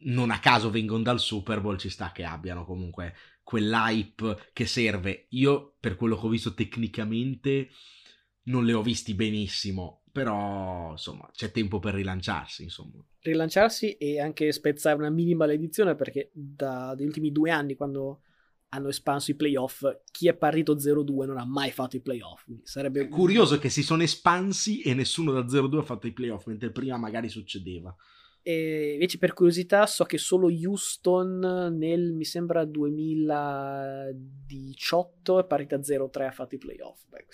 non 0.00 0.30
a 0.30 0.38
caso 0.38 0.70
vengono 0.70 1.02
dal 1.02 1.20
Super 1.20 1.60
Bowl, 1.60 1.78
ci 1.78 1.88
sta 1.88 2.12
che 2.12 2.24
abbiano 2.24 2.64
comunque 2.64 3.14
quell'hype 3.42 4.50
che 4.52 4.66
serve. 4.66 5.26
Io, 5.30 5.76
per 5.80 5.96
quello 5.96 6.18
che 6.18 6.26
ho 6.26 6.30
visto 6.30 6.54
tecnicamente, 6.54 7.70
non 8.44 8.64
le 8.64 8.74
ho 8.74 8.82
visti 8.82 9.14
benissimo, 9.14 10.02
però 10.12 10.90
insomma 10.92 11.28
c'è 11.32 11.50
tempo 11.50 11.78
per 11.78 11.94
rilanciarsi. 11.94 12.62
Insomma. 12.62 13.02
Rilanciarsi 13.20 13.92
e 13.92 14.20
anche 14.20 14.52
spezzare 14.52 14.96
una 14.96 15.10
minima 15.10 15.46
maledizione 15.46 15.94
perché 15.94 16.30
dagli 16.32 17.04
ultimi 17.04 17.32
due 17.32 17.50
anni, 17.50 17.74
quando 17.74 18.22
hanno 18.70 18.88
espanso 18.88 19.30
i 19.30 19.34
playoff, 19.34 19.82
chi 20.10 20.28
è 20.28 20.34
partito 20.34 20.76
0-2 20.76 21.24
non 21.24 21.38
ha 21.38 21.46
mai 21.46 21.70
fatto 21.70 21.96
i 21.96 22.02
playoff. 22.02 22.44
Sarebbe 22.62 23.08
curioso 23.08 23.58
che 23.58 23.70
si 23.70 23.82
sono 23.82 24.02
espansi 24.02 24.82
e 24.82 24.92
nessuno 24.92 25.32
da 25.32 25.40
0-2 25.40 25.78
ha 25.78 25.82
fatto 25.82 26.06
i 26.06 26.12
playoff, 26.12 26.46
mentre 26.46 26.70
prima 26.70 26.98
magari 26.98 27.30
succedeva. 27.30 27.94
E 28.42 28.92
invece 28.92 29.18
per 29.18 29.34
curiosità 29.34 29.86
so 29.86 30.04
che 30.04 30.18
solo 30.18 30.48
Houston 30.48 31.74
nel, 31.76 32.12
mi 32.12 32.24
sembra, 32.24 32.64
2018 32.64 35.40
è 35.40 35.46
partita 35.46 35.76
0-3 35.76 36.26
ha 36.26 36.30
fatto 36.30 36.54
i 36.54 36.58
playoff. 36.58 37.04
Beh, 37.08 37.26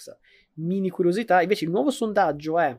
mini 0.54 0.88
curiosità. 0.90 1.42
Invece 1.42 1.64
il 1.64 1.70
nuovo 1.70 1.90
sondaggio 1.90 2.58
è 2.58 2.76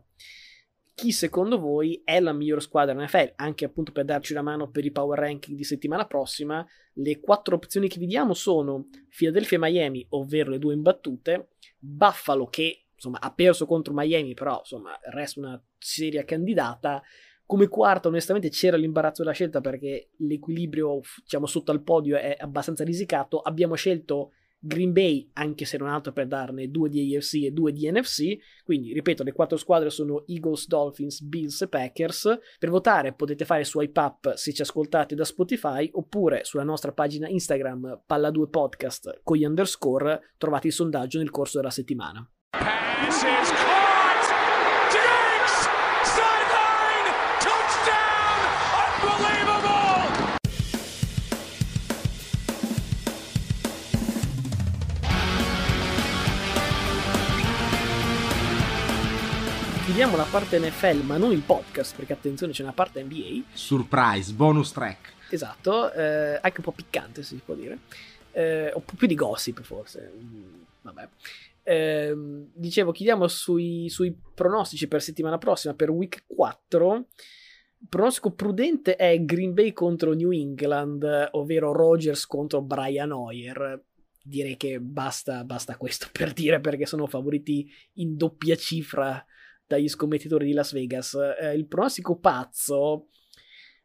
chi 0.96 1.12
secondo 1.12 1.60
voi 1.60 2.02
è 2.06 2.22
la 2.22 2.32
migliore 2.32 2.62
squadra 2.62 3.04
NFL, 3.04 3.34
anche 3.36 3.66
appunto 3.66 3.92
per 3.92 4.06
darci 4.06 4.32
una 4.32 4.42
mano 4.42 4.72
per 4.72 4.86
i 4.86 4.92
power 4.92 5.20
ranking 5.20 5.58
di 5.58 5.66
settimana 5.66 6.06
prossima. 6.06 6.66
Le 6.94 7.20
quattro 7.20 7.56
opzioni 7.56 7.90
che 7.90 8.00
vi 8.00 8.06
diamo 8.06 8.34
sono 8.34 8.88
Philadelphia 9.10 9.58
e 9.58 9.60
Miami, 9.60 10.06
ovvero 10.12 10.52
le 10.52 10.60
due 10.60 10.74
imbattute, 10.74 11.50
Buffalo 11.78 12.46
che 12.46 12.86
insomma 12.94 13.20
ha 13.20 13.34
perso 13.34 13.66
contro 13.66 13.94
Miami, 13.94 14.34
però 14.34 14.60
insomma 14.60 14.98
resta 15.12 15.42
una 15.42 15.62
seria 15.78 16.24
candidata, 16.24 17.04
come 17.46 17.68
quarta, 17.68 18.08
onestamente, 18.08 18.50
c'era 18.50 18.78
l'imbarazzo 18.78 19.22
della 19.22 19.34
scelta 19.34 19.62
perché 19.62 20.10
l'equilibrio, 20.18 21.00
diciamo, 21.22 21.46
sotto 21.46 21.72
al 21.72 21.84
podio 21.84 22.18
è 22.18 22.36
abbastanza 22.40 22.84
risicato. 22.84 23.40
Abbiamo 23.40 23.76
scelto 23.76 24.32
Green 24.58 24.94
Bay, 24.94 25.30
anche 25.34 25.64
se 25.66 25.78
non 25.78 25.90
altro 25.90 26.12
per 26.12 26.26
darne 26.26 26.72
due 26.72 26.90
di 26.90 27.16
AFC 27.16 27.44
e 27.44 27.52
due 27.52 27.72
di 27.72 27.90
NFC. 27.90 28.36
Quindi, 28.64 28.94
ripeto, 28.94 29.24
le 29.24 29.32
quattro 29.32 29.58
squadre 29.58 29.92
sono 29.92 30.24
Eagles, 30.26 30.68
Dolphins, 30.68 31.22
Bills 31.22 31.62
e 31.62 31.68
Packers. 31.68 32.40
Per 32.58 32.70
votare 32.70 33.14
potete 33.14 33.46
fare 33.46 33.64
swipe 33.64 34.00
up 34.00 34.34
se 34.34 34.52
ci 34.52 34.64
ascoltate 34.64 35.14
da 35.14 35.24
Spotify 35.24 35.88
oppure 35.94 36.44
sulla 36.44 36.64
nostra 36.64 36.94
pagina 36.94 37.28
Instagram 37.28 38.02
Palla2 38.10 38.50
Podcast 38.50 39.20
con 39.24 39.38
gli 39.38 39.46
underscore 39.46 40.34
trovate 40.38 40.68
il 40.68 40.74
sondaggio 40.74 41.20
nel 41.20 41.30
corso 41.30 41.58
della 41.58 41.70
settimana. 41.70 42.28
Passes. 42.50 43.65
Chiudiamo 60.06 60.24
la 60.24 60.38
parte 60.40 60.60
NFL, 60.60 61.04
ma 61.04 61.18
non 61.18 61.32
il 61.32 61.42
podcast, 61.42 61.96
perché 61.96 62.14
attenzione, 62.14 62.54
c'è 62.54 62.62
una 62.62 62.74
parte 62.74 63.02
NBA. 63.02 63.46
Surprise, 63.54 64.34
bonus 64.34 64.72
track. 64.72 65.14
Esatto, 65.32 65.92
eh, 65.92 66.36
anche 66.40 66.58
un 66.58 66.64
po' 66.64 66.74
piccante, 66.74 67.24
si 67.24 67.42
può 67.44 67.56
dire. 67.56 67.80
Eh, 68.32 68.72
un 68.76 68.84
po' 68.86 68.94
più 68.96 69.08
di 69.08 69.16
gossip, 69.16 69.64
forse. 69.64 70.14
Mm, 70.16 70.62
vabbè. 70.84 71.10
Eh, 71.64 72.16
dicevo, 72.54 72.92
chiudiamo 72.92 73.28
sui, 73.28 73.90
sui 73.90 74.16
pronostici 74.36 74.88
per 74.88 75.02
settimana 75.02 75.40
prossima, 75.40 75.74
per 75.74 75.90
week 75.90 76.26
4. 76.28 77.08
Il 77.80 77.88
pronostico 77.90 78.32
prudente 78.32 78.98
è 78.98 79.20
Green 79.24 79.56
Bay 79.56 79.74
contro 79.74 80.14
New 80.14 80.30
England, 80.30 81.30
ovvero 81.32 81.72
Rogers 81.72 82.28
contro 82.28 82.62
Brian 82.62 83.12
Hoyer 83.12 83.84
direi 84.28 84.58
che 84.58 84.80
basta, 84.80 85.44
basta, 85.44 85.78
questo 85.78 86.08
per 86.12 86.34
dire 86.34 86.60
perché 86.60 86.88
sono 86.88 87.06
favoriti 87.06 87.72
in 87.94 88.18
doppia 88.18 88.56
cifra 88.56 89.24
dagli 89.68 89.88
scommettitori 89.88 90.46
di 90.46 90.54
Las 90.54 90.74
Vegas. 90.74 91.18
Eh, 91.40 91.54
il 91.54 91.68
pronostico 91.68 92.18
pazzo, 92.18 93.08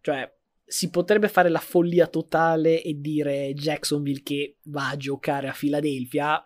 cioè 0.00 0.33
si 0.64 0.88
potrebbe 0.90 1.28
fare 1.28 1.48
la 1.48 1.58
follia 1.58 2.06
totale 2.06 2.83
e 2.83 3.00
dire 3.00 3.52
Jacksonville 3.54 4.22
che 4.22 4.58
va 4.64 4.90
a 4.90 4.96
giocare 4.96 5.48
a 5.48 5.56
Philadelphia. 5.56 6.40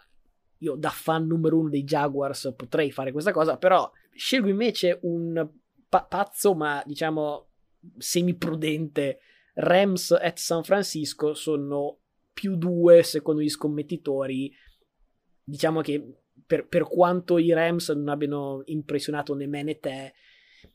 Io 0.59 0.76
da 0.76 0.89
fan 0.89 1.26
numero 1.26 1.59
uno 1.59 1.68
dei 1.68 1.85
Jaguars 1.85 2.55
potrei 2.57 2.91
fare 2.91 3.12
questa 3.12 3.32
cosa, 3.32 3.59
però 3.59 3.91
scelgo 4.14 4.49
invece 4.49 4.99
un 5.03 5.47
pa- 5.89 6.05
pazzo, 6.05 6.55
ma 6.55 6.82
diciamo 6.87 7.49
semiprudente. 7.99 9.18
Rams 9.57 10.11
at 10.12 10.39
San 10.39 10.64
Francisco 10.64 11.35
sono 11.35 11.99
più 12.32 12.57
due 12.57 13.03
secondo 13.03 13.43
gli 13.43 13.51
scommettitori. 13.51 14.51
Diciamo 15.45 15.82
che 15.82 16.24
per, 16.47 16.66
per, 16.66 16.84
quanto 16.84 17.38
i 17.38 17.53
Rams 17.53 17.88
non 17.90 18.09
abbiano 18.09 18.62
impressionato 18.66 19.34
né 19.34 19.47
me 19.47 19.62
né 19.62 19.78
te, 19.78 20.14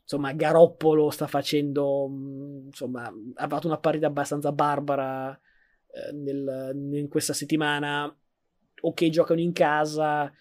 insomma, 0.02 0.32
Garoppolo 0.32 1.10
sta 1.10 1.26
facendo, 1.26 2.08
mm, 2.08 2.66
insomma, 2.66 3.12
ha 3.34 3.48
fatto 3.48 3.66
una 3.66 3.78
partita 3.78 4.06
abbastanza 4.06 4.52
barbara 4.52 5.38
eh, 5.92 6.12
nel, 6.12 6.72
in 6.74 7.08
questa 7.08 7.32
settimana. 7.32 8.14
Ok, 8.82 9.08
giocano 9.08 9.40
in 9.40 9.52
casa, 9.52 10.32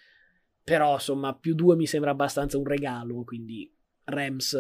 però 0.64 0.94
insomma, 0.94 1.36
più 1.36 1.56
due 1.56 1.76
mi 1.76 1.86
sembra 1.86 2.12
abbastanza 2.12 2.58
un 2.58 2.66
regalo, 2.66 3.24
quindi 3.24 3.72
Rams 4.06 4.58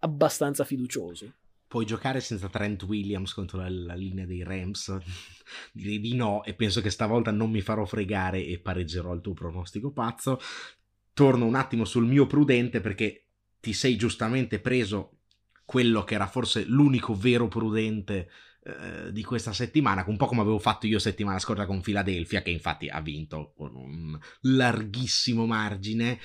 abbastanza 0.00 0.64
fiducioso. 0.64 1.32
Puoi 1.72 1.86
giocare 1.86 2.20
senza 2.20 2.50
Trent 2.50 2.82
Williams 2.82 3.32
contro 3.32 3.56
la, 3.56 3.70
la 3.70 3.94
linea 3.94 4.26
dei 4.26 4.42
Rams? 4.42 4.94
Direi 5.72 6.00
di 6.00 6.14
no 6.14 6.44
e 6.44 6.52
penso 6.52 6.82
che 6.82 6.90
stavolta 6.90 7.30
non 7.30 7.50
mi 7.50 7.62
farò 7.62 7.86
fregare 7.86 8.44
e 8.44 8.58
pareggerò 8.58 9.14
il 9.14 9.22
tuo 9.22 9.32
pronostico 9.32 9.90
pazzo. 9.90 10.38
Torno 11.14 11.46
un 11.46 11.54
attimo 11.54 11.86
sul 11.86 12.04
mio 12.04 12.26
prudente 12.26 12.82
perché 12.82 13.28
ti 13.58 13.72
sei 13.72 13.96
giustamente 13.96 14.60
preso 14.60 15.20
quello 15.64 16.04
che 16.04 16.12
era 16.12 16.26
forse 16.26 16.66
l'unico 16.66 17.14
vero 17.14 17.48
prudente 17.48 18.28
eh, 18.64 19.10
di 19.10 19.24
questa 19.24 19.54
settimana, 19.54 20.04
un 20.06 20.18
po' 20.18 20.26
come 20.26 20.42
avevo 20.42 20.58
fatto 20.58 20.86
io 20.86 20.98
settimana 20.98 21.38
scorsa 21.38 21.64
con 21.64 21.80
Philadelphia, 21.80 22.42
che 22.42 22.50
infatti 22.50 22.86
ha 22.88 23.00
vinto 23.00 23.54
con 23.56 23.74
un 23.74 24.18
larghissimo 24.42 25.46
margine. 25.46 26.18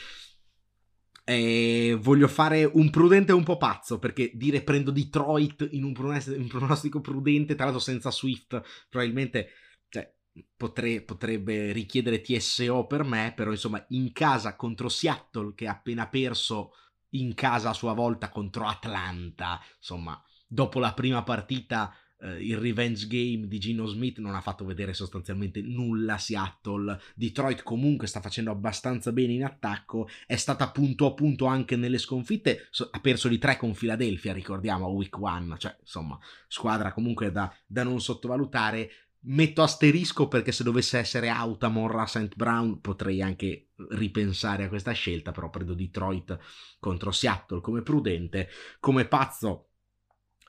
E 1.30 1.97
voglio 1.99 2.30
fare 2.30 2.63
un 2.63 2.89
prudente 2.89 3.34
un 3.34 3.43
po' 3.43 3.57
pazzo 3.57 3.99
perché 3.99 4.32
dire 4.34 4.63
prendo 4.63 4.91
Detroit 4.91 5.67
in 5.71 5.84
un, 5.84 5.91
pronostico 5.91 7.01
prudente, 7.01 7.55
tra 7.55 7.65
l'altro 7.65 7.82
senza 7.82 8.11
Swift, 8.11 8.61
probabilmente 8.88 9.49
cioè, 9.89 10.09
potre, 10.55 11.01
potrebbe 11.01 11.73
richiedere 11.73 12.21
TSO 12.21 12.86
per 12.86 13.03
me, 13.03 13.34
però 13.36 13.51
insomma 13.51 13.84
in 13.89 14.13
casa 14.13 14.55
contro 14.55 14.88
Seattle 14.88 15.53
che 15.53 15.67
ha 15.67 15.71
appena 15.71 16.07
perso 16.07 16.71
in 17.09 17.34
casa 17.34 17.71
a 17.71 17.73
sua 17.73 17.91
volta 17.91 18.30
contro 18.30 18.65
Atlanta, 18.65 19.59
insomma 19.75 20.21
dopo 20.47 20.80
la 20.80 20.93
prima 20.93 21.23
partita 21.23 21.93
Uh, 22.20 22.39
il 22.39 22.57
revenge 22.57 23.05
game 23.05 23.47
di 23.47 23.59
Gino 23.59 23.86
Smith 23.86 24.18
non 24.18 24.34
ha 24.34 24.41
fatto 24.41 24.65
vedere 24.65 24.93
sostanzialmente 24.93 25.61
nulla 25.61 26.15
a 26.15 26.18
Seattle. 26.18 26.99
Detroit 27.13 27.61
comunque 27.61 28.07
sta 28.07 28.22
facendo 28.22 28.49
abbastanza 28.49 29.11
bene 29.11 29.34
in 29.34 29.43
attacco, 29.43 30.09
è 30.26 30.36
stata 30.36 30.72
punto 30.72 31.05
a 31.05 31.13
punto 31.13 31.45
anche 31.45 31.76
nelle 31.76 31.99
sconfitte, 31.99 32.68
so, 32.72 32.88
ha 32.91 32.99
perso 32.99 33.28
di 33.28 33.38
tre 33.38 33.57
con 33.57 33.74
Philadelphia, 33.74 34.34
ricordiamo, 34.34 34.86
a 34.86 34.89
week 34.89 35.15
one, 35.20 35.55
cioè 35.59 35.76
insomma, 35.80 36.18
squadra 36.47 36.91
comunque 36.91 37.32
da, 37.32 37.53
da 37.65 37.84
non 37.84 38.01
sottovalutare. 38.01 38.89
Metto 39.20 39.61
asterisco 39.61 40.28
perché 40.28 40.51
se 40.51 40.63
dovesse 40.63 40.99
essere 40.99 41.28
Autamor 41.28 41.99
a 41.99 42.05
St. 42.05 42.36
Brown 42.36 42.80
potrei 42.80 43.22
anche 43.22 43.72
ripensare 43.89 44.63
a 44.63 44.70
questa 44.70 44.91
scelta, 44.91 45.32
però 45.32 45.49
prendo 45.49 45.74
Detroit 45.74 46.38
contro 46.80 47.11
Seattle 47.11 47.59
come 47.59 47.82
prudente. 47.82 48.47
Come 48.80 49.05
pazzo 49.05 49.66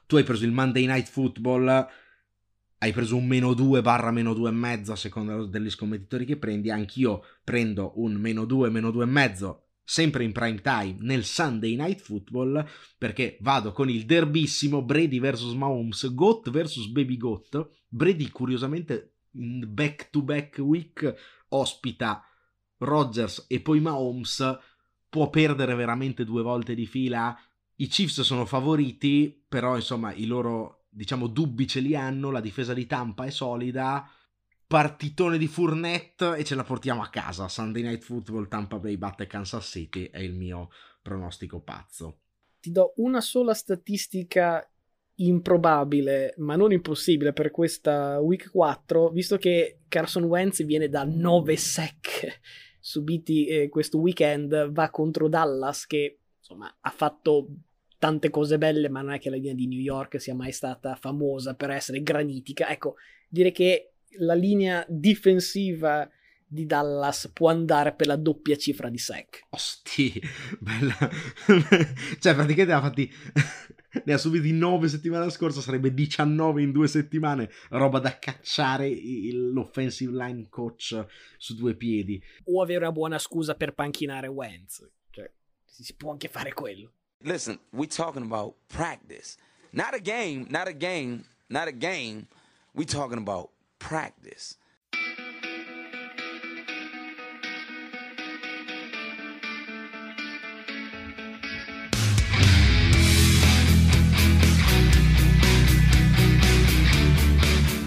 tu 0.08 0.16
hai 0.16 0.24
preso 0.24 0.46
il 0.46 0.52
Monday 0.52 0.86
Night 0.86 1.06
Football, 1.06 1.86
hai 2.78 2.92
preso 2.92 3.14
un 3.14 3.26
meno 3.26 3.52
2 3.52 3.82
barra 3.82 4.10
meno 4.10 4.32
2 4.32 4.48
e 4.48 4.52
mezzo 4.52 4.92
a 4.92 4.96
seconda 4.96 5.44
degli 5.44 5.68
scommettitori 5.68 6.24
che 6.24 6.38
prendi, 6.38 6.70
anch'io 6.70 7.22
prendo 7.44 7.92
un 7.96 8.14
meno 8.14 8.46
2, 8.46 8.70
meno 8.70 8.90
2 8.90 9.04
e 9.04 9.06
mezzo 9.06 9.62
sempre 9.84 10.24
in 10.24 10.32
prime 10.32 10.62
time 10.62 10.96
nel 11.00 11.24
Sunday 11.24 11.76
Night 11.76 12.00
Football 12.00 12.66
perché 12.96 13.36
vado 13.42 13.72
con 13.72 13.90
il 13.90 14.06
derbissimo 14.06 14.82
Brady 14.82 15.20
vs 15.20 15.52
Mahomes, 15.52 16.14
Goat 16.14 16.48
vs 16.48 16.86
Baby 16.86 17.18
Goat. 17.18 17.68
Brady 17.86 18.30
curiosamente 18.30 19.16
in 19.32 19.66
back 19.68 20.08
to 20.08 20.22
back 20.22 20.56
week 20.58 21.14
ospita 21.48 22.24
Rodgers 22.78 23.44
e 23.46 23.60
poi 23.60 23.80
Mahomes 23.80 24.58
può 25.10 25.28
perdere 25.28 25.74
veramente 25.74 26.24
due 26.24 26.42
volte 26.42 26.74
di 26.74 26.86
fila 26.86 27.38
i 27.80 27.86
Chiefs 27.86 28.22
sono 28.22 28.44
favoriti, 28.44 29.44
però 29.48 29.76
insomma 29.76 30.12
i 30.12 30.26
loro 30.26 30.86
diciamo 30.88 31.28
dubbi 31.28 31.66
ce 31.66 31.80
li 31.80 31.94
hanno, 31.94 32.30
la 32.30 32.40
difesa 32.40 32.74
di 32.74 32.86
Tampa 32.86 33.24
è 33.24 33.30
solida, 33.30 34.08
partitone 34.66 35.38
di 35.38 35.46
Fournette 35.46 36.36
e 36.36 36.44
ce 36.44 36.56
la 36.56 36.64
portiamo 36.64 37.02
a 37.02 37.08
casa. 37.08 37.48
Sunday 37.48 37.82
Night 37.82 38.02
Football, 38.02 38.48
Tampa 38.48 38.78
Bay 38.78 38.96
batte 38.96 39.26
Kansas 39.26 39.66
City 39.66 40.10
è 40.10 40.18
il 40.18 40.34
mio 40.34 40.70
pronostico 41.02 41.60
pazzo. 41.60 42.20
Ti 42.60 42.72
do 42.72 42.94
una 42.96 43.20
sola 43.20 43.54
statistica 43.54 44.68
improbabile, 45.20 46.34
ma 46.38 46.56
non 46.56 46.72
impossibile 46.72 47.32
per 47.32 47.52
questa 47.52 48.18
week 48.18 48.50
4, 48.50 49.10
visto 49.10 49.36
che 49.36 49.82
Carson 49.86 50.24
Wentz 50.24 50.64
viene 50.64 50.88
da 50.88 51.04
9 51.04 51.56
sec 51.56 52.40
subiti 52.80 53.46
eh, 53.46 53.68
questo 53.68 53.98
weekend, 53.98 54.72
va 54.72 54.90
contro 54.90 55.28
Dallas 55.28 55.86
che 55.86 56.18
insomma 56.38 56.74
ha 56.80 56.90
fatto 56.90 57.48
tante 57.98 58.30
cose 58.30 58.58
belle, 58.58 58.88
ma 58.88 59.02
non 59.02 59.12
è 59.12 59.18
che 59.18 59.30
la 59.30 59.36
linea 59.36 59.54
di 59.54 59.66
New 59.66 59.80
York 59.80 60.20
sia 60.20 60.34
mai 60.34 60.52
stata 60.52 60.94
famosa 60.94 61.54
per 61.54 61.70
essere 61.70 62.02
granitica. 62.02 62.68
Ecco, 62.68 62.96
dire 63.28 63.50
che 63.52 63.92
la 64.18 64.34
linea 64.34 64.84
difensiva 64.88 66.08
di 66.46 66.64
Dallas 66.64 67.30
può 67.32 67.50
andare 67.50 67.94
per 67.94 68.06
la 68.06 68.16
doppia 68.16 68.56
cifra 68.56 68.88
di 68.88 68.98
sec. 68.98 69.46
Osti, 69.50 70.20
bella. 70.58 70.96
cioè, 72.18 72.34
praticamente 72.34 72.72
ha 72.72 72.80
fatti... 72.80 73.12
ne 74.04 74.12
ha 74.12 74.18
subiti 74.18 74.52
9 74.52 74.88
settimana 74.88 75.28
scorsa, 75.30 75.60
sarebbe 75.60 75.92
19 75.92 76.62
in 76.62 76.72
due 76.72 76.88
settimane, 76.88 77.50
roba 77.70 77.98
da 77.98 78.18
cacciare 78.18 78.90
l'offensive 79.32 80.12
line 80.12 80.46
coach 80.48 81.06
su 81.36 81.54
due 81.54 81.74
piedi. 81.74 82.22
O 82.44 82.62
avere 82.62 82.80
una 82.80 82.92
buona 82.92 83.18
scusa 83.18 83.54
per 83.54 83.72
panchinare 83.72 84.28
Wentz, 84.28 84.88
cioè 85.10 85.30
si 85.64 85.94
può 85.94 86.12
anche 86.12 86.28
fare 86.28 86.52
quello. 86.52 86.92
Listen, 87.24 87.58
we 87.72 87.88
talking 87.88 88.22
about 88.22 88.54
practice. 88.68 89.36
Not 89.72 89.92
a 89.92 89.98
game, 89.98 90.46
not 90.50 90.68
a 90.68 90.72
game, 90.72 91.24
not 91.50 91.66
a 91.66 91.72
game. 91.72 92.28
We 92.74 92.84
talking 92.84 93.18
about 93.18 93.50
practice. 93.80 94.56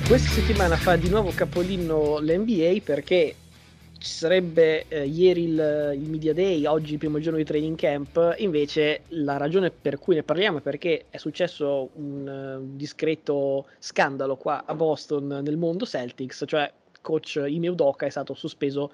Questa 0.07 0.29
settimana 0.29 0.75
fa 0.75 0.97
di 0.97 1.07
nuovo 1.07 1.31
capolino 1.31 2.19
l'NBA 2.19 2.81
perché 2.83 3.35
ci 4.01 4.13
sarebbe 4.13 4.87
eh, 4.87 5.05
ieri 5.05 5.43
il, 5.43 5.91
il, 5.93 6.09
Media 6.09 6.33
Day, 6.33 6.65
oggi 6.65 6.93
il 6.93 6.97
primo 6.97 7.19
giorno 7.19 7.37
di 7.37 7.43
training 7.43 7.77
camp, 7.77 8.33
invece 8.39 9.01
la 9.09 9.37
ragione 9.37 9.69
per 9.69 9.99
cui 9.99 10.15
ne 10.15 10.23
parliamo 10.23 10.57
è 10.57 10.61
perché 10.61 11.05
è 11.11 11.17
successo 11.17 11.89
un, 11.93 12.27
un 12.27 12.77
discreto 12.77 13.67
scandalo 13.77 14.37
qua 14.37 14.65
a 14.65 14.73
Boston 14.73 15.41
nel 15.43 15.55
mondo 15.55 15.85
Celtics, 15.85 16.45
cioè 16.47 16.71
coach 16.99 17.43
Ime 17.45 17.67
Udoka 17.67 18.07
è 18.07 18.09
stato 18.09 18.33
sospeso 18.33 18.91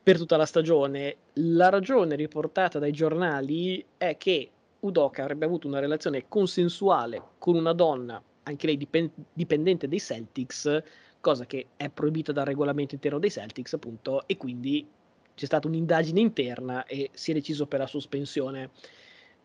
per 0.00 0.18
tutta 0.18 0.36
la 0.36 0.46
stagione. 0.46 1.16
La 1.34 1.68
ragione 1.68 2.14
riportata 2.14 2.78
dai 2.78 2.92
giornali 2.92 3.84
è 3.96 4.16
che 4.16 4.50
Udoka 4.80 5.22
avrebbe 5.22 5.46
avuto 5.46 5.66
una 5.66 5.80
relazione 5.80 6.26
consensuale 6.28 7.20
con 7.38 7.56
una 7.56 7.72
donna, 7.72 8.22
anche 8.44 8.66
lei 8.66 8.88
dipendente 9.32 9.88
dei 9.88 9.98
Celtics, 9.98 10.82
cosa 11.24 11.46
che 11.46 11.68
è 11.76 11.88
proibita 11.88 12.32
dal 12.32 12.44
regolamento 12.44 12.94
interno 12.94 13.18
dei 13.18 13.30
Celtics, 13.30 13.72
appunto, 13.72 14.28
e 14.28 14.36
quindi 14.36 14.86
c'è 15.34 15.46
stata 15.46 15.66
un'indagine 15.66 16.20
interna 16.20 16.84
e 16.84 17.08
si 17.14 17.30
è 17.30 17.34
deciso 17.34 17.66
per 17.66 17.78
la 17.78 17.86
sospensione. 17.86 18.72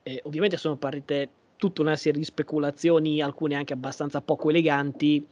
Eh, 0.04 0.20
ovviamente 0.26 0.58
sono 0.58 0.76
partite 0.76 1.30
tutta 1.56 1.82
una 1.82 1.96
serie 1.96 2.20
di 2.20 2.26
speculazioni, 2.26 3.22
alcune 3.22 3.56
anche 3.56 3.72
abbastanza 3.72 4.20
poco 4.20 4.50
eleganti, 4.50 5.26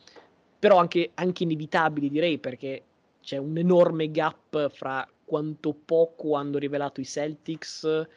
però 0.58 0.78
anche, 0.78 1.12
anche 1.16 1.43
inevitabili 1.43 2.10
direi, 2.10 2.38
perché 2.39 2.84
c'è 3.22 3.36
un 3.36 3.58
enorme 3.58 4.10
gap 4.10 4.70
fra 4.70 5.06
quanto 5.26 5.74
poco 5.74 6.36
hanno 6.36 6.58
rivelato 6.58 7.02
i 7.02 7.06
Celtics 7.06 8.08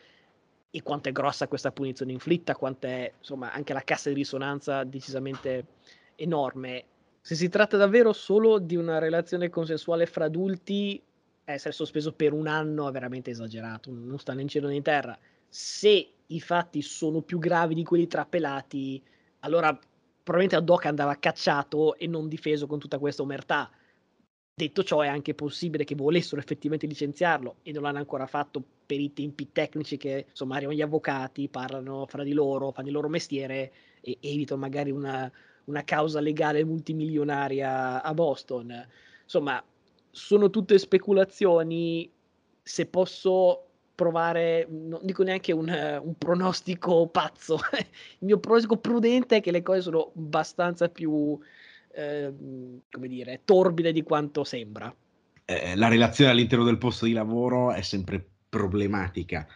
e 0.70 0.82
quanto 0.84 1.08
è 1.08 1.12
grossa 1.12 1.48
questa 1.48 1.72
punizione 1.72 2.12
inflitta, 2.12 2.54
quanto 2.54 2.86
è 2.86 3.12
insomma 3.18 3.52
anche 3.52 3.72
la 3.72 3.82
cassa 3.82 4.08
di 4.08 4.14
risonanza 4.14 4.84
decisamente 4.84 5.66
enorme. 6.14 6.84
Se 7.30 7.36
si 7.36 7.48
tratta 7.48 7.76
davvero 7.76 8.12
solo 8.12 8.58
di 8.58 8.74
una 8.74 8.98
relazione 8.98 9.50
consensuale 9.50 10.06
fra 10.06 10.24
adulti, 10.24 11.00
essere 11.44 11.72
sospeso 11.72 12.12
per 12.12 12.32
un 12.32 12.48
anno 12.48 12.88
è 12.88 12.90
veramente 12.90 13.30
esagerato, 13.30 13.92
non 13.92 14.18
sta 14.18 14.32
né 14.32 14.42
in 14.42 14.48
cielo 14.48 14.66
né 14.66 14.74
in 14.74 14.82
terra. 14.82 15.16
Se 15.48 16.12
i 16.26 16.40
fatti 16.40 16.82
sono 16.82 17.22
più 17.22 17.38
gravi 17.38 17.76
di 17.76 17.84
quelli 17.84 18.08
trapelati, 18.08 19.00
allora 19.42 19.68
probabilmente 20.24 20.56
Adoc 20.56 20.86
andava 20.86 21.20
cacciato 21.20 21.94
e 21.94 22.08
non 22.08 22.26
difeso 22.26 22.66
con 22.66 22.80
tutta 22.80 22.98
questa 22.98 23.22
omertà. 23.22 23.70
Detto 24.52 24.82
ciò, 24.82 25.02
è 25.02 25.06
anche 25.06 25.32
possibile 25.32 25.84
che 25.84 25.94
volessero 25.94 26.40
effettivamente 26.40 26.88
licenziarlo 26.88 27.58
e 27.62 27.70
non 27.70 27.84
l'hanno 27.84 27.98
ancora 27.98 28.26
fatto 28.26 28.60
per 28.84 28.98
i 28.98 29.12
tempi 29.12 29.52
tecnici 29.52 29.98
che 29.98 30.26
insomma 30.30 30.56
arrivano 30.56 30.76
gli 30.76 30.82
avvocati, 30.82 31.48
parlano 31.48 32.06
fra 32.06 32.24
di 32.24 32.32
loro, 32.32 32.72
fanno 32.72 32.88
il 32.88 32.94
loro 32.94 33.08
mestiere 33.08 33.72
e 34.00 34.18
evitano 34.20 34.60
magari 34.60 34.90
una, 34.90 35.30
una 35.70 35.84
causa 35.84 36.20
legale 36.20 36.64
multimilionaria 36.64 38.02
a 38.02 38.14
Boston. 38.14 38.86
Insomma, 39.22 39.62
sono 40.10 40.50
tutte 40.50 40.78
speculazioni. 40.78 42.10
Se 42.62 42.86
posso 42.86 43.64
provare, 43.94 44.66
non 44.68 45.00
dico 45.02 45.22
neanche 45.22 45.52
un, 45.52 45.68
un 46.02 46.14
pronostico 46.16 47.06
pazzo, 47.08 47.58
il 47.78 48.26
mio 48.26 48.38
pronostico 48.38 48.76
prudente 48.76 49.36
è 49.36 49.40
che 49.40 49.50
le 49.50 49.62
cose 49.62 49.82
sono 49.82 50.12
abbastanza 50.16 50.88
più 50.88 51.38
eh, 51.92 52.32
come 52.90 53.08
dire, 53.08 53.42
torbide 53.44 53.92
di 53.92 54.02
quanto 54.02 54.44
sembra. 54.44 54.94
Eh, 55.44 55.76
la 55.76 55.88
relazione 55.88 56.30
all'interno 56.30 56.64
del 56.64 56.78
posto 56.78 57.06
di 57.06 57.12
lavoro 57.12 57.72
è 57.72 57.82
sempre 57.82 58.24
problematica. 58.48 59.46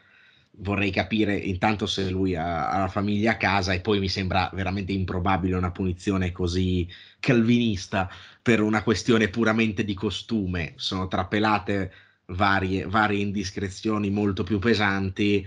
Vorrei 0.59 0.91
capire 0.91 1.37
intanto 1.37 1.87
se 1.87 2.09
lui 2.11 2.37
ha, 2.37 2.71
ha 2.71 2.79
la 2.79 2.89
famiglia 2.89 3.33
a 3.33 3.37
casa 3.37 3.73
e 3.73 3.81
poi 3.81 3.99
mi 3.99 4.09
sembra 4.09 4.51
veramente 4.55 4.93
improbabile 4.93 5.57
una 5.57 5.73
punizione 5.73 6.33
così 6.33 6.89
calvinista 7.19 8.09
per 8.41 8.61
una 8.61 8.83
questione 8.83 9.29
puramente 9.29 9.85
di 9.85 9.95
costume. 9.95 10.75
Sono 10.77 11.09
trapelate 11.09 11.93
varie, 12.27 12.87
varie 12.87 13.21
indiscrezioni 13.21 14.11
molto 14.11 14.45
più 14.45 14.59
pesanti. 14.59 15.47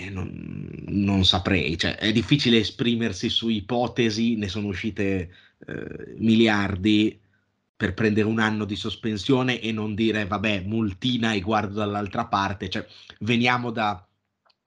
Eh, 0.00 0.10
non, 0.10 0.70
non, 0.86 1.24
saprei, 1.24 1.76
cioè, 1.76 1.96
è 1.96 2.10
difficile 2.12 2.58
esprimersi 2.58 3.28
su 3.28 3.48
ipotesi, 3.48 4.36
ne 4.36 4.48
sono 4.48 4.68
uscite 4.68 5.30
eh, 5.66 6.14
miliardi 6.16 7.20
per 7.78 7.94
prendere 7.94 8.26
un 8.26 8.40
anno 8.40 8.64
di 8.64 8.74
sospensione 8.74 9.60
e 9.60 9.70
non 9.70 9.94
dire 9.94 10.26
vabbè, 10.26 10.62
multina 10.62 11.32
e 11.32 11.40
guardo 11.40 11.74
dall'altra 11.74 12.26
parte. 12.26 12.68
Cioè, 12.68 12.84
veniamo 13.20 13.70
da 13.70 14.04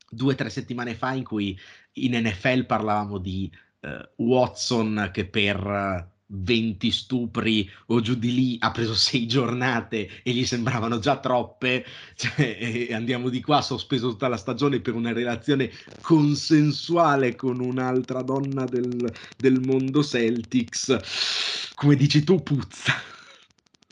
due 0.10 0.32
o 0.32 0.36
tre 0.36 0.50
settimane 0.50 0.96
fa 0.96 1.12
in 1.12 1.26
cui 1.26 1.60
in 1.96 2.18
NFL 2.18 2.66
parlavamo 2.66 3.18
di 3.18 3.52
uh, 3.82 4.24
Watson 4.24 5.10
che 5.12 5.26
per 5.26 6.10
20 6.32 6.92
stupri 6.92 7.70
o 7.88 8.00
giù 8.00 8.16
di 8.16 8.34
lì 8.34 8.58
ha 8.60 8.72
preso 8.72 8.94
sei 8.94 9.28
giornate 9.28 10.10
e 10.24 10.32
gli 10.32 10.46
sembravano 10.46 11.00
già 11.00 11.20
troppe, 11.20 11.86
cioè, 12.16 12.90
andiamo 12.92 13.30
di 13.30 13.42
qua, 13.42 13.62
sospeso 13.62 14.10
tutta 14.10 14.28
la 14.28 14.38
stagione 14.38 14.80
per 14.80 14.94
una 14.94 15.14
relazione 15.14 15.72
consensuale 16.02 17.36
con 17.36 17.60
un'altra 17.60 18.22
donna 18.22 18.66
del, 18.66 19.12
del 19.38 19.60
mondo 19.62 20.04
Celtics, 20.04 21.72
come 21.76 21.96
dici 21.96 22.24
tu, 22.24 22.42
puzza. 22.42 23.20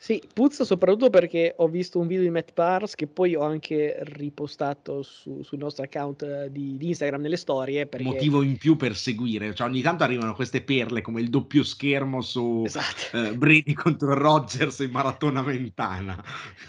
Sì, 0.10 0.20
puzza 0.34 0.64
soprattutto 0.64 1.12
perché 1.12 1.54
ho 1.56 1.68
visto 1.68 2.00
un 2.00 2.08
video 2.08 2.24
di 2.24 2.32
Matt 2.32 2.54
Pars 2.54 2.96
che 2.96 3.06
poi 3.06 3.36
ho 3.36 3.44
anche 3.44 4.00
ripostato 4.02 5.04
su, 5.04 5.44
sul 5.44 5.60
nostro 5.60 5.84
account 5.84 6.24
eh, 6.24 6.52
di, 6.52 6.78
di, 6.78 6.88
Instagram 6.88 7.22
nelle 7.22 7.38
storie. 7.38 7.86
Perché... 7.86 8.08
Motivo 8.08 8.42
in 8.42 8.58
più 8.58 8.76
per 8.76 8.96
seguire, 8.96 9.54
cioè 9.54 9.68
ogni 9.68 9.84
tanto 9.84 10.04
arrivano 10.04 10.34
queste 10.34 10.64
perle 10.64 11.02
come 11.02 11.22
il 11.22 11.30
doppio 11.30 11.62
schermo 11.62 12.22
su 12.22 12.64
esatto. 12.66 13.18
eh, 13.24 13.38
Brady 13.38 13.74
contro 13.74 14.16
Rodgers 14.16 14.80
in 14.80 14.90
maratona 14.90 15.44
ventana. 15.44 16.20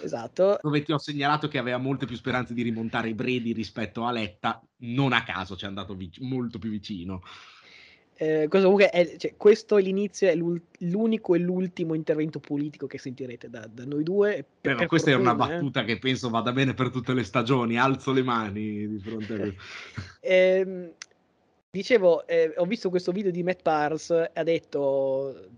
Esatto. 0.03 0.59
Dove 0.61 0.83
ti 0.83 0.93
ho 0.93 0.99
segnalato 0.99 1.49
che 1.49 1.57
aveva 1.57 1.79
molte 1.79 2.05
più 2.05 2.17
speranze 2.17 2.53
di 2.53 2.61
rimontare 2.61 3.15
Brady 3.15 3.55
rispetto 3.55 4.05
a 4.05 4.13
Letta, 4.13 4.63
non 4.81 5.15
a 5.15 5.23
caso 5.23 5.57
ci 5.57 5.65
è 5.65 5.69
andato 5.69 5.95
vic- 5.95 6.21
molto 6.21 6.59
più 6.59 6.69
vicino. 6.69 7.23
Eh, 8.23 8.49
comunque 8.49 8.91
è, 8.91 9.17
cioè, 9.17 9.35
questo 9.39 9.79
è 9.79 9.83
l'inizio, 9.83 10.29
è 10.29 10.37
l'unico 10.81 11.35
e 11.35 11.39
l'ultimo 11.39 11.95
intervento 11.95 12.39
politico 12.39 12.87
che 12.87 12.99
sentirete 12.99 13.49
da, 13.49 13.67
da 13.67 13.87
noi 13.87 14.03
due. 14.03 14.45
Per, 14.61 14.77
per 14.77 14.87
questa 14.89 15.11
fortuna, 15.11 15.31
è 15.31 15.35
una 15.35 15.47
battuta 15.47 15.81
eh. 15.81 15.85
che 15.87 15.99
penso 15.99 16.29
vada 16.29 16.53
bene 16.53 16.75
per 16.75 16.91
tutte 16.91 17.15
le 17.15 17.25
stagioni. 17.25 17.79
Alzo 17.79 18.13
le 18.13 18.23
mani 18.23 18.87
di 18.87 18.99
fronte 18.99 19.33
a 19.33 19.37
lui. 19.41 19.57
eh, 20.21 20.93
dicevo, 21.71 22.27
eh, 22.27 22.53
ho 22.59 22.67
visto 22.67 22.91
questo 22.91 23.11
video 23.11 23.31
di 23.31 23.43
Matt 23.43 23.63
Pars 23.63 24.11
ha 24.11 24.43
detto. 24.43 25.49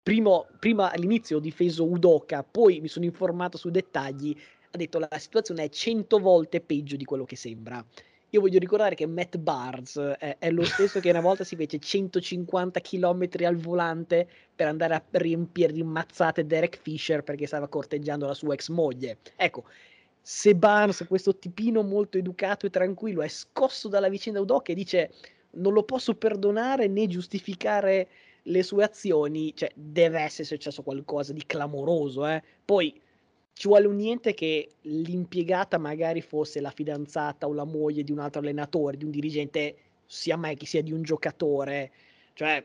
Primo, 0.00 0.46
prima 0.60 0.92
all'inizio 0.92 1.38
ho 1.38 1.40
difeso 1.40 1.90
Udoka, 1.90 2.44
poi 2.44 2.78
mi 2.78 2.86
sono 2.86 3.04
informato 3.04 3.58
sui 3.58 3.72
dettagli. 3.72 4.32
Ha 4.70 4.76
detto 4.76 5.00
la 5.00 5.08
situazione 5.18 5.64
è 5.64 5.68
cento 5.70 6.20
volte 6.20 6.60
peggio 6.60 6.94
di 6.94 7.04
quello 7.04 7.24
che 7.24 7.34
sembra. 7.34 7.84
Io 8.30 8.40
voglio 8.40 8.58
ricordare 8.58 8.94
che 8.94 9.06
Matt 9.06 9.36
Barnes 9.36 9.96
è, 10.18 10.36
è 10.38 10.50
lo 10.50 10.64
stesso 10.64 10.98
che 11.00 11.10
una 11.10 11.20
volta 11.20 11.44
si 11.44 11.54
fece 11.54 11.78
150 11.78 12.80
km 12.80 13.28
al 13.44 13.56
volante 13.56 14.28
per 14.54 14.66
andare 14.66 14.94
a 14.94 15.02
riempire 15.12 15.72
di 15.72 15.82
mazzate 15.82 16.44
Derek 16.44 16.76
Fisher 16.76 17.22
perché 17.22 17.46
stava 17.46 17.68
corteggiando 17.68 18.26
la 18.26 18.34
sua 18.34 18.54
ex 18.54 18.68
moglie. 18.68 19.18
Ecco, 19.36 19.64
se 20.20 20.56
Barnes, 20.56 21.04
questo 21.06 21.36
tipino 21.36 21.82
molto 21.82 22.18
educato 22.18 22.66
e 22.66 22.70
tranquillo, 22.70 23.22
è 23.22 23.28
scosso 23.28 23.86
dalla 23.88 24.08
vicenda 24.08 24.40
Udoc 24.40 24.70
e 24.70 24.74
dice 24.74 25.12
non 25.56 25.72
lo 25.72 25.84
posso 25.84 26.14
perdonare 26.14 26.88
né 26.88 27.06
giustificare 27.06 28.08
le 28.42 28.62
sue 28.62 28.84
azioni, 28.84 29.54
cioè 29.54 29.70
deve 29.74 30.20
essere 30.20 30.44
successo 30.44 30.82
qualcosa 30.82 31.32
di 31.32 31.44
clamoroso, 31.46 32.26
eh. 32.26 32.42
Poi 32.64 33.00
ci 33.58 33.68
vuole 33.68 33.86
un 33.86 33.96
niente 33.96 34.34
che 34.34 34.68
l'impiegata 34.82 35.78
magari 35.78 36.20
fosse 36.20 36.60
la 36.60 36.70
fidanzata 36.70 37.48
o 37.48 37.54
la 37.54 37.64
moglie 37.64 38.04
di 38.04 38.12
un 38.12 38.18
altro 38.18 38.42
allenatore, 38.42 38.98
di 38.98 39.04
un 39.06 39.10
dirigente, 39.10 39.76
sia 40.04 40.36
mai 40.36 40.56
che 40.56 40.66
sia 40.66 40.82
di 40.82 40.92
un 40.92 41.02
giocatore, 41.02 41.90
cioè 42.34 42.62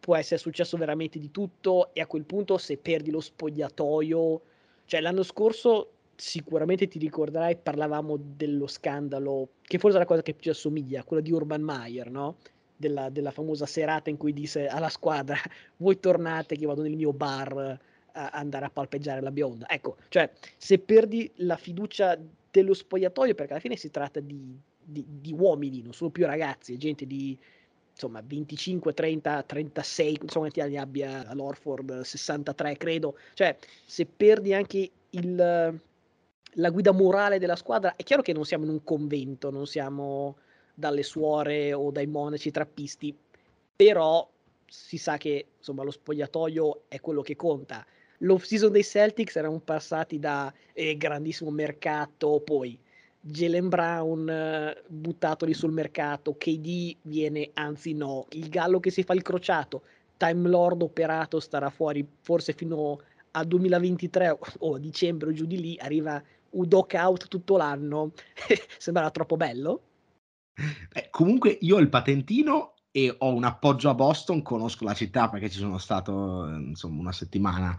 può 0.00 0.16
essere 0.16 0.40
successo 0.40 0.76
veramente 0.76 1.20
di 1.20 1.30
tutto 1.30 1.94
e 1.94 2.00
a 2.00 2.08
quel 2.08 2.24
punto 2.24 2.58
se 2.58 2.76
perdi 2.76 3.12
lo 3.12 3.20
spogliatoio, 3.20 4.42
cioè 4.84 5.00
l'anno 5.00 5.22
scorso 5.22 5.92
sicuramente 6.16 6.88
ti 6.88 6.98
ricorderai 6.98 7.54
parlavamo 7.54 8.18
dello 8.20 8.66
scandalo, 8.66 9.50
che 9.62 9.78
forse 9.78 9.96
è 9.96 10.00
la 10.00 10.06
cosa 10.06 10.22
che 10.22 10.34
più 10.34 10.50
assomiglia, 10.50 11.04
quella 11.04 11.22
di 11.22 11.30
Urban 11.30 11.62
Meyer, 11.62 12.10
no? 12.10 12.38
Della, 12.74 13.10
della 13.10 13.30
famosa 13.30 13.64
serata 13.64 14.10
in 14.10 14.16
cui 14.16 14.32
disse 14.32 14.66
alla 14.66 14.88
squadra 14.88 15.36
voi 15.78 16.00
tornate 16.00 16.56
che 16.56 16.66
vado 16.66 16.82
nel 16.82 16.96
mio 16.96 17.12
bar 17.12 17.78
andare 18.12 18.64
a 18.64 18.70
palpeggiare 18.70 19.20
la 19.20 19.30
bionda. 19.30 19.68
Ecco, 19.68 19.96
cioè, 20.08 20.30
se 20.56 20.78
perdi 20.78 21.30
la 21.36 21.56
fiducia 21.56 22.18
dello 22.50 22.74
spogliatoio, 22.74 23.34
perché 23.34 23.52
alla 23.52 23.60
fine 23.60 23.76
si 23.76 23.90
tratta 23.90 24.20
di, 24.20 24.58
di, 24.78 25.04
di 25.08 25.32
uomini, 25.32 25.82
non 25.82 25.92
sono 25.92 26.10
più 26.10 26.26
ragazzi, 26.26 26.74
è 26.74 26.76
gente 26.76 27.06
di 27.06 27.38
insomma 27.92 28.22
25, 28.24 28.92
30, 28.94 29.42
36, 29.42 30.18
insomma 30.22 30.48
quanti 30.48 30.60
anni 30.60 30.78
abbia 30.78 31.28
all'Orford, 31.28 32.00
63 32.00 32.76
credo, 32.76 33.18
cioè 33.34 33.56
se 33.84 34.06
perdi 34.06 34.54
anche 34.54 34.90
il, 35.10 35.80
la 36.54 36.70
guida 36.70 36.92
morale 36.92 37.38
della 37.38 37.56
squadra, 37.56 37.94
è 37.96 38.02
chiaro 38.02 38.22
che 38.22 38.32
non 38.32 38.44
siamo 38.44 38.64
in 38.64 38.70
un 38.70 38.82
convento, 38.82 39.50
non 39.50 39.66
siamo 39.66 40.36
dalle 40.74 41.02
suore 41.02 41.72
o 41.72 41.90
dai 41.90 42.06
monaci 42.06 42.50
trappisti, 42.50 43.16
però 43.76 44.28
si 44.66 44.96
sa 44.96 45.18
che 45.18 45.48
insomma 45.58 45.82
lo 45.82 45.90
spogliatoio 45.90 46.84
è 46.88 46.98
quello 47.00 47.20
che 47.20 47.36
conta 47.36 47.84
l'off 48.22 48.44
season 48.44 48.72
dei 48.72 48.84
Celtics 48.84 49.36
erano 49.36 49.60
passati 49.60 50.18
da 50.18 50.52
eh, 50.72 50.96
grandissimo 50.96 51.50
mercato, 51.50 52.40
poi 52.44 52.78
Jalen 53.20 53.68
Brown 53.68 54.28
eh, 54.28 54.82
buttato 54.88 55.44
lì 55.44 55.54
sul 55.54 55.72
mercato, 55.72 56.36
KD 56.36 56.96
viene, 57.02 57.50
anzi 57.54 57.94
no, 57.94 58.26
il 58.30 58.48
Gallo 58.48 58.80
che 58.80 58.90
si 58.90 59.02
fa 59.04 59.14
il 59.14 59.22
crociato, 59.22 59.82
Time 60.16 60.48
Lord 60.48 60.82
operato 60.82 61.40
starà 61.40 61.70
fuori 61.70 62.06
forse 62.20 62.52
fino 62.52 63.00
a 63.32 63.44
2023 63.44 64.28
o, 64.28 64.38
o 64.58 64.78
dicembre 64.78 65.30
o 65.30 65.32
giù 65.32 65.46
di 65.46 65.60
lì, 65.60 65.78
arriva 65.80 66.22
Udok 66.50 66.94
out 66.96 67.28
tutto 67.28 67.56
l'anno, 67.56 68.12
sembrava 68.78 69.10
troppo 69.10 69.36
bello. 69.36 69.82
Eh, 70.92 71.08
comunque 71.10 71.56
io 71.60 71.76
ho 71.76 71.80
il 71.80 71.88
patentino 71.88 72.71
e 72.92 73.14
ho 73.18 73.34
un 73.34 73.44
appoggio 73.44 73.88
a 73.88 73.94
Boston, 73.94 74.42
conosco 74.42 74.84
la 74.84 74.94
città 74.94 75.28
perché 75.28 75.50
ci 75.50 75.58
sono 75.58 75.78
stato 75.78 76.46
insomma 76.48 77.00
una 77.00 77.12
settimana 77.12 77.76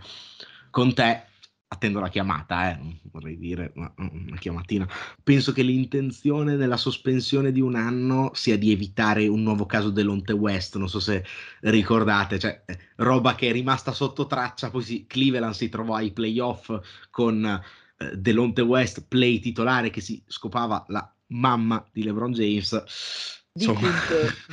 con 0.72 0.94
te, 0.96 1.28
attendo 1.68 2.00
la 2.00 2.10
chiamata, 2.10 2.72
eh, 2.72 3.00
vorrei 3.12 3.38
dire, 3.38 3.72
una, 3.76 3.94
una 3.98 4.38
chiamatina. 4.38 4.88
Penso 5.22 5.52
che 5.52 5.62
l'intenzione 5.62 6.56
della 6.56 6.78
sospensione 6.78 7.52
di 7.52 7.62
un 7.62 7.76
anno 7.76 8.32
sia 8.34 8.58
di 8.58 8.72
evitare 8.72 9.28
un 9.28 9.44
nuovo 9.44 9.68
caso 9.68 9.92
dell'Onte 9.92 10.34
West, 10.34 10.78
non 10.78 10.90
so 10.90 11.00
se 11.00 11.24
ricordate, 11.62 12.40
cioè 12.40 12.64
eh, 12.66 12.80
roba 12.98 13.36
che 13.36 13.50
è 13.50 13.52
rimasta 13.52 13.92
sotto 13.92 14.26
traccia, 14.26 14.72
poi 14.72 14.82
si, 14.82 15.06
Cleveland 15.06 15.54
si 15.54 15.70
trovò 15.70 15.96
ai 15.96 16.12
playoff 16.12 16.72
con 17.12 17.46
eh, 17.46 18.18
Delonte 18.18 18.62
West 18.62 19.06
play 19.08 19.40
titolare 19.40 19.92
che 19.92 20.02
si 20.02 20.24
scopava 20.26 20.84
la 20.88 21.08
mamma 21.28 21.84
di 21.92 22.04
LeBron 22.04 22.32
James 22.32 23.43
Vicunt, 23.56 24.50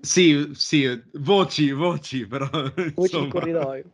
Sì, 0.00 0.48
sì, 0.54 1.02
voci, 1.18 1.72
voci, 1.72 2.26
però... 2.26 2.48
Voci 2.50 2.92
insomma, 2.96 3.24
di 3.24 3.30
corridoio. 3.30 3.84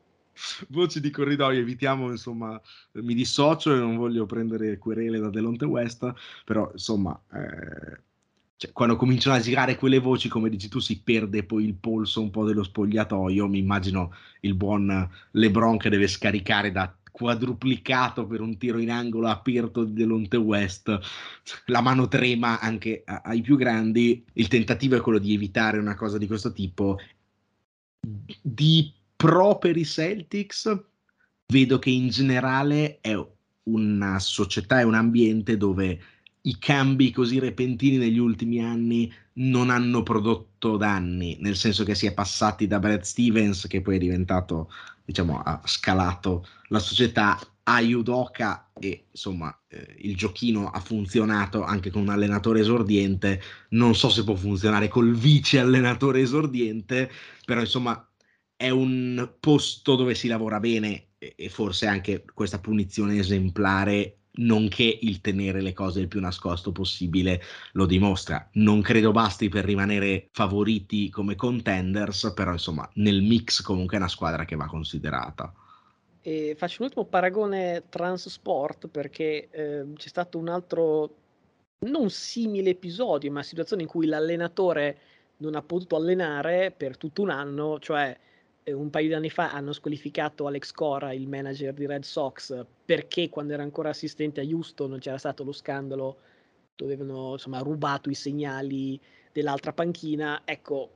Voci 0.69 1.01
di 1.01 1.11
corridoio, 1.11 1.59
evitiamo, 1.59 2.09
insomma, 2.11 2.61
mi 2.93 3.15
dissocio 3.15 3.75
e 3.75 3.79
non 3.79 3.97
voglio 3.97 4.25
prendere 4.25 4.79
querele 4.79 5.19
da 5.19 5.31
Delonte 5.31 5.65
West, 5.65 6.13
però, 6.45 6.71
insomma, 6.73 7.21
eh, 7.33 8.01
cioè, 8.59 8.73
quando 8.73 8.97
cominciano 8.97 9.37
a 9.37 9.41
girare 9.41 9.77
quelle 9.77 10.01
voci, 10.01 10.29
come 10.29 10.49
dici 10.49 10.69
tu, 10.69 10.81
si 10.81 11.01
perde 11.01 11.45
poi 11.45 11.65
il 11.65 11.75
polso 11.75 12.21
un 12.21 12.31
po' 12.31 12.45
dello 12.45 12.65
spogliatoio. 12.65 13.47
Mi 13.47 13.59
immagino 13.59 14.13
il 14.41 14.55
buon 14.55 15.09
LeBron 15.31 15.77
che 15.77 15.89
deve 15.89 16.09
scaricare 16.09 16.73
da 16.73 16.93
quadruplicato 17.19 18.27
per 18.27 18.41
un 18.41 18.57
tiro 18.57 18.79
in 18.79 18.91
angolo 18.91 19.27
aperto 19.27 19.83
di 19.83 19.93
Delonte 19.93 20.37
West, 20.37 20.97
la 21.67 21.81
mano 21.81 22.07
trema 22.07 22.61
anche 22.61 23.03
ai 23.05 23.41
più 23.41 23.57
grandi, 23.57 24.25
il 24.35 24.47
tentativo 24.47 24.97
è 24.97 25.01
quello 25.01 25.19
di 25.19 25.35
evitare 25.35 25.79
una 25.79 25.97
cosa 25.97 26.17
di 26.17 26.29
questo 26.29 26.53
tipo. 26.53 26.99
Di 28.41 28.93
pro 29.17 29.59
per 29.59 29.77
i 29.77 29.85
Celtics, 29.85 30.85
vedo 31.53 31.79
che 31.81 31.91
in 31.91 32.09
generale 32.09 33.01
è 33.01 33.15
una 33.65 34.19
società 34.21 34.81
e 34.81 34.85
un 34.85 34.95
ambiente 34.95 35.57
dove 35.57 36.01
i 36.43 36.59
cambi 36.59 37.11
così 37.11 37.41
repentini 37.41 37.97
negli 37.97 38.19
ultimi 38.19 38.63
anni 38.63 39.13
non 39.35 39.71
hanno 39.71 40.03
prodotto 40.03 40.77
danni, 40.77 41.37
nel 41.41 41.57
senso 41.57 41.85
che 41.85 41.95
si 41.95 42.07
è 42.07 42.15
passati 42.15 42.67
da 42.67 42.79
Brad 42.79 43.03
Stevens, 43.03 43.67
che 43.67 43.83
poi 43.83 43.97
è 43.97 43.99
diventato, 43.99 44.71
diciamo, 45.09 45.41
ha 45.41 45.63
scalato 45.65 46.47
la 46.69 46.79
società, 46.79 47.39
a 47.63 47.81
Yudoka 47.81 48.71
e 48.79 49.07
insomma 49.11 49.59
eh, 49.69 49.95
il 50.01 50.17
giochino 50.17 50.69
ha 50.69 50.81
funzionato 50.81 51.63
anche 51.63 51.91
con 51.91 52.03
un 52.03 52.11
allenatore 52.11 52.61
esordiente, 52.61 53.41
non 53.71 53.95
so 53.95 54.11
se 54.11 54.23
può 54.23 54.35
funzionare 54.35 54.89
col 54.89 55.15
vice 55.15 55.61
allenatore 55.61 56.21
esordiente, 56.21 57.11
però 57.47 57.61
insomma 57.61 58.07
è 58.55 58.69
un 58.69 59.37
posto 59.41 59.97
dove 59.97 60.15
si 60.15 60.29
lavora 60.29 60.61
bene 60.61 61.13
e, 61.17 61.35
e 61.37 61.49
forse 61.49 61.87
anche 61.87 62.25
questa 62.35 62.59
punizione 62.59 63.19
esemplare 63.19 64.18
nonché 64.39 64.99
il 65.01 65.21
tenere 65.21 65.61
le 65.61 65.73
cose 65.73 66.01
il 66.01 66.09
più 66.09 66.21
nascosto 66.21 66.73
possibile 66.73 67.41
lo 67.73 67.87
dimostra. 67.87 68.49
Non 68.55 68.83
credo 68.83 69.13
basti 69.13 69.49
per 69.49 69.65
rimanere 69.65 70.29
favoriti 70.33 71.09
come 71.09 71.37
contenders, 71.37 72.33
però 72.35 72.53
insomma 72.53 72.89
nel 72.95 73.23
mix 73.23 73.63
comunque 73.63 73.97
è 73.97 74.01
una 74.01 74.09
squadra 74.09 74.45
che 74.45 74.57
va 74.57 74.67
considerata. 74.67 75.53
E 76.21 76.55
faccio 76.59 76.83
un 76.83 76.89
ultimo 76.89 77.07
paragone 77.07 77.85
transport 77.89 78.89
perché 78.89 79.49
eh, 79.51 79.85
c'è 79.95 80.09
stato 80.09 80.39
un 80.39 80.49
altro 80.49 81.15
non 81.81 82.11
simile 82.11 82.71
episodio, 82.71 83.31
ma 83.31 83.43
situazione 83.43 83.83
in 83.83 83.89
cui 83.89 84.07
l'allenatore 84.07 84.99
non 85.39 85.55
ha 85.55 85.63
potuto 85.63 85.97
allenare 85.97 86.75
per 86.77 86.97
tutto 86.97 87.23
un 87.23 87.31
anno, 87.31 87.79
cioè 87.79 88.17
un 88.73 88.91
paio 88.91 89.09
di 89.09 89.15
anni 89.15 89.31
fa 89.31 89.53
hanno 89.53 89.73
squalificato 89.73 90.47
Alex 90.47 90.73
Cora, 90.73 91.13
il 91.13 91.29
manager 91.29 91.73
di 91.73 91.87
Red 91.87 92.03
Sox, 92.03 92.65
perché 92.85 93.29
quando 93.29 93.53
era 93.53 93.63
ancora 93.63 93.91
assistente 93.91 94.41
a 94.41 94.45
Houston 94.45 94.99
c'era 94.99 95.19
stato 95.19 95.45
lo 95.45 95.53
scandalo 95.53 96.19
dove 96.79 96.95
avevano 96.95 97.33
insomma, 97.33 97.59
rubato 97.59 98.09
i 98.09 98.15
segnali 98.15 98.99
dell'altra 99.33 99.73
panchina. 99.73 100.43
Ecco, 100.45 100.91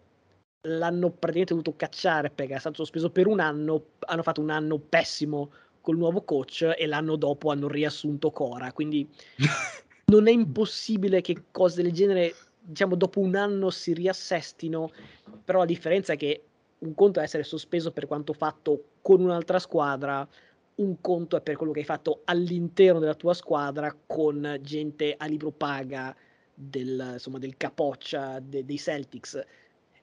l'hanno 0.69 1.11
praticamente 1.11 1.55
dovuto 1.55 1.75
cacciare 1.75 2.31
perché 2.31 2.55
è 2.55 2.59
stato 2.59 2.77
sospeso 2.77 3.11
per 3.11 3.27
un 3.27 3.41
anno. 3.41 3.87
Hanno 4.01 4.23
fatto 4.23 4.41
un 4.41 4.51
anno 4.51 4.79
pessimo 4.79 5.51
col 5.81 5.97
nuovo 5.97 6.23
coach 6.23 6.73
e 6.77 6.87
l'anno 6.87 7.17
dopo 7.17 7.51
hanno 7.51 7.67
riassunto 7.67 8.31
Cora. 8.31 8.73
Quindi 8.73 9.09
non 10.07 10.29
è 10.29 10.31
impossibile 10.31 11.21
che 11.21 11.47
cose 11.51 11.83
del 11.83 11.93
genere, 11.93 12.33
diciamo, 12.61 12.95
dopo 12.95 13.19
un 13.19 13.35
anno 13.35 13.71
si 13.71 13.93
riassestino. 13.93 14.93
Però 15.45 15.59
la 15.59 15.65
differenza 15.65 16.13
è 16.13 16.17
che 16.17 16.45
un 16.83 16.95
conto 16.95 17.21
è 17.21 17.23
essere 17.23 17.43
sospeso 17.43 17.93
per 17.93 18.07
quanto 18.07 18.33
fatto 18.33 18.85
con 19.03 19.21
un'altra 19.21 19.59
squadra, 19.59 20.27
un 20.77 21.01
conto 21.01 21.37
è 21.37 21.41
per 21.41 21.57
quello 21.57 21.73
che 21.73 21.81
hai 21.81 21.85
fatto 21.85 22.23
all'interno 22.25 22.99
della 22.99 23.15
tua 23.15 23.35
squadra 23.35 23.95
con 24.07 24.59
gente 24.63 25.15
a 25.17 25.27
libro 25.27 25.51
paga 25.51 26.15
del, 26.55 27.11
insomma, 27.15 27.39
del 27.39 27.57
capoccia 27.57 28.41
de, 28.41 28.65
dei 28.65 28.79
Celtics. 28.79 29.45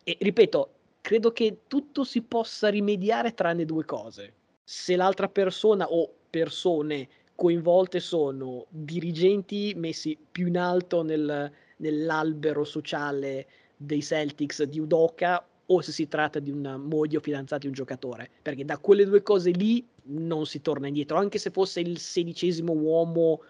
E 0.04 0.18
ripeto, 0.20 0.70
credo 1.02 1.32
che 1.32 1.60
tutto 1.68 2.04
si 2.04 2.22
possa 2.22 2.70
rimediare 2.70 3.34
tranne 3.34 3.66
due 3.66 3.84
cose. 3.86 4.34
Se 4.64 4.96
l'altra 4.96 5.28
persona 5.28 5.90
o 5.90 6.10
persone 6.30 7.08
coinvolte 7.36 8.00
sono 8.00 8.66
dirigenti 8.70 9.74
messi 9.76 10.18
più 10.32 10.48
in 10.48 10.58
alto 10.58 11.04
nel, 11.04 11.52
nell'albero 11.78 12.64
sociale 12.64 13.48
dei 13.76 14.02
Celtics 14.02 14.64
di 14.64 14.80
Udoka 14.80 15.49
o 15.72 15.82
se 15.82 15.92
si 15.92 16.08
tratta 16.08 16.40
di 16.40 16.50
una 16.50 16.78
moglie 16.78 17.18
o 17.18 17.22
fidanzata 17.22 17.60
di 17.60 17.68
un 17.68 17.74
giocatore, 17.74 18.30
perché 18.42 18.66
da 18.66 18.78
quelle 18.78 19.06
due 19.06 19.22
cose 19.22 19.52
lì 19.52 19.86
non 20.06 20.46
si 20.46 20.62
torna 20.62 20.88
indietro, 20.88 21.18
anche 21.18 21.38
se 21.38 21.52
fosse 21.52 21.80
il 21.80 22.00
sedicesimo 22.00 22.74
uomo, 22.74 23.42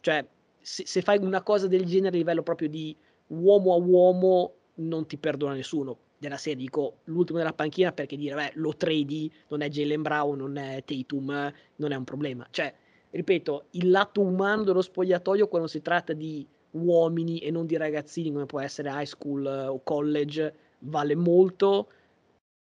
cioè 0.00 0.24
se, 0.60 0.86
se 0.86 1.02
fai 1.02 1.18
una 1.18 1.42
cosa 1.42 1.66
del 1.66 1.84
genere 1.84 2.14
a 2.14 2.18
livello 2.18 2.42
proprio 2.42 2.68
di 2.68 2.96
uomo 3.28 3.74
a 3.74 3.76
uomo 3.76 4.54
non 4.76 5.06
ti 5.06 5.16
perdona 5.16 5.54
nessuno. 5.54 5.98
Della 6.16 6.36
serie 6.36 6.56
dico 6.56 6.98
l'ultimo 7.04 7.38
della 7.38 7.52
panchina 7.52 7.92
perché 7.92 8.16
dire 8.16 8.34
beh, 8.34 8.52
lo 8.54 8.74
tradi, 8.76 9.30
non 9.48 9.60
è 9.60 9.68
Jalen 9.68 10.02
Brown, 10.02 10.38
non 10.38 10.56
è 10.56 10.82
Tatum, 10.84 11.52
non 11.76 11.92
è 11.92 11.96
un 11.96 12.04
problema. 12.04 12.46
Cioè, 12.50 12.72
ripeto, 13.10 13.66
il 13.72 13.90
lato 13.90 14.20
umano 14.22 14.62
dello 14.62 14.80
spogliatoio 14.80 15.48
quando 15.48 15.66
si 15.68 15.82
tratta 15.82 16.12
di 16.12 16.46
uomini 16.70 17.38
e 17.38 17.50
non 17.50 17.66
di 17.66 17.76
ragazzini 17.76 18.32
come 18.32 18.46
può 18.46 18.60
essere 18.60 18.90
high 18.90 19.04
school 19.04 19.44
o 19.46 19.80
college 19.82 20.54
vale 20.84 21.14
molto 21.14 21.88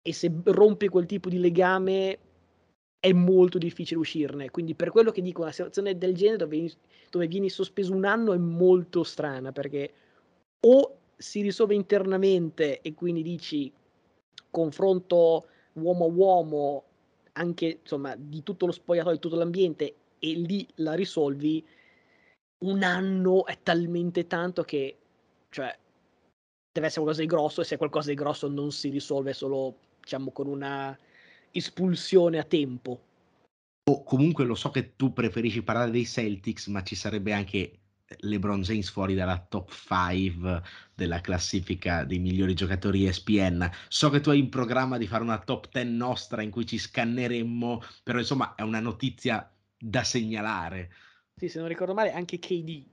e 0.03 0.13
se 0.13 0.31
rompi 0.45 0.89
quel 0.89 1.07
tipo 1.07 1.29
di 1.29 1.39
legame 1.39 2.19
è 2.99 3.13
molto 3.13 3.59
difficile 3.59 4.01
uscirne. 4.01 4.51
Quindi 4.51 4.75
per 4.75 4.91
quello 4.91 5.11
che 5.11 5.23
dico, 5.23 5.43
una 5.43 5.53
situazione 5.53 5.97
del 5.99 6.15
genere 6.15 6.39
dove 6.39 6.73
dove 7.11 7.27
vieni 7.29 7.49
sospeso 7.49 7.93
un 7.95 8.05
anno 8.05 8.33
è 8.33 8.39
molto 8.39 9.05
strana 9.05 9.53
perché 9.53 9.93
o 10.67 10.97
si 11.17 11.43
risolve 11.43 11.75
internamente 11.75 12.81
e 12.81 12.95
quindi 12.95 13.23
dici 13.23 13.73
confronto 14.51 15.47
uomo 15.75 16.05
a 16.07 16.09
uomo 16.09 16.85
anche 17.35 17.79
insomma 17.83 18.15
di 18.17 18.43
tutto 18.43 18.67
lo 18.67 18.73
spogliatoio, 18.73 19.15
di 19.15 19.21
tutto 19.21 19.37
l'ambiente 19.37 19.95
e 20.19 20.33
lì 20.35 20.67
la 20.77 20.95
risolvi 20.95 21.65
un 22.65 22.83
anno 22.83 23.47
è 23.47 23.59
talmente 23.63 24.27
tanto 24.27 24.63
che 24.63 24.97
cioè 25.51 25.77
deve 26.75 26.89
essere 26.89 27.03
qualcosa 27.03 27.21
di 27.21 27.29
grosso 27.29 27.61
e 27.61 27.65
se 27.65 27.77
qualcosa 27.77 28.09
di 28.09 28.17
grosso 28.17 28.49
non 28.49 28.73
si 28.73 28.89
risolve 28.89 29.33
solo 29.33 29.77
diciamo 30.01 30.33
con 30.33 30.49
una 30.49 30.99
espulsione 31.53 32.39
a 32.39 32.43
tempo. 32.43 33.01
O 33.89 34.03
comunque 34.03 34.45
lo 34.45 34.57
so 34.57 34.71
che 34.71 34.97
tu 34.97 35.13
preferisci 35.13 35.63
parlare 35.63 35.93
dei 35.93 36.05
Celtics, 36.05 36.67
ma 36.67 36.83
ci 36.83 36.97
sarebbe 36.97 37.33
anche 37.33 37.79
LeBron 38.21 38.63
James 38.63 38.89
fuori 38.91 39.15
dalla 39.15 39.39
top 39.39 39.71
5 39.71 40.63
della 40.95 41.21
classifica 41.21 42.03
dei 42.03 42.19
migliori 42.19 42.55
giocatori 42.55 43.07
ESPN. 43.07 43.71
So 43.87 44.11
che 44.11 44.21
tu 44.21 44.31
hai 44.31 44.41
in 44.41 44.49
programma 44.49 44.99
di 44.99 45.07
fare 45.07 45.23
una 45.23 45.39
top 45.39 45.69
10 45.71 45.91
nostra 45.91 46.43
in 46.43 46.51
cui 46.51 46.67
ci 46.67 46.79
scanneremmo, 46.79 47.83
però 48.03 48.19
insomma 48.19 48.57
è 48.57 48.63
una 48.63 48.81
notizia 48.81 49.49
da 49.79 50.03
segnalare. 50.03 50.91
Sì, 51.37 51.49
se 51.49 51.61
non 51.61 51.69
ricordo 51.69 51.95
male, 51.95 52.11
anche 52.11 52.41
KD, 52.41 52.85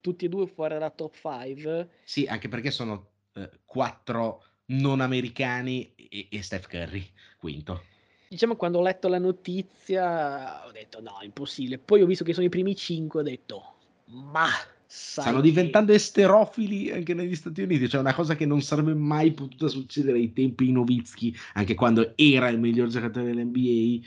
tutti 0.00 0.24
e 0.24 0.28
due 0.28 0.48
fuori 0.48 0.74
dalla 0.74 0.90
top 0.90 1.14
5. 1.14 1.90
Sì, 2.02 2.24
anche 2.26 2.48
perché 2.48 2.72
sono 2.72 3.09
eh, 3.34 3.50
quattro 3.64 4.44
non 4.66 5.00
americani 5.00 5.92
e, 5.94 6.28
e 6.30 6.42
Steph 6.42 6.68
Curry, 6.68 7.06
quinto. 7.38 7.84
Diciamo 8.28 8.56
quando 8.56 8.78
ho 8.78 8.82
letto 8.82 9.08
la 9.08 9.18
notizia 9.18 10.66
ho 10.66 10.70
detto 10.70 11.00
no, 11.00 11.18
impossibile. 11.22 11.78
Poi 11.78 12.02
ho 12.02 12.06
visto 12.06 12.24
che 12.24 12.32
sono 12.32 12.46
i 12.46 12.50
primi 12.50 12.76
cinque, 12.76 13.20
ho 13.20 13.24
detto 13.24 13.74
ma 14.10 14.48
stanno 14.86 15.40
diventando 15.40 15.92
esterofili 15.92 16.90
anche 16.90 17.14
negli 17.14 17.36
Stati 17.36 17.62
Uniti, 17.62 17.88
cioè 17.88 18.00
una 18.00 18.14
cosa 18.14 18.34
che 18.34 18.44
non 18.44 18.60
sarebbe 18.60 18.94
mai 18.94 19.32
potuta 19.32 19.68
succedere 19.68 20.18
ai 20.18 20.32
tempi 20.32 20.66
di 20.66 20.72
Novitsky, 20.72 21.34
anche 21.54 21.74
quando 21.74 22.12
era 22.16 22.48
il 22.48 22.58
miglior 22.58 22.88
giocatore 22.88 23.26
dell'NBA, 23.26 24.04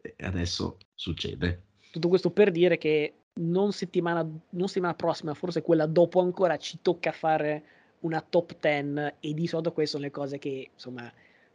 e 0.00 0.14
adesso 0.20 0.78
succede. 0.94 1.64
Tutto 1.90 2.08
questo 2.08 2.30
per 2.30 2.50
dire 2.50 2.78
che 2.78 3.14
non 3.34 3.72
settimana, 3.72 4.26
non 4.50 4.68
settimana 4.68 4.94
prossima, 4.94 5.34
forse 5.34 5.60
quella 5.60 5.86
dopo 5.86 6.20
ancora, 6.20 6.56
ci 6.56 6.78
tocca 6.80 7.12
fare 7.12 7.64
una 8.02 8.24
top 8.26 8.56
10 8.58 9.14
e 9.20 9.34
di 9.34 9.46
solito 9.46 9.72
queste 9.72 9.96
sono 9.96 10.04
le 10.04 10.10
cose 10.10 10.38
che 10.38 10.70
insomma 10.72 11.12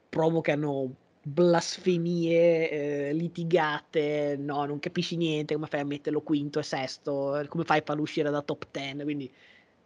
provocano 0.10 0.94
blasfemie, 1.22 2.70
eh, 2.70 3.14
litigate, 3.14 4.38
no, 4.40 4.66
non 4.66 4.80
capisci 4.80 5.18
niente, 5.18 5.56
come 5.56 5.68
fai 5.68 5.82
a 5.82 5.86
metterlo 5.86 6.22
quinto 6.22 6.60
e 6.60 6.64
sesto, 6.64 7.44
come 7.50 7.66
fai 7.66 7.80
a 7.80 7.84
farlo 7.84 8.02
uscire 8.04 8.30
da 8.30 8.42
top 8.42 8.68
10, 8.72 9.04
quindi 9.04 9.32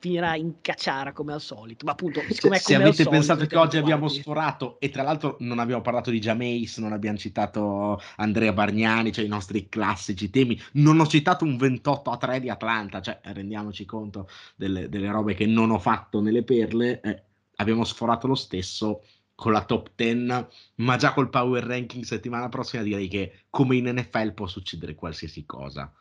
finirà 0.02 0.36
in 0.36 0.56
cacciara 0.62 1.14
come 1.14 1.32
al 1.32 1.42
solito. 1.42 1.86
Ma 1.86 1.92
appunto, 1.92 2.22
siccome 2.28 2.58
se, 2.58 2.74
avete 2.74 2.92
solito, 2.92 3.10
pensato 3.12 3.46
che 3.46 3.56
oggi 3.56 3.78
abbiamo 3.78 4.08
sforato, 4.08 4.80
e 4.80 4.90
tra 4.90 5.04
l'altro 5.04 5.38
non 5.42 5.60
abbiamo 5.60 5.84
parlato 5.84 6.10
di 6.10 6.20
Jameis, 6.20 6.80
non 6.80 6.92
abbiamo 6.92 7.20
citato 7.20 8.02
Andrea 8.16 8.52
Bargnani, 8.52 9.12
cioè 9.12 9.24
i 9.24 9.30
nostri 9.30 9.70
classici 9.70 10.32
temi, 10.32 10.60
non 10.74 11.00
ho 11.00 11.06
citato 11.06 11.46
un 11.46 11.56
28 11.56 12.10
a 12.10 12.18
3 12.18 12.40
di 12.40 12.50
Atlanta, 12.50 13.00
cioè 13.00 13.20
rendiamoci 13.22 13.86
conto 13.86 14.28
delle, 14.56 14.90
delle 14.90 15.12
robe 15.12 15.36
che 15.36 15.46
non 15.46 15.70
ho 15.70 15.78
fatto 15.78 16.20
nelle 16.20 16.44
perle, 16.44 17.00
eh, 17.02 17.24
abbiamo 17.58 17.84
sforato 17.84 18.26
lo 18.26 18.36
stesso 18.36 19.04
con 19.36 19.52
la 19.52 19.64
top 19.64 19.92
10, 19.96 20.48
ma 20.78 20.96
già 20.98 21.14
col 21.14 21.30
power 21.30 21.64
ranking 21.64 22.04
settimana 22.04 22.50
prossima 22.50 22.82
direi 22.82 23.08
che 23.08 23.44
come 23.52 23.76
in 23.76 23.88
NFL 23.88 24.34
può 24.34 24.48
succedere 24.48 24.96
qualsiasi 24.96 25.46
cosa. 25.46 25.94